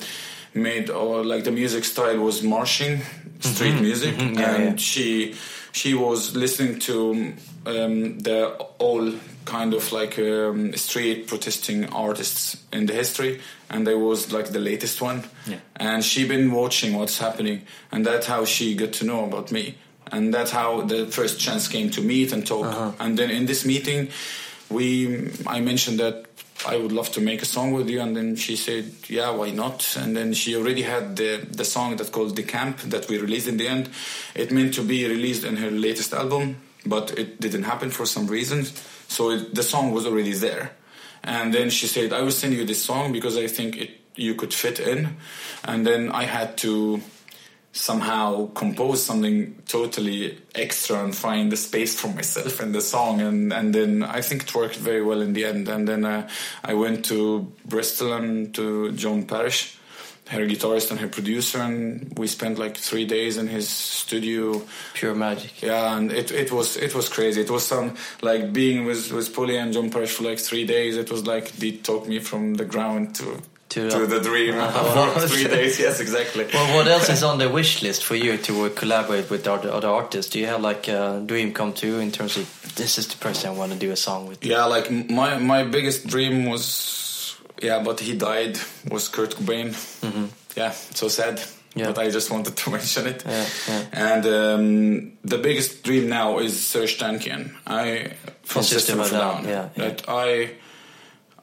made 0.53 0.89
or 0.89 1.23
like 1.23 1.43
the 1.43 1.51
music 1.51 1.83
style 1.85 2.17
was 2.19 2.43
marching 2.43 3.01
street 3.39 3.79
music. 3.81 4.15
Mhm, 4.15 4.39
yeah, 4.39 4.55
and 4.55 4.65
yeah. 4.65 4.75
she 4.75 5.35
she 5.71 5.93
was 5.93 6.35
listening 6.35 6.79
to 6.79 7.33
um, 7.65 8.19
the 8.19 8.49
all 8.79 9.13
kind 9.45 9.73
of 9.73 9.91
like 9.91 10.17
um, 10.19 10.73
street 10.73 11.27
protesting 11.27 11.89
artists 11.89 12.57
in 12.71 12.85
the 12.85 12.93
history 12.93 13.41
and 13.69 13.85
there 13.87 13.97
was 13.97 14.31
like 14.31 14.49
the 14.49 14.59
latest 14.59 15.01
one. 15.01 15.23
Yeah. 15.47 15.59
and 15.75 16.03
she 16.03 16.27
been 16.27 16.51
watching 16.51 16.93
what's 16.93 17.17
happening 17.19 17.61
and 17.91 18.05
that's 18.05 18.27
how 18.27 18.45
she 18.45 18.75
got 18.75 18.93
to 18.93 19.05
know 19.05 19.25
about 19.25 19.51
me. 19.51 19.75
And 20.11 20.33
that's 20.33 20.51
how 20.51 20.81
the 20.81 21.05
first 21.05 21.39
chance 21.39 21.67
came 21.69 21.89
to 21.91 22.01
meet 22.01 22.33
and 22.33 22.45
talk. 22.45 22.65
Uh-huh. 22.65 22.91
and 22.99 23.17
then 23.17 23.29
in 23.31 23.45
this 23.45 23.65
meeting 23.65 24.09
we 24.69 25.29
i 25.47 25.59
mentioned 25.59 25.99
that 25.99 26.25
i 26.67 26.77
would 26.77 26.91
love 26.91 27.11
to 27.11 27.19
make 27.21 27.41
a 27.41 27.45
song 27.45 27.71
with 27.73 27.89
you 27.89 27.99
and 28.01 28.15
then 28.15 28.35
she 28.35 28.55
said 28.55 28.85
yeah 29.07 29.29
why 29.31 29.51
not? 29.51 29.97
And 29.97 30.15
then 30.15 30.33
she 30.33 30.55
already 30.55 30.83
had 30.83 31.15
the 31.17 31.45
the 31.49 31.65
song 31.65 31.97
that 31.97 32.11
called 32.11 32.35
the 32.35 32.43
camp 32.43 32.77
that 32.89 33.09
we 33.09 33.17
released 33.17 33.47
in 33.47 33.57
the 33.57 33.67
end. 33.67 33.89
It 34.35 34.51
meant 34.51 34.73
to 34.75 34.83
be 34.83 35.07
released 35.07 35.43
in 35.43 35.57
her 35.57 35.71
latest 35.71 36.13
album 36.13 36.55
but 36.85 37.17
it 37.17 37.39
didn't 37.39 37.63
happen 37.63 37.89
for 37.89 38.05
some 38.05 38.27
reasons 38.27 38.73
so 39.07 39.31
it, 39.31 39.53
the 39.53 39.63
song 39.63 39.91
was 39.91 40.05
already 40.05 40.33
there 40.33 40.71
and 41.23 41.53
then 41.53 41.69
she 41.69 41.85
said, 41.85 42.13
I 42.13 42.21
will 42.21 42.31
send 42.31 42.55
you 42.55 42.65
this 42.65 42.83
song 42.83 43.11
because 43.11 43.37
I 43.37 43.45
think 43.45 43.77
it 43.77 44.01
you 44.15 44.35
could 44.35 44.53
fit 44.53 44.79
in. 44.79 45.17
And 45.63 45.85
then 45.85 46.11
I 46.11 46.23
had 46.23 46.57
to 46.59 47.01
somehow 47.73 48.47
compose 48.47 49.01
something 49.01 49.61
totally 49.65 50.37
extra 50.53 51.01
and 51.03 51.15
find 51.15 51.49
the 51.51 51.55
space 51.55 51.97
for 51.97 52.09
myself 52.09 52.61
in 52.61 52.73
the 52.73 52.81
song. 52.81 53.21
And, 53.21 53.53
and 53.53 53.73
then 53.73 54.03
I 54.03 54.21
think 54.21 54.43
it 54.43 54.55
worked 54.55 54.75
very 54.75 55.01
well 55.01 55.21
in 55.21 55.33
the 55.33 55.45
end. 55.45 55.69
And 55.69 55.87
then 55.87 56.03
uh, 56.03 56.27
I 56.63 56.73
went 56.73 57.05
to 57.05 57.51
Bristol 57.65 58.13
and 58.13 58.53
to 58.55 58.91
John 58.91 59.23
Parish, 59.25 59.77
her 60.31 60.45
guitarist 60.47 60.91
and 60.91 60.99
her 60.99 61.07
producer, 61.07 61.59
and 61.59 62.11
we 62.17 62.27
spent 62.27 62.57
like 62.57 62.75
three 62.77 63.05
days 63.05 63.37
in 63.37 63.47
his 63.47 63.67
studio 63.69 64.61
Pure 64.93 65.15
magic. 65.15 65.61
yeah, 65.61 65.95
and 65.97 66.11
it, 66.11 66.31
it 66.31 66.51
was 66.51 66.77
it 66.77 66.93
was 66.95 67.09
crazy. 67.09 67.41
It 67.41 67.49
was 67.51 67.63
some 67.65 67.95
like 68.21 68.51
being 68.53 68.85
with 68.85 69.11
with 69.11 69.33
Polly 69.35 69.57
and 69.57 69.73
John 69.73 69.89
Parish 69.89 70.11
for 70.15 70.23
like 70.23 70.39
three 70.39 70.65
days. 70.65 70.97
It 70.97 71.09
was 71.11 71.21
like 71.27 71.51
they 71.61 71.71
took 71.71 72.07
me 72.07 72.19
from 72.19 72.55
the 72.55 72.65
ground 72.65 73.15
to 73.19 73.25
To 73.71 73.89
to, 73.89 74.05
the- 74.13 74.19
dream 74.19 74.53
for 75.15 75.27
three 75.31 75.47
days. 75.57 75.79
Yes, 75.79 75.99
exactly. 76.01 76.45
Well, 76.53 76.75
what 76.75 76.87
else 76.87 77.09
is 77.09 77.23
on 77.23 77.37
the 77.37 77.47
wish 77.47 77.81
list 77.81 78.03
for 78.03 78.15
you 78.25 78.35
to 78.47 78.53
uh, 78.65 78.69
collaborate 78.81 79.29
with 79.29 79.47
other, 79.47 79.71
other 79.77 79.87
artists? 80.01 80.29
Do 80.33 80.39
you 80.39 80.47
have 80.53 80.61
like 80.71 80.87
a 80.91 81.23
dream 81.25 81.53
come 81.53 81.71
true 81.73 81.99
in 82.05 82.11
terms 82.11 82.35
of 82.37 82.45
this 82.75 82.97
is 82.97 83.07
the 83.07 83.17
person 83.25 83.49
I 83.51 83.53
want 83.59 83.71
to 83.71 83.77
do 83.85 83.91
a 83.91 83.95
song 83.95 84.27
with? 84.29 84.43
Yeah, 84.43 84.65
like 84.75 84.91
my 85.19 85.39
my 85.39 85.63
biggest 85.63 86.07
dream 86.07 86.35
was 86.51 86.63
yeah, 87.61 87.83
but 87.83 87.99
he 87.99 88.15
died 88.17 88.57
was 88.89 89.07
Kurt 89.09 89.35
Cobain. 89.35 89.75
Yeah, 90.55 90.71
so 90.71 91.07
sad. 91.07 91.37
Mm-hmm. 91.37 91.79
Yeah. 91.79 91.85
But 91.87 91.99
I 91.99 92.09
just 92.09 92.29
wanted 92.31 92.57
to 92.57 92.69
mention 92.77 93.07
it. 93.07 93.23
Yeah, 93.25 93.45
yeah. 93.67 93.85
And 93.93 94.25
um, 94.25 95.11
the 95.23 95.37
biggest 95.37 95.83
dream 95.83 96.09
now 96.09 96.39
is 96.39 96.53
Serj 96.55 96.97
Tankian. 96.99 97.53
I 97.65 98.13
from 98.43 98.63
System 98.63 98.99
System 98.99 98.99
of 98.99 99.05
of 99.05 99.13
a 99.13 99.15
a 99.15 99.19
Down. 99.19 99.47
Yeah. 99.47 99.69
That 99.77 100.03
I 100.09 100.51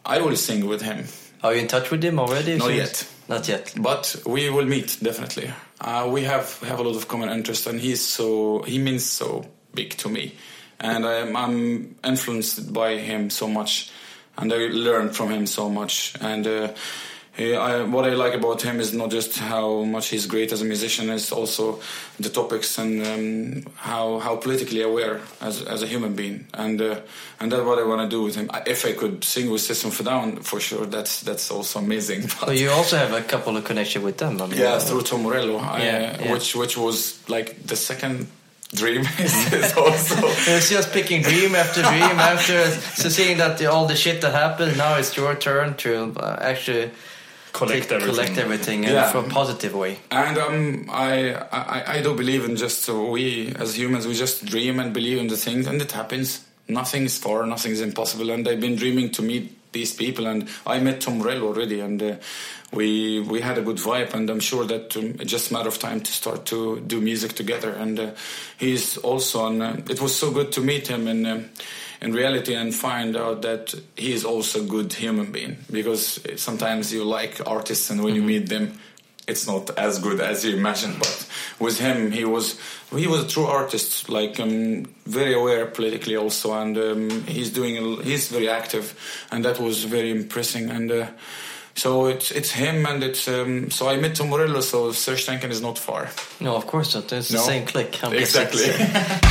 I 0.05 0.21
will 0.21 0.37
sing 0.37 0.67
with 0.67 0.83
him. 0.83 1.07
Are 1.43 1.55
you 1.55 1.61
in 1.61 1.69
touch 1.69 1.91
with 1.91 2.03
him 2.03 2.19
already? 2.19 2.57
Not 2.59 2.75
yet. 2.75 3.09
Not 3.29 3.47
yet. 3.49 3.75
but 3.77 4.17
we 4.27 4.51
will 4.51 4.65
meet 4.67 4.99
definitely. 5.03 5.51
Uh, 5.81 6.09
we 6.11 6.25
have 6.25 6.59
have 6.61 6.79
a 6.81 6.83
lot 6.83 6.97
of 6.97 7.09
common 7.09 7.29
interest, 7.31 7.67
and 7.67 7.79
he's 7.81 8.03
so 8.05 8.63
he 8.63 8.79
means 8.79 9.05
so 9.05 9.45
big 9.75 9.91
to 9.99 10.09
me, 10.09 10.35
and 10.81 11.07
I'm, 11.07 11.37
I'm 11.37 11.95
influenced 12.05 12.73
by 12.73 12.97
him 12.97 13.31
so 13.31 13.47
much, 13.47 13.91
and 14.39 14.53
I 14.53 14.69
learned 14.73 15.15
from 15.17 15.31
him 15.31 15.47
so 15.47 15.69
much. 15.69 16.15
And 16.21 16.47
uh, 16.47 16.69
he, 17.37 17.55
I, 17.55 17.83
what 17.85 18.05
I 18.05 18.15
like 18.15 18.35
about 18.35 18.63
him 18.63 18.81
is 18.81 18.93
not 18.93 19.11
just 19.11 19.39
how 19.39 19.85
much 19.85 20.09
he's 20.09 20.27
great 20.27 20.51
as 20.53 20.61
a 20.61 20.65
musician, 20.65 21.09
it's 21.11 21.31
also 21.31 21.81
the 22.19 22.29
topics 22.31 22.79
and 22.79 23.07
um, 23.07 23.73
how 23.77 24.19
how 24.19 24.35
politically 24.37 24.83
aware 24.83 25.21
as 25.41 25.63
as 25.63 25.83
a 25.83 25.87
human 25.87 26.15
being, 26.15 26.47
and 26.55 26.81
uh, 26.81 27.01
and 27.41 27.53
that's 27.53 27.63
what 27.63 27.79
I 27.79 27.85
want 27.85 28.01
to 28.03 28.09
do 28.17 28.23
with 28.25 28.35
him. 28.35 28.51
If 28.67 28.85
I 28.85 28.93
could 28.93 29.23
sing 29.23 29.51
with 29.53 29.61
System 29.61 29.91
for 29.93 30.03
Down, 30.05 30.37
for 30.43 30.59
sure, 30.61 30.87
that's 30.87 31.21
that's 31.23 31.51
also 31.51 31.79
amazing. 31.79 32.23
But- 32.41 32.47
But 32.47 32.57
you 32.59 32.71
also 32.71 32.97
have 32.97 33.13
a 33.13 33.23
couple 33.23 33.57
of 33.57 33.63
connection 33.65 34.03
with 34.03 34.17
them. 34.19 34.41
I 34.43 34.47
mean, 34.47 34.59
yeah, 34.59 34.75
uh, 34.75 34.81
through 34.81 35.03
Tom 35.03 35.23
Morello, 35.23 35.59
Yeah, 35.61 35.71
uh, 35.79 35.79
yeah. 36.25 36.33
which 36.33 36.57
which 36.57 36.77
was 36.77 37.21
like 37.29 37.55
the 37.67 37.77
second 37.77 38.27
dream 38.75 39.01
is, 39.19 39.53
is 39.53 39.73
also. 39.77 40.17
It's 40.53 40.69
just 40.71 40.93
picking 40.93 41.23
dream 41.23 41.55
after 41.55 41.83
dream 41.83 42.03
after 42.33 42.71
so 42.71 43.09
seeing 43.09 43.39
that 43.39 43.59
the, 43.59 43.67
all 43.71 43.87
the 43.87 43.97
shit 43.97 44.21
that 44.21 44.33
happened 44.35 44.77
now 44.77 44.97
it's 44.97 45.17
your 45.17 45.35
turn 45.35 45.75
to 45.79 46.13
uh, 46.19 46.39
actually 46.41 46.91
Collect 47.53 47.91
everything. 47.91 48.15
collect 48.15 48.39
everything 48.39 48.85
in 48.85 48.91
Yeah. 48.93 49.19
a 49.19 49.23
positive 49.31 49.75
way. 49.75 49.99
And 50.11 50.37
um, 50.39 50.89
I, 50.93 51.33
I 51.51 51.95
I 51.97 52.03
do 52.03 52.15
believe 52.15 52.45
in 52.45 52.57
just 52.57 52.89
we 52.89 53.53
as 53.57 53.77
humans 53.77 54.07
we 54.07 54.15
just 54.15 54.45
dream 54.45 54.79
and 54.79 54.93
believe 54.93 55.19
in 55.19 55.29
the 55.29 55.37
things 55.37 55.67
and 55.67 55.81
it 55.83 55.91
happens. 55.93 56.45
Nothing 56.69 57.05
is 57.05 57.17
far, 57.19 57.47
nothing 57.47 57.73
is 57.73 57.81
impossible. 57.81 58.31
And 58.31 58.47
I've 58.47 58.61
been 58.61 58.77
dreaming 58.77 59.11
to 59.13 59.23
meet 59.23 59.58
these 59.79 59.95
people. 59.95 60.27
And 60.27 60.49
I 60.67 60.81
met 60.81 61.01
Tom 61.01 61.19
Morello 61.19 61.47
already, 61.47 61.81
and 61.81 62.03
uh, 62.03 62.17
we 62.73 63.21
we 63.33 63.41
had 63.41 63.59
a 63.59 63.63
good 63.63 63.81
vibe. 63.89 64.15
And 64.15 64.31
I'm 64.31 64.41
sure 64.41 64.65
that 64.67 64.97
um, 64.97 65.17
it's 65.21 65.33
just 65.37 65.51
a 65.51 65.55
matter 65.55 65.69
of 65.69 65.79
time 65.79 66.01
to 66.01 66.13
start 66.13 66.41
to 66.47 66.81
do 66.81 67.01
music 67.01 67.33
together. 67.35 67.71
And 67.83 67.99
uh, 67.99 68.11
he's 68.59 68.99
also 68.99 69.37
on. 69.49 69.63
Uh, 69.63 69.77
it 69.89 70.01
was 70.01 70.13
so 70.23 70.31
good 70.31 70.51
to 70.53 70.61
meet 70.61 70.89
him 70.89 71.09
in. 71.09 71.27
um 71.27 71.45
in 72.01 72.13
reality, 72.13 72.55
and 72.55 72.73
find 72.73 73.17
out 73.17 73.43
that 73.43 73.75
he 73.97 74.13
is 74.13 74.25
also 74.25 74.61
a 74.61 74.67
good 74.67 74.93
human 74.93 75.33
being 75.33 75.57
because 75.71 76.21
sometimes 76.37 76.93
you 76.93 77.03
like 77.03 77.43
artists, 77.45 77.91
and 77.91 78.03
when 78.05 78.15
you 78.15 78.23
meet 78.23 78.49
them, 78.49 78.79
it's 79.29 79.47
not 79.47 79.71
as 79.79 79.99
good 79.99 80.21
as 80.21 80.45
you 80.45 80.57
imagined. 80.57 80.99
But 80.99 81.27
with 81.61 81.79
him, 81.79 82.11
he 82.11 82.25
was 82.25 82.59
he 82.97 83.07
was 83.07 83.25
a 83.25 83.29
true 83.29 83.45
artist, 83.47 84.09
like 84.09 84.41
um, 84.41 84.85
very 85.07 85.35
aware 85.35 85.67
politically 85.67 86.17
also, 86.17 86.53
and 86.53 86.77
um, 86.79 87.11
he's 87.27 87.51
doing 87.51 88.03
he's 88.03 88.29
very 88.29 88.49
active, 88.49 88.95
and 89.31 89.45
that 89.45 89.59
was 89.61 89.85
very 89.85 90.11
impressing. 90.11 90.71
And 90.71 90.91
uh, 90.91 91.07
so 91.75 92.07
it's 92.07 92.31
it's 92.31 92.51
him, 92.51 92.87
and 92.87 93.03
it's 93.05 93.29
um, 93.29 93.71
so 93.71 93.89
I 93.89 93.97
met 93.97 94.15
Tom 94.17 94.29
Morello, 94.31 94.61
so 94.61 94.91
Serj 94.91 95.27
Tankian 95.27 95.51
is 95.51 95.61
not 95.61 95.79
far. 95.79 96.09
No, 96.41 96.57
of 96.57 96.67
course 96.67 96.95
not. 96.95 97.13
It's 97.13 97.31
No. 97.31 97.39
the 97.39 97.45
same 97.45 97.67
click. 97.67 98.03
I'm 98.03 98.13
Exactly. 98.15 98.67
guessing. 98.67 98.87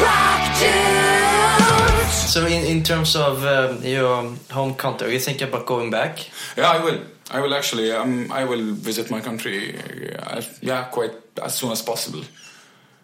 Rock 0.00 0.58
dudes. 0.58 2.14
So 2.32 2.46
in, 2.46 2.64
in 2.66 2.82
terms 2.82 3.16
of 3.16 3.44
um, 3.44 3.82
your 3.84 4.32
home 4.50 4.74
country, 4.74 5.08
are 5.08 5.10
you 5.10 5.18
thinking 5.18 5.48
about 5.48 5.66
going 5.66 5.90
back? 5.90 6.26
Yeah, 6.56 6.70
I 6.70 6.82
will. 6.84 7.00
I 7.30 7.40
will 7.40 7.54
actually. 7.54 7.92
Um, 7.92 8.30
I 8.32 8.44
will 8.44 8.72
visit 8.74 9.10
my 9.10 9.20
country. 9.20 9.78
Uh, 10.18 10.42
yeah, 10.60 10.84
quite 10.84 11.12
as 11.42 11.54
soon 11.54 11.70
as 11.72 11.82
possible. 11.82 12.24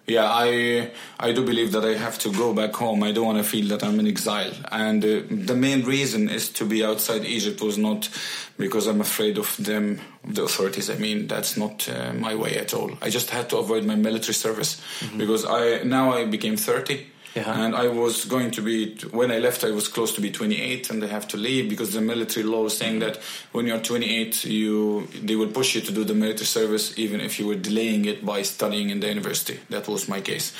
Yeah, 0.07 0.27
I 0.31 0.91
I 1.19 1.33
do 1.33 1.45
believe 1.45 1.73
that 1.73 1.85
I 1.85 1.95
have 1.95 2.19
to 2.21 2.33
go 2.33 2.55
back 2.55 2.75
home. 2.75 3.03
I 3.03 3.13
don't 3.13 3.27
want 3.27 3.39
to 3.39 3.45
feel 3.45 3.67
that 3.69 3.83
I'm 3.83 3.99
in 3.99 4.07
exile. 4.07 4.53
And 4.71 5.05
uh, 5.05 5.23
the 5.29 5.57
main 5.57 5.85
reason 5.85 6.29
is 6.29 6.49
to 6.51 6.65
be 6.65 6.85
outside 6.85 7.25
Egypt 7.25 7.61
was 7.61 7.77
not 7.77 8.09
because 8.57 8.87
I'm 8.87 9.01
afraid 9.01 9.37
of 9.37 9.57
them, 9.57 10.01
the 10.25 10.45
authorities. 10.45 10.91
I 10.91 10.95
mean, 10.95 11.27
that's 11.27 11.57
not 11.57 11.89
uh, 11.89 12.13
my 12.13 12.37
way 12.37 12.57
at 12.57 12.73
all. 12.73 12.93
I 13.03 13.11
just 13.11 13.31
had 13.31 13.51
to 13.51 13.59
avoid 13.59 13.85
my 13.85 13.97
military 13.97 14.35
service 14.35 14.81
because 15.17 15.45
I 15.45 15.83
now 15.83 16.13
I 16.13 16.25
became 16.25 16.57
30. 16.57 17.05
Yeah. 17.37 17.65
And 17.65 17.77
I 17.77 17.89
was 17.89 18.25
going 18.25 18.51
to 18.53 18.63
be 18.63 18.97
when 19.11 19.31
I 19.31 19.39
left. 19.39 19.63
I 19.63 19.71
was 19.71 19.89
close 19.89 20.15
to 20.15 20.23
be 20.23 20.31
28, 20.31 20.89
and 20.89 21.05
I 21.05 21.07
have 21.07 21.29
to 21.29 21.37
leave 21.37 21.69
because 21.69 21.93
the 21.93 22.01
military 22.01 22.47
law 22.47 22.65
is 22.65 22.79
saying 22.79 23.01
that 23.01 23.19
when 23.53 23.67
you're 23.67 23.79
28, 23.79 24.47
you 24.47 25.07
they 25.23 25.37
will 25.37 25.49
push 25.49 25.75
you 25.75 25.83
to 25.83 25.93
do 25.93 26.03
the 26.03 26.15
military 26.15 26.47
service 26.47 26.99
even 26.99 27.21
if 27.21 27.39
you 27.39 27.47
were 27.47 27.55
delaying 27.55 28.07
it 28.07 28.25
by 28.25 28.41
studying 28.41 28.89
in 28.89 29.01
the 29.01 29.09
university. 29.09 29.61
That 29.69 29.87
was 29.87 30.09
my 30.09 30.23
case, 30.23 30.55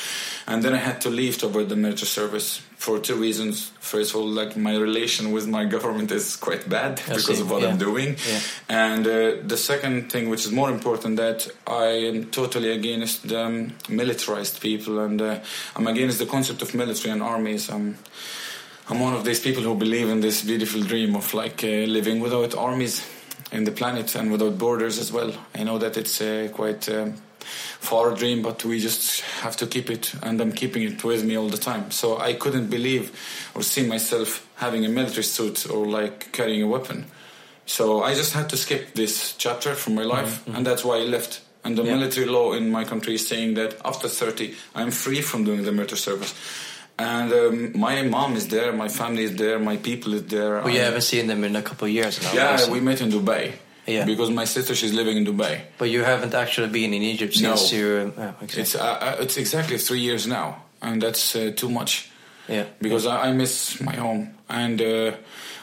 and 0.47 0.63
then 0.63 0.75
I 0.75 0.79
had 0.79 1.01
to 1.01 1.11
leave 1.11 1.39
to 1.39 1.47
avoid 1.47 1.71
the 1.71 1.77
military 1.77 2.09
service 2.09 2.61
for 2.77 2.99
two 2.99 3.17
reasons. 3.17 3.73
First 3.81 4.11
of 4.15 4.21
all, 4.21 4.29
like 4.29 4.57
my 4.57 4.77
relation 4.77 5.33
with 5.33 5.47
my 5.49 5.65
government 5.65 6.11
is 6.13 6.37
quite 6.37 6.69
bad 6.69 7.01
I 7.07 7.15
because 7.17 7.27
see, 7.27 7.41
of 7.41 7.51
what 7.51 7.63
yeah. 7.63 7.69
I'm 7.71 7.79
doing, 7.79 8.17
Yeah. 8.29 8.41
and 8.69 9.07
uh, 9.07 9.37
the 9.47 9.57
second 9.57 10.11
thing, 10.13 10.29
which 10.29 10.45
is 10.47 10.53
more 10.53 10.71
important, 10.71 11.17
that 11.17 11.49
I 11.67 11.87
am 12.09 12.25
totally 12.31 12.71
against 12.73 13.29
the 13.29 13.41
um, 13.47 13.73
militarized 13.89 14.61
people, 14.61 14.99
and 15.01 15.21
uh, 15.23 15.39
I'm 15.75 15.87
against 15.87 16.19
the 16.19 16.27
concept 16.27 16.63
of 16.63 16.75
military 16.75 17.13
and 17.13 17.23
armies. 17.23 17.69
I'm, 17.71 17.97
I'm 18.89 19.01
one 19.01 19.15
of 19.15 19.25
these 19.25 19.41
people 19.41 19.63
who 19.63 19.75
believe 19.75 20.09
in 20.09 20.21
this 20.21 20.43
beautiful 20.45 20.83
dream 20.83 21.17
of 21.17 21.33
like 21.35 21.65
uh, 21.65 21.87
living 21.87 22.21
without 22.21 22.55
armies 22.55 23.05
in 23.53 23.65
the 23.65 23.73
planet 23.73 24.15
and 24.15 24.31
without 24.31 24.59
borders 24.59 24.99
as 24.99 25.11
well. 25.13 25.33
I 25.55 25.65
know 25.65 25.79
that 25.79 25.97
it's 25.97 26.21
uh, 26.21 26.49
quite 26.53 26.89
um 27.47 27.79
far 27.81 28.15
dream, 28.15 28.43
but 28.43 28.65
we 28.65 28.79
just 28.81 29.21
have 29.43 29.57
to 29.57 29.67
keep 29.67 29.91
it, 29.91 30.15
and 30.23 30.41
I'm 30.41 30.53
keeping 30.53 30.83
it 30.83 31.05
with 31.05 31.25
me 31.25 31.37
all 31.39 31.49
the 31.49 31.59
time. 31.59 31.91
So 31.91 32.07
I 32.19 32.33
couldn't 32.35 32.69
believe 32.69 33.11
or 33.55 33.63
see 33.63 33.87
myself 33.87 34.29
having 34.57 34.85
a 34.85 34.89
military 34.89 35.23
suit 35.25 35.71
or 35.71 35.87
like 35.87 36.33
carrying 36.33 36.63
a 36.63 36.67
weapon. 36.67 37.07
So 37.67 38.03
I 38.03 38.15
just 38.15 38.33
had 38.35 38.49
to 38.51 38.57
skip 38.57 38.95
this 38.95 39.35
chapter 39.39 39.75
from 39.75 39.95
my 39.95 40.05
life, 40.05 40.47
and 40.55 40.67
that's 40.67 40.85
why 40.85 40.97
I 40.97 41.05
left. 41.05 41.41
And 41.65 41.77
the 41.77 41.83
Yeah. 41.83 41.97
military 41.97 42.27
law 42.27 42.53
in 42.53 42.71
my 42.71 42.85
country 42.85 43.15
is 43.15 43.27
saying 43.27 43.55
that 43.55 43.75
after 43.85 44.09
30, 44.09 44.55
I'm 44.75 44.91
free 44.93 45.21
from 45.23 45.45
doing 45.45 45.65
the 45.65 45.73
military 45.73 45.99
service. 45.99 46.33
And 46.99 47.33
um, 47.33 47.73
my 47.79 48.03
mom 48.03 48.37
is 48.37 48.47
there, 48.49 48.73
my 48.73 48.89
family 48.89 49.25
is 49.25 49.35
there, 49.35 49.59
my 49.59 49.77
people 49.77 50.15
is 50.15 50.23
there. 50.25 50.61
Well, 50.63 50.71
you 50.71 50.81
haven't 50.81 51.03
seen 51.03 51.27
them 51.27 51.45
in 51.45 51.57
a 51.57 51.63
couple 51.63 51.87
of 51.89 51.93
years 51.93 52.23
now. 52.23 52.33
yeah, 52.33 52.71
we 52.71 52.81
met 52.81 53.01
in 53.01 53.11
Dubai. 53.11 53.53
Yeah. 53.87 54.05
Because 54.05 54.31
my 54.31 54.45
sister, 54.47 54.75
she's 54.75 54.93
living 54.93 55.17
in 55.17 55.25
Dubai. 55.25 55.61
But 55.79 55.91
you 55.91 56.03
haven't 56.03 56.35
actually 56.35 56.69
been 56.69 56.93
in 56.93 57.03
Egypt 57.03 57.41
No. 57.41 57.55
since 57.55 57.73
you. 57.73 58.13
Uh, 58.19 58.33
okay. 58.43 58.61
It's 58.63 58.75
uh, 58.75 58.83
uh, 58.83 59.17
it's 59.25 59.37
exactly 59.37 59.79
three 59.79 60.01
years 60.01 60.27
now, 60.27 60.63
and 60.83 61.01
that's 61.01 61.37
uh, 61.37 61.53
too 61.55 61.69
much. 61.69 62.11
yeah. 62.49 62.65
because 62.81 63.07
I, 63.07 63.29
I 63.29 63.33
miss 63.33 63.81
my 63.81 63.97
home 63.97 64.23
and 64.49 64.81
uh, 64.81 65.11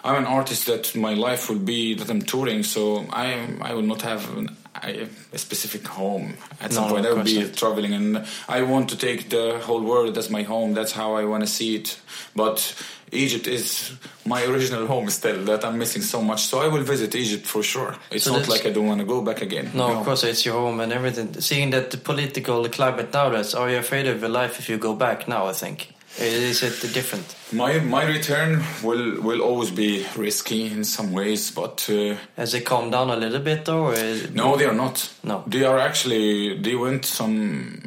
I'm 0.04 0.18
an 0.24 0.26
artist 0.26 0.66
that 0.68 0.96
my 0.96 1.14
life 1.28 1.44
will 1.50 1.64
be 1.76 1.96
that 1.96 2.10
I'm 2.14 2.22
touring 2.34 2.64
so 2.64 2.82
I 3.26 3.28
I 3.70 3.72
will 3.76 3.88
not 3.94 4.02
have 4.02 4.22
an, 4.38 4.48
I, 4.88 5.08
a 5.32 5.38
specific 5.38 5.84
home 5.88 6.26
at 6.60 6.74
some 6.74 6.84
No, 6.88 6.94
point 6.94 7.06
of 7.06 7.12
I 7.12 7.16
will 7.18 7.24
be 7.36 7.40
not. 7.44 7.56
traveling 7.62 7.94
and 8.00 8.26
I 8.58 8.60
want 8.74 8.86
to 8.94 8.98
take 9.08 9.30
the 9.30 9.46
whole 9.68 9.84
world 9.92 10.18
as 10.18 10.28
my 10.38 10.44
home 10.44 10.70
that's 10.78 10.92
how 11.02 11.10
I 11.22 11.24
want 11.32 11.42
to 11.48 11.52
see 11.58 11.72
it 11.80 11.88
but 12.36 12.58
Egypt 13.14 13.48
is 13.48 13.92
my 14.26 14.44
original 14.46 14.88
home 14.88 15.10
still 15.10 15.44
that 15.46 15.64
I'm 15.66 15.78
missing 15.78 16.02
so 16.02 16.22
much 16.22 16.42
so 16.46 16.60
I 16.60 16.68
will 16.68 16.84
visit 16.84 17.16
Egypt 17.16 17.46
for 17.46 17.64
sure 17.64 17.96
it's 18.12 18.26
So 18.26 18.34
not 18.34 18.48
like 18.48 18.66
I 18.66 18.72
don't 18.72 18.88
want 18.88 19.00
to 19.00 19.06
go 19.06 19.22
back 19.22 19.42
again 19.42 19.72
No, 19.74 20.00
of 20.00 20.06
course 20.06 20.24
it's 20.24 20.46
your 20.46 20.56
home 20.56 20.80
and 20.80 20.92
everything. 20.94 21.42
Seeing 21.42 21.72
that 21.72 21.92
the 21.92 21.98
political 21.98 22.68
climate 22.70 23.14
now, 23.14 23.24
nowadays, 23.24 23.54
are 23.56 23.70
you 23.70 23.78
afraid 23.78 24.08
of 24.08 24.22
your 24.22 24.30
life 24.30 24.60
if 24.60 24.70
you 24.70 24.78
go 24.78 24.94
back 24.96 25.28
now? 25.28 25.48
I 25.48 25.54
think 25.54 25.94
is 26.20 26.62
it 26.62 26.94
different? 26.94 27.36
my 27.52 27.80
my 27.80 28.06
return 28.06 28.64
will 28.84 29.20
will 29.22 29.42
always 29.42 29.72
be 29.72 30.06
risky 30.16 30.68
in 30.68 30.84
some 30.84 31.12
ways 31.12 31.52
but 31.52 31.90
uh, 31.90 32.16
Has 32.38 32.54
it 32.54 32.66
calmed 32.66 32.92
down 32.92 33.10
a 33.10 33.16
little 33.16 33.40
bit 33.40 33.66
though? 33.66 33.86
Or 33.88 33.94
is 33.94 34.30
No, 34.32 34.56
they 34.56 34.66
are 34.66 34.76
not. 34.76 35.12
No. 35.24 35.44
they 35.48 35.64
are 35.64 35.80
actually 35.80 36.60
they 36.62 36.76
went 36.76 37.06
some 37.06 37.83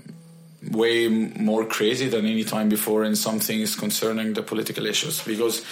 way 0.70 1.08
more 1.08 1.64
crazy 1.64 2.08
than 2.08 2.26
any 2.26 2.44
time 2.44 2.68
before 2.68 3.04
in 3.04 3.16
some 3.16 3.40
things 3.40 3.76
concerning 3.76 4.34
the 4.34 4.42
political 4.42 4.86
issues 4.86 5.22
because 5.22 5.64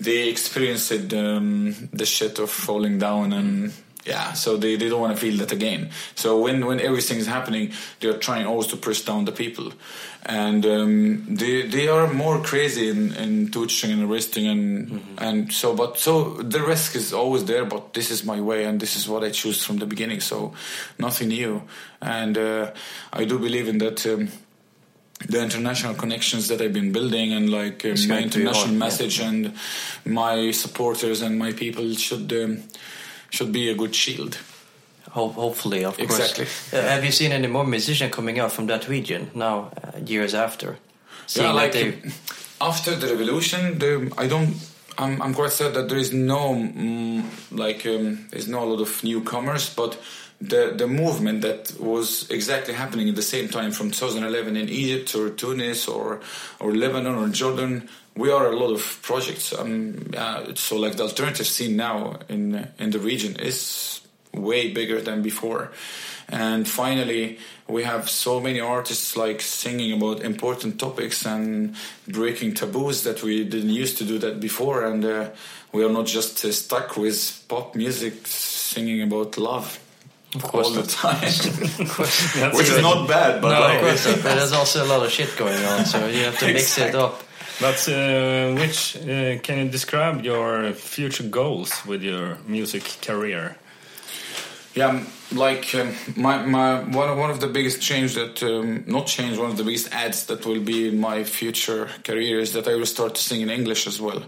they 0.00 0.28
experienced 0.28 1.12
um, 1.12 1.88
the 1.92 2.06
shit 2.06 2.38
of 2.38 2.50
falling 2.50 2.98
down 2.98 3.32
and 3.32 3.72
yeah 4.04 4.32
so 4.32 4.56
they, 4.56 4.76
they 4.76 4.88
don't 4.88 5.00
want 5.00 5.14
to 5.14 5.20
feel 5.20 5.36
that 5.38 5.52
again. 5.52 5.90
So 6.14 6.40
when 6.40 6.66
when 6.66 6.80
everything 6.80 7.18
is 7.18 7.26
happening 7.26 7.72
they 8.00 8.08
are 8.08 8.18
trying 8.18 8.46
always 8.46 8.68
to 8.68 8.76
push 8.76 9.02
down 9.02 9.24
the 9.24 9.32
people. 9.32 9.72
And 10.26 10.66
um, 10.66 11.34
they 11.34 11.66
they 11.66 11.88
are 11.88 12.12
more 12.12 12.42
crazy 12.42 12.88
in, 12.88 13.14
in 13.14 13.50
torturing 13.50 13.92
and 13.92 14.10
arresting 14.10 14.46
and 14.46 15.02
and 15.18 15.52
so 15.52 15.74
but 15.74 15.98
so 15.98 16.34
the 16.34 16.60
risk 16.60 16.94
is 16.94 17.12
always 17.12 17.44
there 17.46 17.64
but 17.64 17.94
this 17.94 18.10
is 18.10 18.24
my 18.24 18.40
way 18.40 18.64
and 18.64 18.80
this 18.80 18.96
is 18.96 19.08
what 19.08 19.24
I 19.24 19.30
choose 19.30 19.64
from 19.64 19.78
the 19.78 19.86
beginning 19.86 20.20
so 20.20 20.52
nothing 20.98 21.28
new. 21.28 21.62
And 22.02 22.36
uh, 22.36 22.72
I 23.12 23.24
do 23.24 23.38
believe 23.38 23.68
in 23.68 23.78
that 23.78 24.06
um, 24.06 24.28
the 25.28 25.42
international 25.42 25.94
connections 25.94 26.48
that 26.48 26.60
I've 26.60 26.72
been 26.72 26.92
building 26.92 27.32
and 27.32 27.50
like 27.50 27.84
um, 27.84 27.90
my 27.90 28.06
going 28.06 28.30
to 28.30 28.38
be 28.38 28.44
international 28.44 28.54
hard, 28.54 28.70
yeah. 28.72 28.78
message 28.78 29.20
and 29.20 29.54
my 30.04 30.50
supporters 30.50 31.20
and 31.22 31.38
my 31.38 31.52
people 31.52 31.94
should 31.94 32.32
um, 32.32 32.62
should 33.30 33.52
be 33.52 33.70
a 33.70 33.74
good 33.74 33.94
shield. 33.94 34.38
Ho- 35.12 35.28
hopefully, 35.32 35.84
of 35.84 35.96
course. 35.96 36.10
Exactly. 36.10 36.46
Uh, 36.78 36.82
have 36.82 37.04
you 37.04 37.10
seen 37.10 37.32
any 37.32 37.46
more 37.48 37.66
musicians 37.66 38.12
coming 38.14 38.38
out 38.38 38.52
from 38.52 38.66
that 38.66 38.88
region 38.88 39.30
now, 39.34 39.70
uh, 39.82 39.98
years 40.06 40.34
after? 40.34 40.78
Seeing 41.26 41.46
yeah, 41.46 41.52
like 41.52 41.72
they- 41.72 41.98
after 42.60 42.94
the 42.94 43.06
revolution, 43.08 43.78
the, 43.78 44.12
I 44.18 44.26
don't. 44.28 44.54
I'm, 44.98 45.22
I'm 45.22 45.34
quite 45.34 45.52
sad 45.52 45.72
that 45.74 45.88
there 45.88 45.96
is 45.98 46.12
no 46.12 46.54
mm, 46.54 47.22
like 47.50 47.86
um, 47.86 48.26
there's 48.30 48.48
no 48.48 48.62
a 48.64 48.66
lot 48.66 48.80
of 48.80 49.02
newcomers, 49.02 49.74
but 49.74 49.96
the 50.40 50.72
the 50.74 50.86
movement 50.86 51.42
that 51.42 51.78
was 51.78 52.28
exactly 52.30 52.74
happening 52.74 53.08
at 53.08 53.14
the 53.14 53.22
same 53.22 53.48
time 53.48 53.72
from 53.72 53.90
2011 53.90 54.56
in 54.56 54.68
Egypt 54.68 55.14
or 55.14 55.30
Tunis 55.30 55.86
or 55.86 56.20
or 56.58 56.74
Lebanon 56.74 57.14
or 57.14 57.28
Jordan. 57.28 57.88
We 58.16 58.30
are 58.30 58.46
a 58.46 58.56
lot 58.56 58.72
of 58.72 58.98
projects. 59.02 59.52
Um, 59.52 60.10
yeah, 60.12 60.54
so 60.54 60.76
like 60.76 60.96
the 60.96 61.04
alternative 61.04 61.46
scene 61.46 61.76
now 61.76 62.18
in 62.28 62.68
in 62.78 62.90
the 62.90 62.98
region 62.98 63.36
is 63.36 64.00
way 64.32 64.72
bigger 64.72 65.00
than 65.00 65.22
before. 65.22 65.72
And 66.32 66.66
finally, 66.66 67.38
we 67.66 67.82
have 67.82 68.08
so 68.08 68.40
many 68.40 68.60
artists 68.60 69.16
like 69.16 69.40
singing 69.40 69.92
about 69.92 70.22
important 70.22 70.78
topics 70.78 71.26
and 71.26 71.74
breaking 72.06 72.54
taboos 72.54 73.02
that 73.02 73.22
we 73.24 73.42
didn't 73.42 73.70
used 73.70 73.98
to 73.98 74.04
do 74.04 74.18
that 74.20 74.38
before. 74.38 74.84
And 74.84 75.04
uh, 75.04 75.30
we 75.72 75.84
are 75.84 75.90
not 75.90 76.06
just 76.06 76.44
uh, 76.44 76.52
stuck 76.52 76.96
with 76.96 77.44
pop 77.48 77.74
music 77.74 78.28
singing 78.28 79.02
about 79.02 79.38
love 79.38 79.80
course 80.38 80.68
all 80.68 80.74
the 80.74 80.86
time, 80.86 81.20
That's 81.20 82.56
which 82.56 82.68
is 82.68 82.80
not 82.80 83.08
bad. 83.08 83.42
But 83.42 83.52
No, 83.52 83.60
like, 83.60 83.76
Of 83.76 83.80
course 83.82 84.06
not, 84.06 84.22
but 84.22 84.34
there's 84.36 84.52
also 84.52 84.84
a 84.84 84.88
lot 84.88 85.04
of 85.04 85.10
shit 85.10 85.36
going 85.36 85.62
on, 85.64 85.84
so 85.84 86.06
you 86.06 86.24
have 86.24 86.38
to 86.38 86.46
mix 86.46 86.78
it 86.78 86.94
up. 86.94 87.22
But 87.60 87.88
uh, 87.88 88.54
which 88.54 88.96
uh, 88.96 89.38
can 89.42 89.58
you 89.58 89.68
describe 89.68 90.24
your 90.24 90.72
future 90.72 91.24
goals 91.24 91.84
with 91.84 92.02
your 92.02 92.38
music 92.46 92.98
career? 93.02 93.56
Yeah, 94.74 94.86
um, 94.86 95.06
like 95.32 95.74
um, 95.74 95.94
my 96.16 96.46
my 96.46 96.80
one 96.80 97.08
of, 97.08 97.18
one 97.18 97.30
of 97.30 97.40
the 97.40 97.48
biggest 97.48 97.82
change 97.82 98.14
that 98.14 98.40
um, 98.42 98.84
not 98.86 99.08
change 99.08 99.36
one 99.36 99.50
of 99.50 99.56
the 99.56 99.64
biggest 99.64 99.92
ads 99.92 100.26
that 100.26 100.46
will 100.46 100.60
be 100.60 100.88
in 100.88 101.00
my 101.00 101.24
future 101.24 101.88
career 102.04 102.38
is 102.38 102.52
that 102.52 102.68
I 102.68 102.76
will 102.76 102.86
start 102.86 103.16
to 103.16 103.20
sing 103.20 103.40
in 103.40 103.50
English 103.50 103.88
as 103.88 104.00
well, 104.00 104.22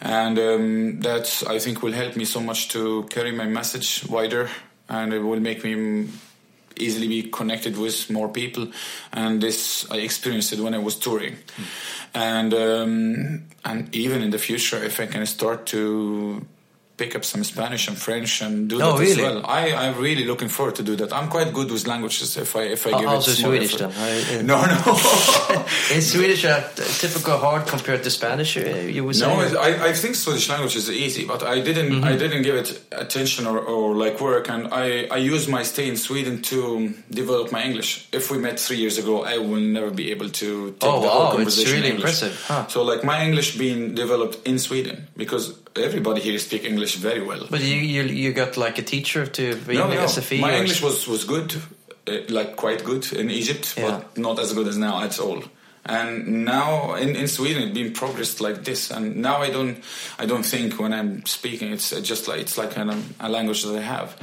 and 0.00 0.38
um, 0.38 1.00
that 1.00 1.42
I 1.48 1.58
think 1.58 1.82
will 1.82 1.92
help 1.92 2.16
me 2.16 2.26
so 2.26 2.40
much 2.40 2.68
to 2.68 3.04
carry 3.04 3.32
my 3.32 3.46
message 3.46 4.04
wider, 4.08 4.50
and 4.88 5.12
it 5.12 5.20
will 5.20 5.40
make 5.40 5.64
me 5.64 5.74
mm, 5.74 6.08
easily 6.76 7.08
be 7.08 7.22
connected 7.24 7.76
with 7.76 8.10
more 8.10 8.28
people, 8.28 8.68
and 9.12 9.40
this 9.40 9.90
I 9.90 9.98
experienced 9.98 10.52
it 10.52 10.60
when 10.60 10.74
I 10.74 10.78
was 10.78 10.96
touring, 10.96 11.36
and 12.14 12.54
um, 12.54 13.44
and 13.64 13.94
even 13.94 14.22
in 14.22 14.30
the 14.30 14.38
future 14.38 14.82
if 14.82 15.00
I 15.00 15.06
can 15.06 15.24
start 15.26 15.66
to 15.66 16.44
pick 16.96 17.16
up 17.16 17.24
some 17.24 17.42
Spanish 17.44 17.88
and 17.88 17.96
French 17.96 18.42
and 18.42 18.68
do 18.68 18.76
Oh, 18.82 18.98
that 18.98 19.08
as 19.08 19.16
well. 19.16 19.44
I, 19.46 19.72
I'm 19.74 19.96
really 19.98 20.24
looking 20.24 20.48
forward 20.48 20.74
to 20.76 20.82
do 20.82 20.94
that. 20.96 21.12
I'm 21.12 21.28
quite 21.28 21.52
good 21.52 21.70
with 21.70 21.86
languages 21.86 22.36
if 22.36 22.54
I 22.54 22.62
if 22.76 22.86
I 22.86 22.90
How- 22.90 23.00
give 23.00 23.08
how's 23.08 23.26
it 23.26 23.30
the 23.30 23.36
small 23.36 23.50
Swedish 23.52 23.74
effort. 23.74 23.92
then? 23.92 23.92
I- 24.08 24.38
uh, 24.38 24.42
No, 24.42 24.58
no. 24.72 25.64
Is 25.96 26.12
Swedish 26.12 26.44
a 26.44 26.68
typical 27.00 27.38
hard 27.38 27.66
compared 27.66 28.02
to 28.04 28.10
Spanish? 28.10 28.56
uh, 28.56 28.60
You 28.96 29.04
would 29.04 29.16
say? 29.16 29.26
No, 29.26 29.40
I, 29.60 29.88
I 29.88 29.92
think 29.92 30.14
Swedish 30.14 30.48
language 30.48 30.76
is 30.76 30.88
easy, 30.90 31.24
but 31.24 31.42
I 31.42 31.60
didn't 31.60 31.82
Mm-hmm. 31.92 32.04
I 32.04 32.16
didn't 32.16 32.42
give 32.42 32.56
it 32.62 32.68
attention 32.92 33.46
or, 33.46 33.58
or 33.58 33.94
like 34.04 34.20
work, 34.20 34.48
and 34.48 34.62
I 34.72 34.86
I 35.10 35.16
used 35.34 35.48
my 35.48 35.62
stay 35.64 35.86
in 35.88 35.96
Sweden 35.96 36.34
to 36.50 36.58
develop 37.10 37.46
my 37.56 37.62
English. 37.68 37.90
If 38.12 38.30
we 38.30 38.38
met 38.38 38.60
three 38.60 38.78
years 38.84 38.96
ago, 38.98 39.14
I 39.24 39.36
will 39.38 39.60
never 39.78 39.90
be 39.90 40.06
able 40.14 40.30
to 40.42 40.48
take 40.80 40.90
Oh, 40.90 41.00
the 41.02 41.08
whole 41.08 41.20
wow, 41.20 41.26
it's 41.28 41.36
conversation 41.36 41.72
really 41.76 41.90
in 41.90 41.96
impressive, 41.96 42.34
huh. 42.48 42.66
So 42.68 42.82
like 42.92 43.02
my 43.12 43.18
English 43.28 43.56
being 43.58 43.94
developed 43.94 44.36
in 44.46 44.58
Sweden 44.58 44.96
because 45.16 45.44
everybody 45.76 46.20
here 46.20 46.38
speak 46.38 46.64
English 46.64 46.96
very 46.96 47.22
well. 47.22 47.46
But 47.50 47.60
you, 47.60 47.76
you 47.76 48.02
you 48.02 48.32
got 48.32 48.56
like 48.56 48.78
a 48.78 48.82
teacher 48.82 49.26
to 49.26 49.56
be 49.56 49.74
no, 49.74 49.90
in 49.90 49.96
no. 49.96 50.04
SFI? 50.04 50.40
My 50.40 50.54
English 50.56 50.82
was 50.82 51.06
was 51.06 51.24
good, 51.24 51.54
uh, 52.08 52.12
like 52.28 52.56
quite 52.56 52.84
good 52.84 53.12
in 53.12 53.30
Egypt, 53.30 53.74
Yeah. 53.76 53.90
but 53.90 54.18
not 54.18 54.38
as 54.38 54.52
good 54.52 54.68
as 54.68 54.76
now 54.76 55.02
at 55.02 55.18
all. 55.18 55.42
And 55.84 56.44
now 56.44 56.94
in, 56.94 57.16
in 57.16 57.26
Sweden, 57.26 57.62
it's 57.64 57.74
been 57.74 57.92
progressed 57.92 58.40
like 58.40 58.64
this. 58.64 58.90
And 58.90 59.16
now 59.16 59.38
I 59.38 59.50
don't 59.50 59.82
I 60.18 60.26
don't 60.26 60.44
think 60.44 60.78
when 60.78 60.92
I'm 60.92 61.26
speaking, 61.26 61.72
it's 61.72 61.90
just 62.02 62.28
like 62.28 62.40
it's 62.40 62.56
like 62.56 62.76
an, 62.76 63.14
a 63.18 63.28
language 63.28 63.64
that 63.64 63.76
I 63.76 63.80
have. 63.80 64.16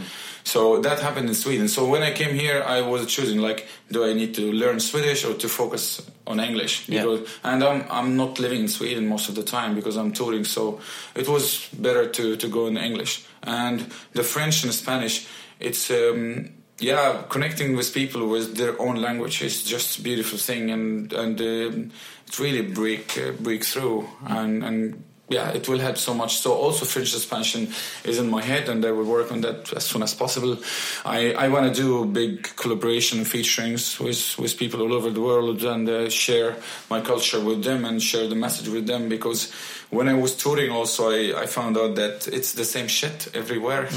So 0.45 0.79
that 0.81 0.99
happened 0.99 1.27
in 1.27 1.35
Sweden. 1.35 1.67
So 1.67 1.85
when 1.85 2.01
I 2.01 2.11
came 2.11 2.33
here, 2.33 2.63
I 2.65 2.81
was 2.81 3.05
choosing 3.07 3.39
like, 3.39 3.67
do 3.91 4.05
I 4.05 4.13
need 4.13 4.33
to 4.35 4.51
learn 4.51 4.79
Swedish 4.79 5.25
or 5.25 5.33
to 5.33 5.49
focus 5.49 6.01
on 6.25 6.39
English? 6.39 6.87
Yeah. 6.87 7.17
And 7.43 7.61
I'm 7.63 7.83
I'm 7.89 8.15
not 8.15 8.39
living 8.39 8.61
in 8.61 8.67
Sweden 8.69 9.07
most 9.07 9.27
of 9.27 9.35
the 9.35 9.43
time 9.43 9.75
because 9.75 9.97
I'm 9.97 10.13
touring. 10.13 10.45
So 10.45 10.79
it 11.13 11.27
was 11.27 11.67
better 11.73 12.07
to 12.07 12.37
to 12.37 12.47
go 12.47 12.67
in 12.67 12.77
English. 12.77 13.25
And 13.43 13.91
the 14.13 14.23
French 14.23 14.63
and 14.63 14.73
Spanish, 14.73 15.27
it's 15.59 15.91
um, 15.91 16.49
yeah, 16.79 17.23
connecting 17.29 17.75
with 17.75 17.93
people 17.93 18.27
with 18.27 18.55
their 18.55 18.79
own 18.81 18.95
language 18.95 19.41
is 19.41 19.63
just 19.63 19.99
a 19.99 20.01
beautiful 20.01 20.37
thing, 20.37 20.71
and 20.71 21.13
and 21.13 21.39
um, 21.39 21.91
it 22.27 22.39
really 22.39 22.61
break 22.61 23.17
uh, 23.17 23.31
break 23.31 23.63
through 23.63 24.07
and 24.27 24.63
and. 24.63 25.03
Yeah, 25.31 25.51
it 25.51 25.69
will 25.69 25.77
help 25.77 25.97
so 25.97 26.15
much. 26.15 26.37
So 26.37 26.53
also 26.53 26.85
French 26.85 27.13
expansion 27.13 27.67
is 28.03 28.17
in 28.17 28.31
my 28.31 28.41
head, 28.41 28.67
and 28.67 28.83
I 28.83 28.89
will 28.89 29.05
work 29.05 29.31
on 29.31 29.41
that 29.41 29.71
as 29.73 29.85
soon 29.85 30.01
as 30.01 30.15
possible. 30.15 30.57
I, 31.05 31.33
I 31.33 31.49
want 31.49 31.67
to 31.67 31.81
do 31.81 32.03
big 32.05 32.55
collaboration 32.55 33.19
and 33.19 33.27
featurings 33.27 33.99
with 33.99 34.39
with 34.39 34.57
people 34.57 34.81
all 34.81 34.91
over 34.91 35.11
the 35.11 35.21
world 35.21 35.63
and 35.63 35.87
uh, 35.87 36.09
share 36.09 36.55
my 36.89 37.01
culture 37.01 37.39
with 37.39 37.63
them 37.63 37.85
and 37.85 38.01
share 38.01 38.27
the 38.27 38.33
message 38.33 38.69
with 38.69 38.87
them 38.87 39.07
because 39.07 39.51
when 39.91 40.07
I 40.07 40.15
was 40.15 40.35
touring, 40.35 40.71
also 40.71 41.11
I, 41.11 41.43
I 41.43 41.45
found 41.45 41.77
out 41.77 41.93
that 41.93 42.27
it's 42.27 42.53
the 42.53 42.65
same 42.65 42.87
shit 42.87 43.27
everywhere. 43.35 43.87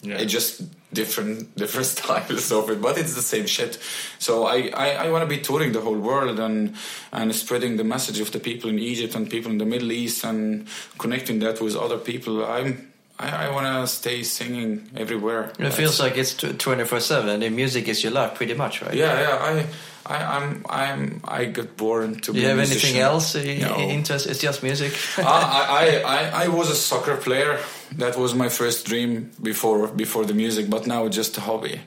Yeah. 0.00 0.20
It 0.20 0.26
just 0.26 0.62
different 0.98 1.56
different 1.62 1.86
styles 1.86 2.50
of 2.52 2.70
it, 2.70 2.80
but 2.80 2.98
it's 2.98 3.14
the 3.14 3.22
same 3.34 3.46
shit. 3.46 3.78
So 4.18 4.32
I, 4.56 4.70
I, 4.84 4.88
I 5.04 5.10
want 5.10 5.22
to 5.26 5.36
be 5.36 5.40
touring 5.40 5.72
the 5.72 5.80
whole 5.80 6.00
world 6.10 6.38
and 6.40 6.74
and 7.12 7.34
spreading 7.34 7.76
the 7.76 7.84
message 7.84 8.20
of 8.20 8.30
the 8.32 8.40
people 8.40 8.68
in 8.70 8.78
Egypt 8.78 9.14
and 9.14 9.30
people 9.30 9.50
in 9.50 9.58
the 9.58 9.70
Middle 9.74 9.92
East 9.92 10.24
and 10.24 10.66
connecting 10.98 11.38
that 11.40 11.60
with 11.60 11.76
other 11.76 11.98
people. 11.98 12.44
I'm 12.44 12.87
I, 13.18 13.46
I 13.46 13.50
want 13.50 13.66
to 13.66 13.86
stay 13.86 14.22
singing 14.22 14.90
everywhere. 14.96 15.52
It 15.58 15.72
feels 15.72 15.98
like 16.00 16.16
it's 16.16 16.34
twenty 16.34 16.84
four 16.84 17.00
seven, 17.00 17.28
and 17.30 17.42
the 17.42 17.50
music 17.50 17.88
is 17.88 18.02
your 18.02 18.12
life, 18.12 18.34
pretty 18.34 18.54
much, 18.54 18.82
right? 18.82 18.94
yeah, 18.94 19.20
yeah. 19.20 19.36
I, 19.40 19.66
I, 20.06 20.36
I'm, 20.36 20.64
I'm, 20.70 21.20
I 21.24 21.44
got 21.46 21.76
born 21.76 22.20
to 22.20 22.32
Do 22.32 22.40
you 22.40 22.46
have 22.46 22.56
musician. 22.56 22.88
anything 22.96 23.02
else 23.02 23.34
uh, 23.34 23.40
No. 23.68 23.76
interest? 23.90 24.26
It's 24.26 24.40
just 24.40 24.62
music. 24.62 24.92
I, 25.18 26.02
I, 26.04 26.16
I, 26.16 26.44
I 26.44 26.48
was 26.48 26.70
a 26.70 26.74
soccer 26.74 27.16
player. 27.16 27.58
That 27.96 28.16
was 28.16 28.34
my 28.34 28.48
first 28.48 28.86
dream 28.86 29.32
before 29.42 29.88
before 29.88 30.24
the 30.24 30.34
music, 30.34 30.70
but 30.70 30.86
now 30.86 31.04
it's 31.06 31.16
just 31.16 31.36
a 31.38 31.40
hobby, 31.40 31.80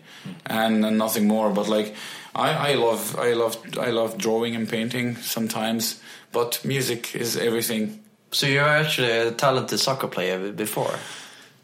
and, 0.46 0.86
and 0.86 0.98
nothing 0.98 1.28
more. 1.28 1.50
But 1.50 1.68
like, 1.70 1.96
I, 2.36 2.72
I 2.72 2.76
love 2.76 3.16
I 3.18 3.34
love 3.34 3.56
I 3.80 3.90
love 3.92 4.18
drawing 4.18 4.56
and 4.56 4.68
painting 4.70 5.16
sometimes, 5.16 6.00
but 6.32 6.60
music 6.66 7.16
is 7.16 7.38
everything. 7.38 8.04
So 8.32 8.48
you're 8.48 8.64
actually 8.84 9.12
a 9.12 9.32
talented 9.32 9.80
soccer 9.80 10.08
player 10.08 10.52
before. 10.52 10.96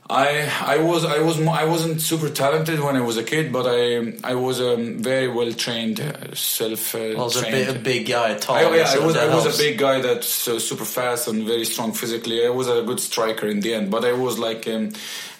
I 0.10 0.50
I 0.76 0.78
was 0.78 1.04
I 1.04 1.20
was 1.20 1.38
I 1.42 1.66
wasn't 1.66 2.00
super 2.02 2.30
talented 2.30 2.80
when 2.80 2.96
I 2.96 3.02
was 3.02 3.18
a 3.18 3.24
kid, 3.24 3.52
but 3.52 3.66
I 3.68 4.14
I 4.24 4.36
was 4.36 4.62
a 4.62 4.78
very 4.78 5.28
well 5.28 5.52
trained, 5.52 6.00
uh, 6.00 6.34
self 6.34 6.96
uh, 6.96 7.16
Also, 7.22 7.40
a, 7.40 7.42
trained. 7.42 7.68
big, 7.68 7.76
a 7.76 7.80
big 7.80 8.08
guy, 8.08 8.36
tall. 8.36 8.56
I, 8.56 8.62
yeah, 8.62 8.90
I 8.90 9.00
was 9.06 9.18
I 9.18 9.28
was 9.36 9.46
a 9.54 9.58
big 9.64 9.78
guy 9.78 10.00
that's 10.00 10.48
uh, 10.48 10.60
super 10.60 10.86
fast 10.86 11.28
and 11.28 11.46
very 11.46 11.66
strong 11.66 11.92
physically. 11.92 12.46
I 12.46 12.50
was 12.50 12.68
a 12.70 12.84
good 12.84 13.02
striker 13.02 13.48
in 13.48 13.60
the 13.60 13.74
end, 13.74 13.92
but 13.92 14.06
I 14.06 14.14
was 14.14 14.40
like 14.40 14.66
um, 14.68 14.92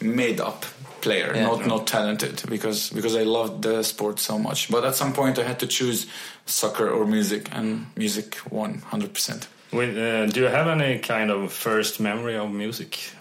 made 0.02 0.42
up 0.42 0.66
player, 1.00 1.32
Yeah. 1.34 1.44
not 1.48 1.66
not 1.66 1.88
talented 1.88 2.44
because 2.50 2.90
because 2.90 3.16
I 3.16 3.24
loved 3.24 3.62
the 3.62 3.84
sport 3.84 4.20
so 4.20 4.38
much. 4.38 4.70
But 4.70 4.84
at 4.84 4.96
some 4.96 5.14
point 5.14 5.40
I 5.40 5.44
had 5.44 5.60
to 5.60 5.68
choose 5.68 6.08
soccer 6.46 6.90
or 6.90 7.06
music, 7.06 7.48
and 7.54 7.86
music 7.96 8.38
won 8.52 8.82
hundred 8.92 9.14
percent. 9.14 9.48
With, 9.72 9.98
uh, 9.98 10.28
do 10.28 10.42
you 10.42 10.48
have 10.48 10.68
any 10.68 11.00
kind 11.00 11.30
of 11.30 11.52
first 11.52 12.00
memory 12.00 12.38
of 12.38 12.52
music? 12.52 13.12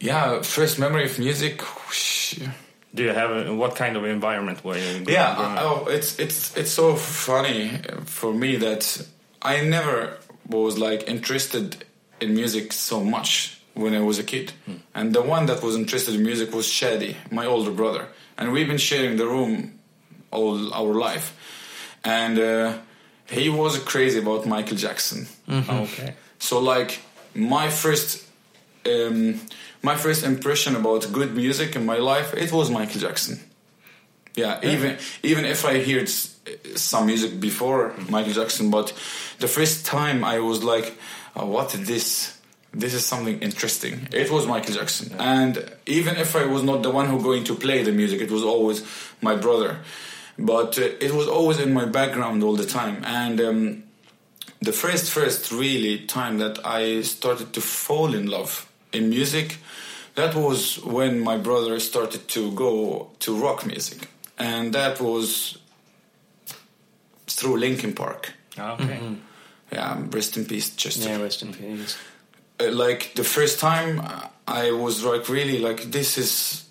Yeah, 0.00 0.42
first 0.42 0.78
memory 0.78 1.04
of 1.06 1.18
music. 1.18 1.62
Do 2.94 3.02
you 3.02 3.10
have 3.10 3.30
a, 3.30 3.54
what 3.54 3.76
kind 3.76 3.96
of 3.96 4.04
environment 4.04 4.64
were 4.64 4.76
you? 4.76 5.04
Yeah, 5.06 5.56
oh, 5.60 5.86
it's 5.88 6.18
it's 6.18 6.56
it's 6.56 6.70
so 6.70 6.96
funny 6.96 7.80
for 8.04 8.32
me 8.32 8.56
that 8.56 9.06
I 9.42 9.60
never 9.62 10.18
was 10.46 10.78
like 10.78 11.08
interested 11.08 11.84
in 12.20 12.34
music 12.34 12.72
so 12.72 13.02
much 13.04 13.60
when 13.74 13.94
I 13.94 14.00
was 14.00 14.18
a 14.18 14.24
kid, 14.24 14.52
and 14.94 15.14
the 15.14 15.22
one 15.22 15.46
that 15.46 15.62
was 15.62 15.74
interested 15.76 16.14
in 16.14 16.22
music 16.22 16.52
was 16.54 16.66
Shadi, 16.66 17.16
my 17.30 17.46
older 17.46 17.70
brother, 17.70 18.08
and 18.36 18.52
we've 18.52 18.66
been 18.68 18.78
sharing 18.78 19.16
the 19.16 19.26
room 19.26 19.78
all 20.30 20.72
our 20.74 20.94
life, 20.94 21.34
and 22.04 22.38
uh, 22.38 22.78
he 23.30 23.48
was 23.48 23.78
crazy 23.78 24.18
about 24.18 24.46
Michael 24.46 24.76
Jackson. 24.76 25.26
Mm-hmm. 25.48 25.70
Oh. 25.70 25.82
Okay. 25.82 26.14
So 26.38 26.60
like 26.60 27.00
my 27.34 27.68
first 27.68 28.24
um, 28.86 29.40
my 29.82 29.96
first 29.96 30.24
impression 30.24 30.76
about 30.76 31.12
good 31.12 31.34
music 31.34 31.76
in 31.76 31.84
my 31.84 31.98
life 31.98 32.34
it 32.34 32.52
was 32.52 32.70
Michael 32.70 33.00
Jackson. 33.00 33.40
Yeah, 34.34 34.60
even 34.62 34.98
even 35.22 35.44
if 35.44 35.64
I 35.64 35.82
heard 35.82 36.08
some 36.08 37.06
music 37.06 37.40
before 37.40 37.90
mm-hmm. 37.90 38.12
Michael 38.12 38.32
Jackson, 38.32 38.70
but 38.70 38.92
the 39.40 39.48
first 39.48 39.84
time 39.84 40.24
I 40.24 40.38
was 40.38 40.62
like, 40.62 40.96
oh, 41.34 41.46
"What 41.46 41.74
is 41.74 41.86
this? 41.88 42.38
This 42.72 42.94
is 42.94 43.04
something 43.04 43.40
interesting." 43.40 43.94
Mm-hmm. 43.94 44.14
It 44.14 44.30
was 44.30 44.46
Michael 44.46 44.74
Jackson, 44.74 45.14
and 45.18 45.52
even 45.86 46.16
if 46.16 46.36
I 46.36 46.44
was 46.46 46.62
not 46.62 46.84
the 46.84 46.90
one 46.90 47.06
who 47.06 47.20
going 47.20 47.44
to 47.44 47.54
play 47.54 47.82
the 47.82 47.92
music, 47.92 48.20
it 48.20 48.30
was 48.30 48.44
always 48.44 48.84
my 49.20 49.34
brother. 49.34 49.80
But 50.38 50.78
uh, 50.78 50.82
it 51.00 51.12
was 51.12 51.26
always 51.26 51.58
in 51.58 51.72
my 51.72 51.84
background 51.84 52.42
all 52.42 52.56
the 52.56 52.66
time, 52.66 53.04
and. 53.04 53.40
Um, 53.40 53.82
the 54.60 54.72
first 54.72 55.12
first 55.12 55.52
really 55.52 56.04
time 56.06 56.38
that 56.38 56.58
I 56.66 57.02
started 57.02 57.52
to 57.52 57.60
fall 57.60 58.12
in 58.12 58.26
love 58.26 58.68
in 58.92 59.08
music 59.08 59.58
that 60.18 60.34
was 60.34 60.82
when 60.84 61.20
my 61.20 61.36
brother 61.36 61.78
started 61.78 62.26
to 62.28 62.50
go 62.52 63.10
to 63.20 63.36
rock 63.36 63.64
music, 63.64 64.08
and 64.36 64.74
that 64.74 65.00
was 65.00 65.58
through 67.28 67.58
Linkin 67.58 67.92
Park. 67.94 68.32
Okay. 68.58 68.98
Yeah, 69.70 70.02
rest 70.10 70.36
in 70.36 70.44
peace, 70.44 70.74
Chester. 70.74 71.08
Yeah, 71.08 71.22
rest 71.22 71.42
in 71.42 71.54
peace. 71.54 71.96
Uh, 72.60 72.72
like 72.72 73.14
the 73.14 73.22
first 73.22 73.60
time 73.60 74.00
uh, 74.00 74.26
I 74.48 74.72
was 74.72 75.04
like 75.04 75.28
really 75.28 75.60
like 75.60 75.82
this 75.92 76.18
is 76.18 76.64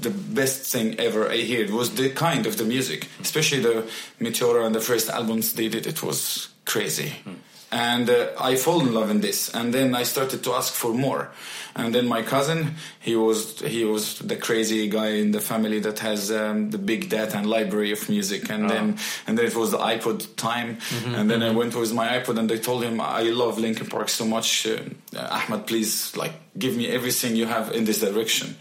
the 0.00 0.10
best 0.10 0.72
thing 0.72 0.98
ever 0.98 1.28
I 1.30 1.44
heard 1.44 1.70
was 1.70 1.94
the 1.94 2.10
kind 2.10 2.46
of 2.46 2.56
the 2.56 2.64
music, 2.64 3.08
especially 3.20 3.60
the 3.62 3.84
Meteora 4.20 4.66
and 4.66 4.74
the 4.74 4.80
first 4.80 5.08
albums 5.08 5.52
they 5.54 5.68
did. 5.68 5.86
It 5.86 6.02
was 6.02 6.48
crazy, 6.64 7.12
and 7.70 8.08
uh, 8.08 8.28
I 8.40 8.56
fall 8.56 8.80
in 8.80 8.92
love 8.94 9.10
in 9.10 9.20
this. 9.20 9.52
And 9.54 9.72
then 9.74 9.94
I 9.94 10.04
started 10.04 10.42
to 10.44 10.52
ask 10.52 10.72
for 10.72 10.92
more. 10.94 11.30
And 11.76 11.92
then 11.92 12.06
my 12.06 12.22
cousin, 12.22 12.76
he 13.00 13.16
was 13.16 13.58
he 13.60 13.84
was 13.84 14.20
the 14.20 14.36
crazy 14.36 14.88
guy 14.88 15.08
in 15.18 15.32
the 15.32 15.40
family 15.40 15.80
that 15.80 15.98
has 15.98 16.30
um, 16.30 16.70
the 16.70 16.78
big 16.78 17.08
data 17.08 17.36
and 17.36 17.46
library 17.50 17.90
of 17.90 18.08
music. 18.08 18.48
And 18.48 18.70
then 18.70 18.98
and 19.26 19.36
then 19.36 19.46
it 19.46 19.56
was 19.56 19.72
the 19.72 19.78
iPod 19.78 20.36
time. 20.36 20.78
and 21.16 21.28
then 21.28 21.42
I 21.42 21.50
went 21.50 21.74
with 21.74 21.92
my 21.92 22.06
iPod 22.18 22.38
and 22.38 22.50
I 22.52 22.58
told 22.58 22.84
him 22.84 23.00
I 23.00 23.22
love 23.22 23.58
Linkin 23.58 23.88
Park 23.88 24.08
so 24.08 24.24
much. 24.24 24.66
Uh, 24.68 24.78
Ahmed, 25.18 25.66
please 25.66 26.16
like 26.16 26.34
give 26.56 26.76
me 26.76 26.86
everything 26.86 27.34
you 27.34 27.46
have 27.46 27.72
in 27.74 27.84
this 27.86 27.98
direction. 27.98 28.54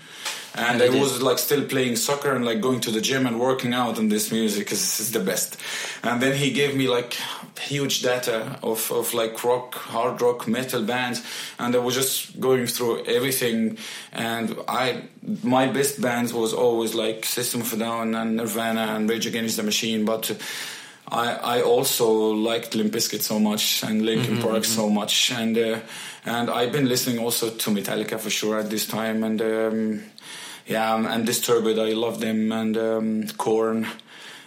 And 0.56 0.82
I 0.82 0.90
was 0.90 1.22
like 1.22 1.40
still 1.40 1.66
playing 1.66 1.96
soccer 1.96 2.36
and 2.36 2.46
like 2.46 2.62
going 2.62 2.80
to 2.82 2.92
the 2.92 3.02
gym 3.02 3.26
and 3.26 3.40
working 3.40 3.74
out 3.74 3.98
on 3.98 4.10
this 4.10 4.32
music 4.32 4.66
because 4.66 5.12
the 5.12 5.20
best. 5.20 5.58
And 6.04 6.22
then 6.22 6.36
he 6.36 6.52
gave 6.52 6.76
me 6.76 6.88
like 6.88 7.18
huge 7.60 8.02
data 8.02 8.60
of, 8.62 8.92
of 8.92 9.14
like 9.14 9.44
rock, 9.44 9.74
hard 9.74 10.22
rock, 10.22 10.48
metal 10.48 10.84
bands, 10.84 11.24
and 11.58 11.76
I 11.76 11.80
was 11.80 11.96
just 11.96 12.40
going 12.40 12.68
through 12.68 13.06
everything. 13.06 13.78
And 14.12 14.58
I, 14.68 15.04
my 15.44 15.68
best 15.68 16.02
bands 16.02 16.34
was 16.34 16.54
always 16.54 16.94
like 16.94 17.26
System 17.26 17.62
of 17.62 17.74
a 17.74 17.78
Down 17.78 18.14
and 18.14 18.38
Nirvana 18.38 18.96
and 18.96 19.10
Rage 19.10 19.26
Against 19.26 19.58
the 19.58 19.64
Machine, 19.64 20.06
but. 20.06 20.38
I, 21.08 21.58
I 21.58 21.62
also 21.62 22.12
liked 22.32 22.76
Limp 22.76 22.94
Bizkit 22.94 23.22
so 23.22 23.40
much 23.40 23.84
and 23.84 24.02
Linkin 24.02 24.42
Park 24.42 24.66
so 24.66 24.90
much, 24.90 25.32
and 25.32 25.58
uh, 25.58 25.80
and 26.26 26.50
I've 26.50 26.72
been 26.72 26.88
listening 26.88 27.20
also 27.20 27.50
to 27.50 27.70
Metallica 27.72 28.20
for 28.20 28.30
sure 28.30 28.60
at 28.60 28.70
this 28.70 28.88
time, 28.88 29.24
and 29.24 29.42
um, 29.42 30.04
yeah, 30.66 30.96
and 30.96 31.26
Disturbed, 31.26 31.78
I 31.78 31.94
love 31.94 32.20
them, 32.20 32.52
and 32.52 32.78
um, 32.78 33.28
Korn. 33.38 33.88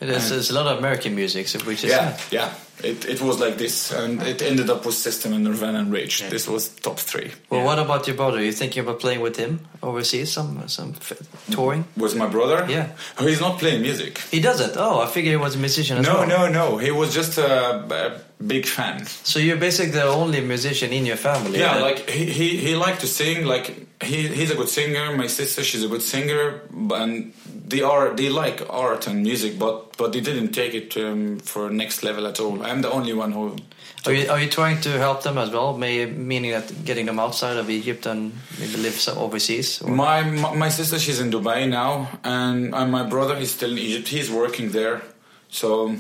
There's, 0.01 0.31
there's 0.31 0.51
a 0.51 0.55
lot 0.55 0.67
of 0.67 0.79
American 0.79 1.15
music, 1.15 1.49
so 1.49 1.59
which 1.61 1.85
is 1.85 1.91
Yeah, 1.91 2.19
yeah. 2.31 2.55
It, 2.85 3.07
it 3.07 3.23
was 3.23 3.41
like 3.41 3.57
this, 3.57 3.91
and 3.91 4.23
it 4.23 4.43
ended 4.43 4.69
up 4.69 4.85
with 4.85 4.95
System 4.95 5.33
and 5.33 5.45
Nirvana 5.45 5.79
and 5.79 5.91
Rage. 5.91 6.21
This 6.29 6.47
was 6.47 6.69
top 6.69 6.99
three. 6.99 7.33
Well, 7.49 7.65
what 7.65 7.79
about 7.79 8.07
your 8.07 8.17
brother? 8.17 8.37
Are 8.39 8.43
you 8.43 8.53
thinking 8.53 8.83
about 8.83 9.01
playing 9.01 9.21
with 9.23 9.37
him 9.37 9.61
overseas, 9.83 10.31
some 10.33 10.69
some 10.69 10.95
f- 11.01 11.23
touring? 11.51 11.87
Was 11.97 12.15
my 12.15 12.27
brother? 12.29 12.67
Yeah. 12.69 12.89
Oh, 13.19 13.27
he's 13.27 13.41
not 13.41 13.59
playing 13.59 13.81
music. 13.81 14.19
He 14.31 14.41
does 14.41 14.61
it. 14.61 14.73
Oh, 14.77 15.01
I 15.01 15.07
figured 15.07 15.31
he 15.33 15.37
was 15.39 15.55
a 15.55 15.59
musician 15.59 15.97
as 15.99 16.07
No, 16.07 16.15
well. 16.19 16.29
no, 16.29 16.49
no. 16.49 16.77
He 16.77 16.91
was 16.91 17.15
just 17.15 17.39
a, 17.39 17.81
a 17.81 18.21
big 18.45 18.67
fan. 18.67 19.07
So 19.25 19.39
you're 19.39 19.57
basically 19.57 19.93
the 19.93 20.05
only 20.05 20.41
musician 20.43 20.93
in 20.93 21.07
your 21.07 21.17
family. 21.17 21.59
Yeah, 21.59 21.77
like 21.79 22.11
he, 22.11 22.27
he, 22.27 22.57
he 22.59 22.77
liked 22.77 23.01
to 23.01 23.07
sing. 23.07 23.47
Like 23.47 23.86
he 24.03 24.29
he's 24.29 24.51
a 24.51 24.55
good 24.55 24.69
singer. 24.69 25.17
My 25.17 25.27
sister, 25.27 25.63
she's 25.63 25.85
a 25.85 25.89
good 25.89 26.03
singer, 26.03 26.61
but- 26.71 27.01
and 27.03 27.33
they 27.69 27.83
are 27.83 28.15
they 28.15 28.29
like 28.29 28.63
art 28.71 29.07
and 29.07 29.23
music, 29.23 29.59
but 29.59 29.97
but 29.97 30.13
they 30.13 30.21
didn't 30.21 30.53
take 30.53 30.75
it 30.75 30.97
um, 30.97 31.39
for 31.39 31.71
next 31.71 32.03
level 32.03 32.27
at 32.27 32.39
all. 32.41 32.63
I'm 32.65 32.83
the 32.83 32.91
only 32.91 33.13
one 33.13 33.33
who. 33.33 33.57
Are 34.05 34.13
you, 34.13 34.31
are 34.31 34.41
you 34.41 34.49
trying 34.49 34.81
to 34.83 34.91
help 34.91 35.25
them 35.25 35.37
as 35.37 35.51
well? 35.51 35.77
May, 35.77 36.07
meaning 36.07 36.53
that 36.53 36.85
getting 36.85 37.07
them 37.07 37.19
outside 37.19 37.57
of 37.57 37.69
Egypt 37.69 38.07
and 38.07 38.33
maybe 38.61 38.77
live 38.77 38.97
overseas? 39.17 39.83
Or? 39.83 39.91
My 39.91 40.23
my 40.23 40.55
my 40.55 40.69
sister, 40.69 40.97
she's 41.01 41.19
in 41.19 41.31
Dubai 41.33 41.69
now, 41.69 42.09
and, 42.23 42.73
and 42.73 42.93
my 42.93 43.03
brother, 43.03 43.35
he's 43.35 43.53
still 43.53 43.73
in 43.73 43.79
Egypt. 43.79 44.07
He's 44.07 44.31
working 44.31 44.71
there, 44.71 45.03
so 45.49 45.97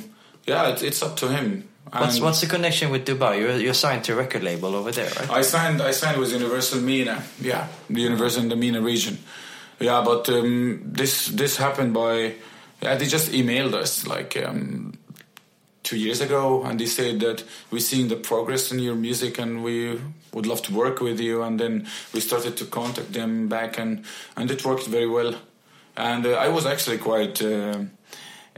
yeah, 0.47 0.68
it's, 0.68 0.82
it's 0.82 1.03
up 1.03 1.16
to 1.16 1.26
him. 1.28 1.68
What's 1.93 2.20
what's 2.20 2.41
the 2.41 2.49
connection 2.49 2.91
with 2.91 3.07
Dubai? 3.07 3.39
You're, 3.39 3.57
you're 3.59 3.74
signed 3.74 4.03
to 4.05 4.12
a 4.12 4.16
record 4.16 4.43
label 4.43 4.74
over 4.74 4.91
there, 4.91 5.09
right? 5.09 5.30
I 5.30 5.43
signed. 5.43 5.80
I 5.80 5.93
signed 5.93 6.18
with 6.18 6.32
Universal 6.32 6.80
MENA. 6.80 7.22
Yeah, 7.41 7.68
the 7.89 8.01
Universal 8.01 8.43
in 8.43 8.49
the 8.49 8.57
MENA 8.57 8.80
region. 8.80 9.18
Yeah, 9.78 10.03
but 10.05 10.28
um, 10.28 10.82
this 10.84 11.28
this 11.28 11.57
happened 11.57 11.95
by. 11.95 12.34
Yeah, 12.82 12.97
they 12.97 13.07
just 13.07 13.30
emailed 13.30 13.72
us 13.74 14.07
like 14.07 14.37
um, 14.37 14.99
two 15.84 15.97
years 15.97 16.20
ago, 16.20 16.64
and 16.64 16.78
they 16.80 16.87
said 16.87 17.20
that 17.20 17.45
we're 17.70 17.78
seeing 17.78 18.09
the 18.09 18.16
progress 18.16 18.72
in 18.72 18.80
your 18.80 18.97
music, 18.97 19.39
and 19.39 19.62
we 19.62 20.01
would 20.32 20.47
love 20.47 20.62
to 20.62 20.74
work 20.74 21.01
with 21.01 21.20
you. 21.20 21.43
And 21.43 21.59
then 21.59 21.87
we 22.12 22.20
started 22.20 22.57
to 22.57 22.64
contact 22.64 23.12
them 23.12 23.47
back, 23.49 23.78
and 23.78 24.05
and 24.37 24.51
it 24.51 24.64
worked 24.64 24.87
very 24.89 25.09
well. 25.09 25.37
And 25.97 26.26
uh, 26.26 26.32
I 26.32 26.49
was 26.49 26.66
actually 26.66 26.99
quite 26.99 27.41
uh, 27.41 27.78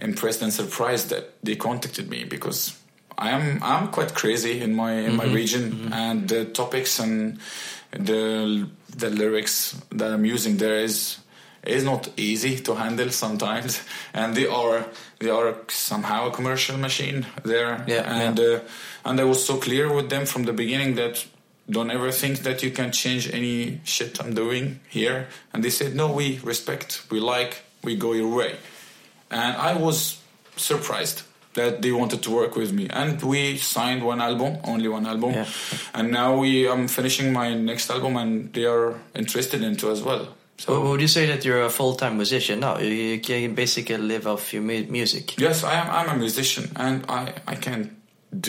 impressed 0.01 0.41
and 0.41 0.53
surprised 0.53 1.11
that 1.11 1.35
they 1.43 1.57
contacted 1.57 2.09
me 2.09 2.25
because 2.25 2.78
I 3.19 3.31
am 3.31 3.61
I'm 3.63 3.89
quite 3.89 4.15
crazy 4.15 4.61
in 4.61 4.77
my 4.77 4.93
in 4.93 5.17
my 5.17 5.25
region 5.25 5.93
and 5.93 6.29
the 6.29 6.45
topics 6.45 7.01
and 7.01 7.39
the 7.91 8.69
the 8.97 9.11
lyrics 9.11 9.77
that 9.91 10.13
I'm 10.13 10.25
using 10.25 10.57
there 10.57 10.77
is 10.77 11.19
is 11.65 11.83
not 11.83 12.09
easy 12.17 12.61
to 12.61 12.75
handle 12.75 13.11
sometimes. 13.11 13.83
And 14.15 14.35
they 14.35 14.47
are 14.47 14.87
they 15.19 15.31
are 15.31 15.57
somehow 15.69 16.29
a 16.29 16.31
commercial 16.31 16.79
machine 16.79 17.27
there. 17.43 17.85
Yeah, 17.87 18.05
and 18.07 18.39
Uh, 18.39 18.61
and 19.05 19.21
I 19.21 19.25
was 19.25 19.45
so 19.45 19.57
clear 19.57 19.93
with 19.93 20.09
them 20.11 20.27
from 20.27 20.45
the 20.45 20.53
beginning 20.53 20.95
that 20.97 21.27
don't 21.69 21.91
ever 21.91 22.13
think 22.13 22.43
that 22.43 22.63
you 22.63 22.71
can 22.71 22.93
change 22.93 23.29
any 23.35 23.81
shit 23.85 24.21
I'm 24.21 24.35
doing 24.35 24.81
here. 24.89 25.27
And 25.53 25.63
they 25.65 25.71
said 25.71 25.95
no 25.95 26.07
we 26.13 26.39
respect 26.45 27.03
we 27.11 27.19
like 27.21 27.65
we 27.83 27.97
go 27.97 28.13
your 28.13 28.33
way. 28.35 28.57
And 29.31 29.57
I 29.57 29.75
was 29.75 30.21
surprised 30.57 31.23
that 31.55 31.83
they 31.83 31.93
wanted 31.93 32.23
to 32.23 32.31
work 32.31 32.55
with 32.57 32.73
me 32.73 32.87
and 32.91 33.21
we 33.23 33.57
signed 33.57 34.03
one 34.03 34.21
album 34.21 34.59
only 34.65 34.89
one 34.89 35.07
album 35.07 35.33
Yeah. 35.33 35.47
and 35.95 36.11
now 36.13 36.37
we 36.39 36.69
I'm 36.69 36.87
finishing 36.89 37.33
my 37.33 37.55
next 37.55 37.91
album 37.91 38.17
and 38.17 38.53
they 38.55 38.65
are 38.67 38.95
interested 39.15 39.63
into 39.63 39.91
as 39.91 40.03
well 40.03 40.29
so 40.59 40.73
Well, 40.73 40.91
would 40.91 41.01
you 41.01 41.09
say 41.09 41.27
that 41.27 41.45
you're 41.45 41.63
a 41.63 41.71
full-time 41.71 42.17
musician 42.17 42.61
now? 42.61 42.79
You- 42.79 42.93
You 43.15 43.19
can 43.21 43.55
basically 43.55 43.97
live 43.97 44.27
off 44.27 44.53
your 44.53 44.63
mu- 44.63 44.87
music. 44.99 45.25
yes 45.39 45.65
I 45.65 45.75
am 45.81 45.89
I'm 45.97 46.09
a 46.17 46.19
musician 46.27 46.65
and 46.77 47.05
I 47.09 47.21
I 47.47 47.57
can't 47.67 47.89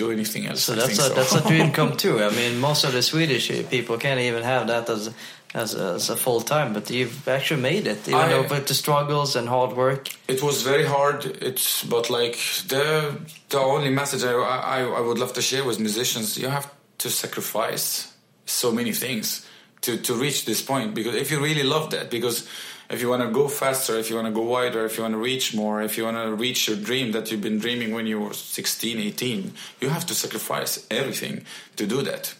do 0.01 0.11
anything 0.11 0.43
else 0.49 0.61
So 0.63 0.73
I 0.73 0.75
that's 0.79 0.99
a, 0.99 1.09
that's 1.17 1.33
a 1.35 1.41
dream 1.49 1.71
come 1.71 1.91
true. 2.03 2.17
I 2.21 2.29
mean, 2.39 2.59
most 2.59 2.83
of 2.83 2.91
the 2.91 3.01
Swedish 3.01 3.47
people 3.75 3.95
can't 3.97 4.19
even 4.29 4.43
have 4.43 4.63
that 4.67 4.89
as 4.89 5.09
as 5.53 5.75
a, 5.75 5.93
as 5.95 6.09
a 6.09 6.15
full 6.15 6.41
time, 6.41 6.73
but 6.73 6.89
you've 6.89 7.27
actually 7.27 7.61
made 7.61 7.87
it, 7.87 8.07
even 8.07 8.19
I- 8.19 8.29
though 8.29 8.47
with 8.47 8.67
the 8.67 8.73
struggles 8.73 9.35
and 9.35 9.47
hard 9.49 9.75
work. 9.75 10.09
It 10.27 10.41
was 10.43 10.61
very 10.61 10.85
hard. 10.85 11.25
It's 11.25 11.83
but 11.83 12.09
like 12.09 12.37
the 12.67 13.15
the 13.49 13.59
only 13.59 13.89
message 13.89 14.23
I, 14.23 14.33
I 14.33 14.81
I 14.81 15.01
would 15.01 15.17
love 15.17 15.33
to 15.33 15.41
share 15.41 15.63
with 15.63 15.79
musicians: 15.79 16.37
you 16.37 16.49
have 16.49 16.67
to 16.99 17.09
sacrifice 17.09 18.13
so 18.45 18.71
many 18.71 18.93
things 18.93 19.45
to 19.81 19.97
to 19.97 20.13
reach 20.13 20.45
this 20.45 20.61
point. 20.61 20.93
Because 20.93 21.15
if 21.15 21.31
you 21.31 21.39
really 21.39 21.63
love 21.63 21.89
that, 21.91 22.09
because 22.09 22.47
if 22.89 23.01
you 23.01 23.09
want 23.09 23.21
to 23.21 23.29
go 23.29 23.47
faster, 23.47 23.97
if 23.99 24.09
you 24.09 24.15
want 24.15 24.27
to 24.27 24.33
go 24.33 24.41
wider, 24.41 24.85
if 24.85 24.97
you 24.97 25.03
want 25.03 25.13
to 25.13 25.19
reach 25.19 25.53
more, 25.55 25.81
if 25.83 25.95
you 25.97 26.05
want 26.05 26.17
to 26.17 26.33
reach 26.33 26.67
your 26.67 26.77
dream 26.77 27.11
that 27.11 27.29
you've 27.31 27.41
been 27.41 27.59
dreaming 27.59 27.93
when 27.93 28.07
you 28.07 28.19
were 28.19 28.33
16, 28.33 28.97
18, 28.99 29.53
you 29.79 29.89
have 29.89 30.05
to 30.07 30.15
sacrifice 30.15 30.87
everything 30.89 31.45
to 31.75 31.85
do 31.85 32.01
that. 32.01 32.33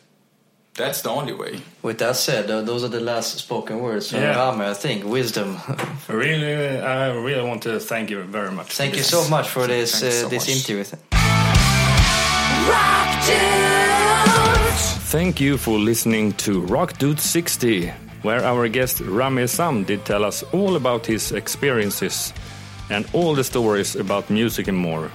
That's 0.80 1.02
the 1.02 1.10
only 1.10 1.34
way. 1.34 1.60
With 1.82 1.98
that 1.98 2.16
said, 2.16 2.50
uh, 2.50 2.62
those 2.62 2.86
are 2.86 2.88
the 2.88 3.02
last 3.02 3.38
spoken 3.38 3.80
words 3.82 4.10
from 4.12 4.22
Yeah. 4.22 4.38
Rami, 4.38 4.66
I 4.66 4.74
think. 4.74 5.04
Wisdom. 5.04 5.58
Really, 6.08 6.80
I 6.80 7.08
really 7.14 7.44
want 7.48 7.62
to 7.64 7.80
thank 7.80 8.10
you 8.10 8.24
very 8.24 8.52
much. 8.52 8.72
Thank 8.78 8.94
you 8.94 9.00
This- 9.02 9.10
so 9.10 9.30
much 9.30 9.48
for 9.50 9.68
this 9.68 9.92
Thanks 10.00 10.16
uh, 10.16 10.22
so 10.22 10.30
this 10.30 10.48
much. 10.48 10.56
interview. 10.56 10.84
Rock 12.72 13.26
dudes. 13.26 14.84
Thank 15.12 15.40
you 15.42 15.58
for 15.58 15.78
listening 15.78 16.32
to 16.38 16.62
Rock 16.62 16.98
Dude 16.98 17.20
60, 17.20 17.92
where 18.24 18.44
our 18.44 18.68
guest 18.70 19.02
Rami 19.02 19.44
Essam 19.44 19.86
did 19.86 20.06
tell 20.06 20.24
us 20.24 20.44
all 20.54 20.76
about 20.76 21.06
his 21.06 21.32
experiences 21.32 22.34
and 22.90 23.06
all 23.14 23.36
the 23.36 23.44
stories 23.44 23.96
about 23.96 24.30
music 24.30 24.68
and 24.68 24.78
more. 24.78 25.12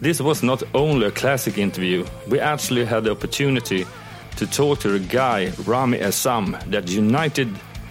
This 0.00 0.20
was 0.20 0.42
not 0.42 0.62
only 0.74 1.06
a 1.06 1.10
classic 1.10 1.58
interview, 1.58 2.06
we 2.28 2.38
actually 2.40 2.84
had 2.86 3.04
the 3.04 3.10
opportunity 3.10 3.84
to 4.38 4.46
talk 4.46 4.78
to 4.78 4.88
the 4.88 5.00
guy 5.00 5.52
Rami 5.66 5.98
Essam 5.98 6.58
that 6.70 6.88
united 6.88 7.48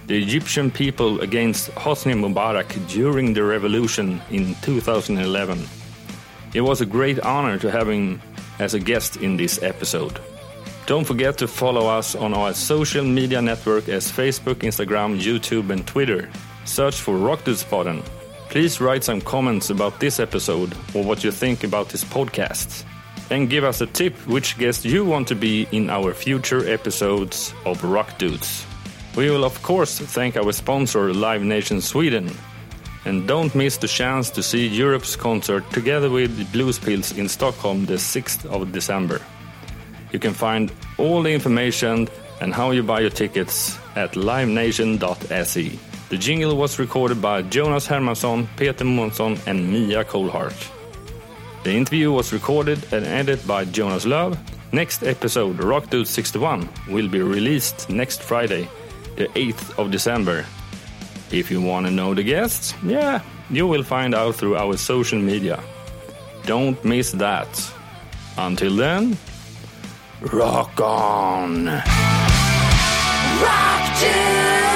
the 0.08 0.18
Egyptian 0.18 0.72
people 0.72 1.20
against 1.20 1.70
Hosni 1.72 2.14
Mubarak 2.14 2.72
during 2.88 3.34
the 3.34 3.44
revolution 3.44 4.22
in 4.32 4.56
2011. 4.62 5.60
It 6.54 6.62
was 6.62 6.80
a 6.80 6.86
great 6.86 7.20
honor 7.20 7.60
to 7.60 7.70
have 7.70 7.90
him 7.90 8.22
as 8.60 8.74
a 8.74 8.80
guest 8.80 9.18
in 9.18 9.36
this 9.36 9.62
episode. 9.62 10.22
Don't 10.86 11.04
forget 11.04 11.38
to 11.40 11.50
follow 11.50 11.88
us 11.88 12.16
on 12.16 12.34
our 12.34 12.54
social 12.54 13.04
media 13.04 13.42
network 13.42 13.90
as 13.90 14.10
Facebook, 14.10 14.64
Instagram, 14.64 15.20
YouTube, 15.20 15.70
and 15.70 15.86
Twitter. 15.86 16.30
Search 16.64 16.96
for 16.96 17.16
Rockdudespodden. 17.16 18.02
Please 18.48 18.80
write 18.80 19.04
some 19.04 19.20
comments 19.20 19.70
about 19.70 20.00
this 20.00 20.18
episode 20.22 20.74
or 20.94 21.04
what 21.04 21.26
you 21.26 21.32
think 21.32 21.66
about 21.66 21.90
this 21.90 22.06
podcast. 22.06 22.86
And 23.30 23.50
give 23.50 23.64
us 23.64 23.82
a 23.82 23.88
tip 23.88 24.14
which 24.26 24.58
guest 24.58 24.86
you 24.86 25.04
want 25.04 25.28
to 25.28 25.36
be 25.36 25.68
in 25.72 25.90
our 25.90 26.14
future 26.14 26.66
episodes 26.68 27.54
of 27.66 27.84
Rock 27.84 28.18
Dudes. 28.18 28.66
We 29.18 29.30
will, 29.30 29.44
of 29.44 29.62
course, 29.64 30.00
thank 30.00 30.38
our 30.38 30.52
sponsor, 30.54 31.14
Live 31.14 31.44
Nation 31.44 31.82
Sweden. 31.82 32.32
And 33.04 33.28
don't 33.28 33.54
miss 33.56 33.78
the 33.78 33.88
chance 33.88 34.30
to 34.32 34.44
see 34.44 34.68
Europe's 34.68 35.16
concert 35.16 35.70
together 35.72 36.10
with 36.10 36.52
Blues 36.52 36.80
Pills 36.80 37.18
in 37.18 37.28
Stockholm 37.28 37.86
the 37.86 37.96
6th 37.96 38.46
of 38.46 38.72
December. 38.72 39.22
You 40.12 40.20
can 40.20 40.34
find 40.34 40.72
all 40.98 41.22
the 41.22 41.34
information 41.34 42.08
and 42.42 42.54
how 42.54 42.72
you 42.72 42.84
buy 42.84 43.02
your 43.02 43.10
tickets 43.10 43.78
at 43.96 44.14
livenation.se. 44.14 45.80
The 46.10 46.18
jingle 46.18 46.56
was 46.56 46.80
recorded 46.80 47.22
by 47.22 47.42
Jonas 47.42 47.88
Hermansson, 47.88 48.48
Peter 48.56 48.86
Månsson, 48.86 49.38
and 49.48 49.70
Mia 49.70 50.06
Colhart. 50.06 50.77
The 51.68 51.76
interview 51.76 52.14
was 52.14 52.32
recorded 52.32 52.80
and 52.94 53.06
edited 53.06 53.46
by 53.46 53.66
Jonas 53.66 54.06
Löv. 54.06 54.38
Next 54.72 55.04
episode, 55.04 55.62
Rock 55.62 55.90
Dude 55.90 56.08
61, 56.08 56.70
will 56.88 57.10
be 57.10 57.20
released 57.20 57.90
next 57.90 58.24
Friday, 58.24 58.70
the 59.18 59.28
8th 59.36 59.78
of 59.78 59.92
December. 59.92 60.46
If 61.30 61.52
you 61.52 61.60
want 61.60 61.86
to 61.86 61.92
know 61.92 62.14
the 62.14 62.24
guests, 62.24 62.74
yeah, 62.86 63.20
you 63.50 63.68
will 63.68 63.84
find 63.84 64.16
out 64.16 64.36
through 64.36 64.56
our 64.56 64.78
social 64.78 65.20
media. 65.20 65.62
Don't 66.46 66.82
miss 66.86 67.12
that. 67.12 67.50
Until 68.38 68.74
then, 68.78 69.18
rock 70.22 70.80
on! 70.80 71.66
Rock 73.44 74.00
to 74.00 74.67